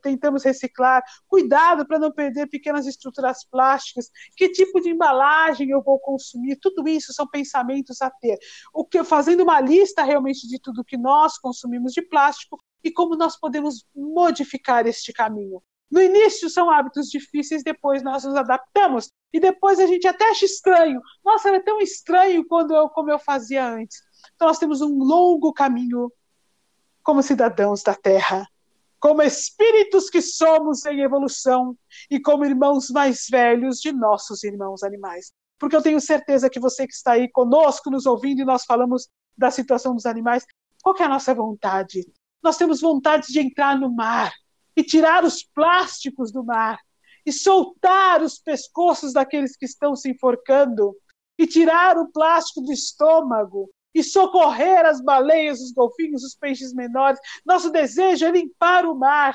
tentamos 0.02 0.44
reciclar, 0.44 1.02
cuidado 1.28 1.86
para 1.88 2.00
não 2.00 2.12
perder 2.12 2.48
pequenas 2.48 2.86
estruturas 2.86 3.46
plásticas, 3.50 4.10
que 4.36 4.50
tipo 4.50 4.80
de 4.82 4.90
embalagem 4.90 5.70
eu 5.70 5.82
vou 5.82 6.00
consumir, 6.00 6.58
tudo 6.58 6.88
isso 6.88 7.14
são 7.14 7.28
pensamentos 7.28 8.02
a 8.02 8.10
ter. 8.10 8.38
O 8.74 8.86
que 8.86 9.04
fazendo 9.04 9.44
uma 9.44 9.60
lista 9.60 10.04
realmente 10.04 10.48
de 10.48 10.60
tudo 10.60 10.84
que 10.84 10.98
nós 10.98 11.38
consumimos 11.38 11.94
de 11.94 12.02
plástico 12.02 12.58
e 12.84 12.92
como 12.92 13.16
nós 13.16 13.40
podemos 13.40 13.86
modificar 13.96 14.86
este 14.88 15.14
caminho. 15.14 15.62
No 15.92 16.02
início 16.02 16.50
são 16.50 16.70
hábitos 16.70 17.10
difíceis, 17.10 17.64
depois 17.64 18.02
nós 18.02 18.24
nos 18.24 18.36
adaptamos 18.36 19.10
e 19.34 19.40
depois 19.40 19.78
a 19.78 19.86
gente 19.86 20.08
até 20.08 20.30
acha 20.30 20.46
estranho. 20.46 21.02
Nossa, 21.24 21.50
era 21.50 21.62
tão 21.62 21.82
estranho 21.82 22.46
quando 22.48 22.74
eu, 22.74 22.88
como 22.90 23.12
eu 23.12 23.20
fazia 23.20 23.68
antes. 23.68 23.98
Então, 24.36 24.48
nós 24.48 24.58
temos 24.58 24.82
um 24.82 24.98
longo 24.98 25.52
caminho 25.52 26.10
como 27.04 27.22
cidadãos 27.22 27.84
da 27.84 27.94
Terra, 27.94 28.48
como 29.02 29.24
espíritos 29.24 30.12
que 30.12 30.22
somos 30.22 30.86
em 30.86 31.02
evolução 31.02 31.76
e 32.10 32.20
como 32.20 32.46
irmãos 32.46 32.92
mais 32.92 33.26
velhos 33.28 33.80
de 33.80 33.92
nossos 33.92 34.44
irmãos 34.44 34.84
animais. 34.84 35.34
Porque 35.60 35.76
eu 35.76 35.82
tenho 35.82 36.00
certeza 36.00 36.50
que 36.50 36.60
você 36.60 36.86
que 36.86 36.94
está 36.94 37.14
aí 37.14 37.28
conosco, 37.28 37.90
nos 37.90 38.06
ouvindo, 38.06 38.42
e 38.42 38.46
nós 38.46 38.64
falamos 38.64 39.10
da 39.36 39.50
situação 39.50 39.96
dos 39.96 40.06
animais, 40.06 40.46
qual 40.84 40.96
é 41.00 41.04
a 41.04 41.10
nossa 41.10 41.34
vontade? 41.34 42.08
Nós 42.44 42.58
temos 42.58 42.80
vontade 42.80 43.28
de 43.28 43.40
entrar 43.40 43.76
no 43.78 43.92
mar 43.92 44.32
e 44.76 44.84
tirar 44.84 45.24
os 45.24 45.44
plásticos 45.44 46.32
do 46.32 46.44
mar 46.44 46.80
e 47.26 47.34
soltar 47.34 48.22
os 48.22 48.38
pescoços 48.38 49.14
daqueles 49.14 49.58
que 49.58 49.66
estão 49.66 49.96
se 49.96 50.12
enforcando 50.12 50.96
e 51.40 51.48
tirar 51.48 51.98
o 51.98 52.12
plástico 52.12 52.62
do 52.62 52.72
estômago 52.72 53.68
e 53.94 54.04
socorrer 54.04 54.86
as 54.86 55.02
baleias, 55.02 55.60
os 55.62 55.72
golfinhos, 55.72 56.24
os 56.24 56.36
peixes 56.36 56.74
menores. 56.74 57.20
Nosso 57.46 57.70
desejo 57.70 58.26
é 58.26 58.32
limpar 58.32 58.86
o 58.86 58.96
mar. 58.96 59.34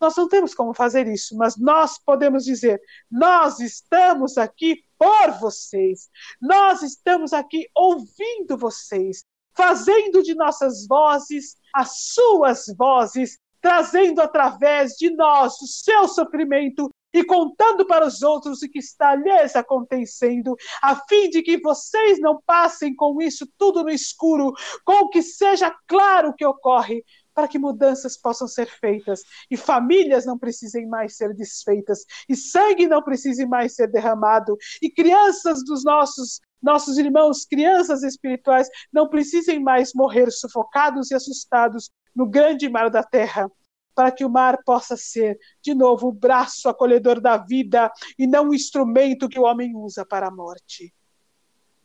Nós 0.00 0.16
não 0.16 0.28
temos 0.28 0.54
como 0.54 0.74
fazer 0.74 1.06
isso, 1.06 1.36
mas 1.36 1.56
nós 1.56 1.98
podemos 1.98 2.44
dizer: 2.44 2.80
nós 3.10 3.60
estamos 3.60 4.36
aqui 4.36 4.84
por 4.98 5.30
vocês, 5.40 6.08
nós 6.40 6.82
estamos 6.82 7.32
aqui 7.32 7.68
ouvindo 7.74 8.56
vocês, 8.56 9.24
fazendo 9.54 10.22
de 10.22 10.34
nossas 10.34 10.86
vozes 10.86 11.56
as 11.72 12.12
suas 12.12 12.66
vozes, 12.76 13.38
trazendo 13.60 14.20
através 14.20 14.92
de 14.92 15.10
nós 15.10 15.60
o 15.60 15.66
seu 15.66 16.06
sofrimento 16.06 16.90
e 17.12 17.24
contando 17.24 17.86
para 17.86 18.06
os 18.06 18.22
outros 18.22 18.62
o 18.62 18.68
que 18.68 18.78
está 18.78 19.14
lhes 19.14 19.54
acontecendo, 19.54 20.56
a 20.82 20.96
fim 20.96 21.28
de 21.28 21.42
que 21.42 21.60
vocês 21.60 22.18
não 22.20 22.40
passem 22.44 22.94
com 22.94 23.20
isso 23.20 23.46
tudo 23.58 23.82
no 23.82 23.90
escuro, 23.90 24.52
com 24.84 25.08
que 25.08 25.22
seja 25.22 25.74
claro 25.86 26.30
o 26.30 26.34
que 26.34 26.44
ocorre, 26.44 27.04
para 27.34 27.48
que 27.48 27.58
mudanças 27.58 28.18
possam 28.18 28.46
ser 28.46 28.66
feitas 28.66 29.22
e 29.50 29.56
famílias 29.56 30.26
não 30.26 30.38
precisem 30.38 30.86
mais 30.86 31.16
ser 31.16 31.34
desfeitas 31.34 32.04
e 32.28 32.36
sangue 32.36 32.86
não 32.86 33.02
precise 33.02 33.46
mais 33.46 33.74
ser 33.74 33.88
derramado 33.88 34.56
e 34.82 34.90
crianças 34.90 35.64
dos 35.64 35.82
nossos 35.82 36.40
nossos 36.62 36.96
irmãos, 36.96 37.44
crianças 37.44 38.04
espirituais, 38.04 38.68
não 38.92 39.08
precisem 39.08 39.58
mais 39.58 39.92
morrer 39.94 40.30
sufocados 40.30 41.10
e 41.10 41.14
assustados 41.14 41.90
no 42.14 42.24
grande 42.24 42.68
mar 42.68 42.88
da 42.88 43.02
terra 43.02 43.50
para 43.94 44.10
que 44.10 44.24
o 44.24 44.30
mar 44.30 44.58
possa 44.64 44.96
ser, 44.96 45.38
de 45.62 45.74
novo, 45.74 46.08
o 46.08 46.12
braço 46.12 46.68
acolhedor 46.68 47.20
da 47.20 47.36
vida 47.36 47.92
e 48.18 48.26
não 48.26 48.48
o 48.48 48.54
instrumento 48.54 49.28
que 49.28 49.38
o 49.38 49.44
homem 49.44 49.74
usa 49.74 50.04
para 50.04 50.28
a 50.28 50.30
morte. 50.30 50.94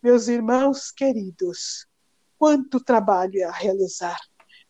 Meus 0.01 0.27
irmãos 0.27 0.91
queridos, 0.91 1.87
quanto 2.37 2.79
trabalho 2.79 3.47
a 3.47 3.51
realizar. 3.51 4.19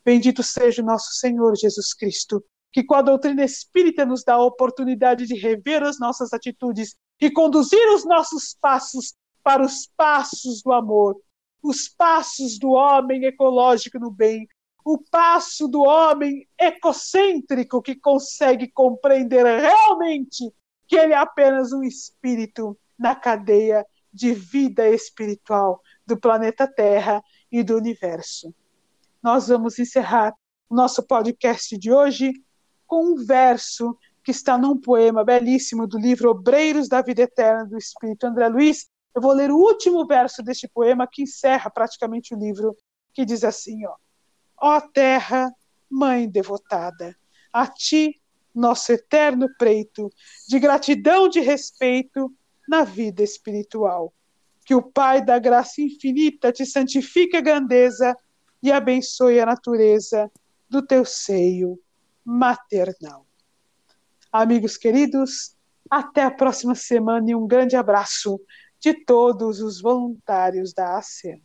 Bendito 0.03 0.41
seja 0.41 0.81
o 0.81 0.85
nosso 0.85 1.13
Senhor 1.13 1.55
Jesus 1.57 1.93
Cristo, 1.93 2.43
que 2.71 2.83
com 2.83 2.95
a 2.95 3.01
doutrina 3.01 3.43
espírita 3.43 4.05
nos 4.05 4.23
dá 4.23 4.35
a 4.35 4.43
oportunidade 4.43 5.25
de 5.25 5.35
rever 5.35 5.83
as 5.83 5.99
nossas 5.99 6.33
atitudes 6.33 6.95
e 7.19 7.29
conduzir 7.29 7.89
os 7.93 8.05
nossos 8.05 8.55
passos 8.59 9.15
para 9.43 9.63
os 9.65 9.89
passos 9.97 10.61
do 10.61 10.71
amor, 10.71 11.19
os 11.61 11.89
passos 11.89 12.57
do 12.59 12.69
homem 12.69 13.25
ecológico 13.25 13.99
no 13.99 14.11
bem, 14.11 14.47
o 14.89 14.97
passo 14.97 15.67
do 15.67 15.81
homem 15.81 16.47
ecocêntrico 16.57 17.81
que 17.81 17.93
consegue 17.93 18.71
compreender 18.71 19.43
realmente 19.43 20.49
que 20.87 20.95
ele 20.95 21.11
é 21.11 21.17
apenas 21.17 21.73
um 21.73 21.83
espírito 21.83 22.79
na 22.97 23.13
cadeia 23.13 23.85
de 24.13 24.33
vida 24.33 24.87
espiritual 24.87 25.81
do 26.05 26.17
planeta 26.17 26.65
Terra 26.65 27.21
e 27.51 27.63
do 27.63 27.75
universo. 27.75 28.55
Nós 29.21 29.49
vamos 29.49 29.77
encerrar 29.77 30.33
o 30.69 30.75
nosso 30.75 31.03
podcast 31.03 31.77
de 31.77 31.91
hoje 31.91 32.31
com 32.85 33.07
um 33.07 33.15
verso 33.25 33.93
que 34.23 34.31
está 34.31 34.57
num 34.57 34.79
poema 34.79 35.21
belíssimo 35.21 35.85
do 35.85 35.99
livro 35.99 36.29
Obreiros 36.29 36.87
da 36.87 37.01
Vida 37.01 37.23
Eterna 37.23 37.65
do 37.65 37.77
Espírito 37.77 38.25
André 38.25 38.47
Luiz. 38.47 38.87
Eu 39.13 39.21
vou 39.21 39.33
ler 39.33 39.51
o 39.51 39.57
último 39.57 40.07
verso 40.07 40.41
deste 40.41 40.65
poema 40.65 41.05
que 41.11 41.23
encerra 41.23 41.69
praticamente 41.69 42.33
o 42.33 42.39
livro, 42.39 42.73
que 43.13 43.25
diz 43.25 43.43
assim, 43.43 43.85
ó: 43.85 43.93
Ó 44.59 44.81
terra, 44.81 45.53
mãe 45.89 46.27
devotada, 46.27 47.15
a 47.53 47.67
ti, 47.67 48.19
nosso 48.53 48.91
eterno 48.91 49.47
preito, 49.57 50.09
de 50.47 50.59
gratidão, 50.59 51.29
de 51.29 51.39
respeito 51.39 52.33
na 52.67 52.83
vida 52.83 53.21
espiritual. 53.21 54.13
Que 54.65 54.75
o 54.75 54.81
Pai 54.81 55.23
da 55.23 55.39
graça 55.39 55.81
infinita 55.81 56.51
te 56.51 56.65
santifique 56.65 57.37
a 57.37 57.41
grandeza 57.41 58.15
e 58.61 58.71
abençoe 58.71 59.39
a 59.39 59.45
natureza 59.45 60.29
do 60.69 60.81
teu 60.81 61.05
seio 61.05 61.79
maternal. 62.25 63.25
Amigos 64.31 64.75
queridos, 64.75 65.55
até 65.89 66.23
a 66.23 66.31
próxima 66.31 66.75
semana 66.75 67.31
e 67.31 67.35
um 67.35 67.47
grande 67.47 67.75
abraço 67.75 68.41
de 68.79 68.93
todos 69.05 69.61
os 69.61 69.81
voluntários 69.81 70.73
da 70.73 70.97
ASEAN. 70.97 71.39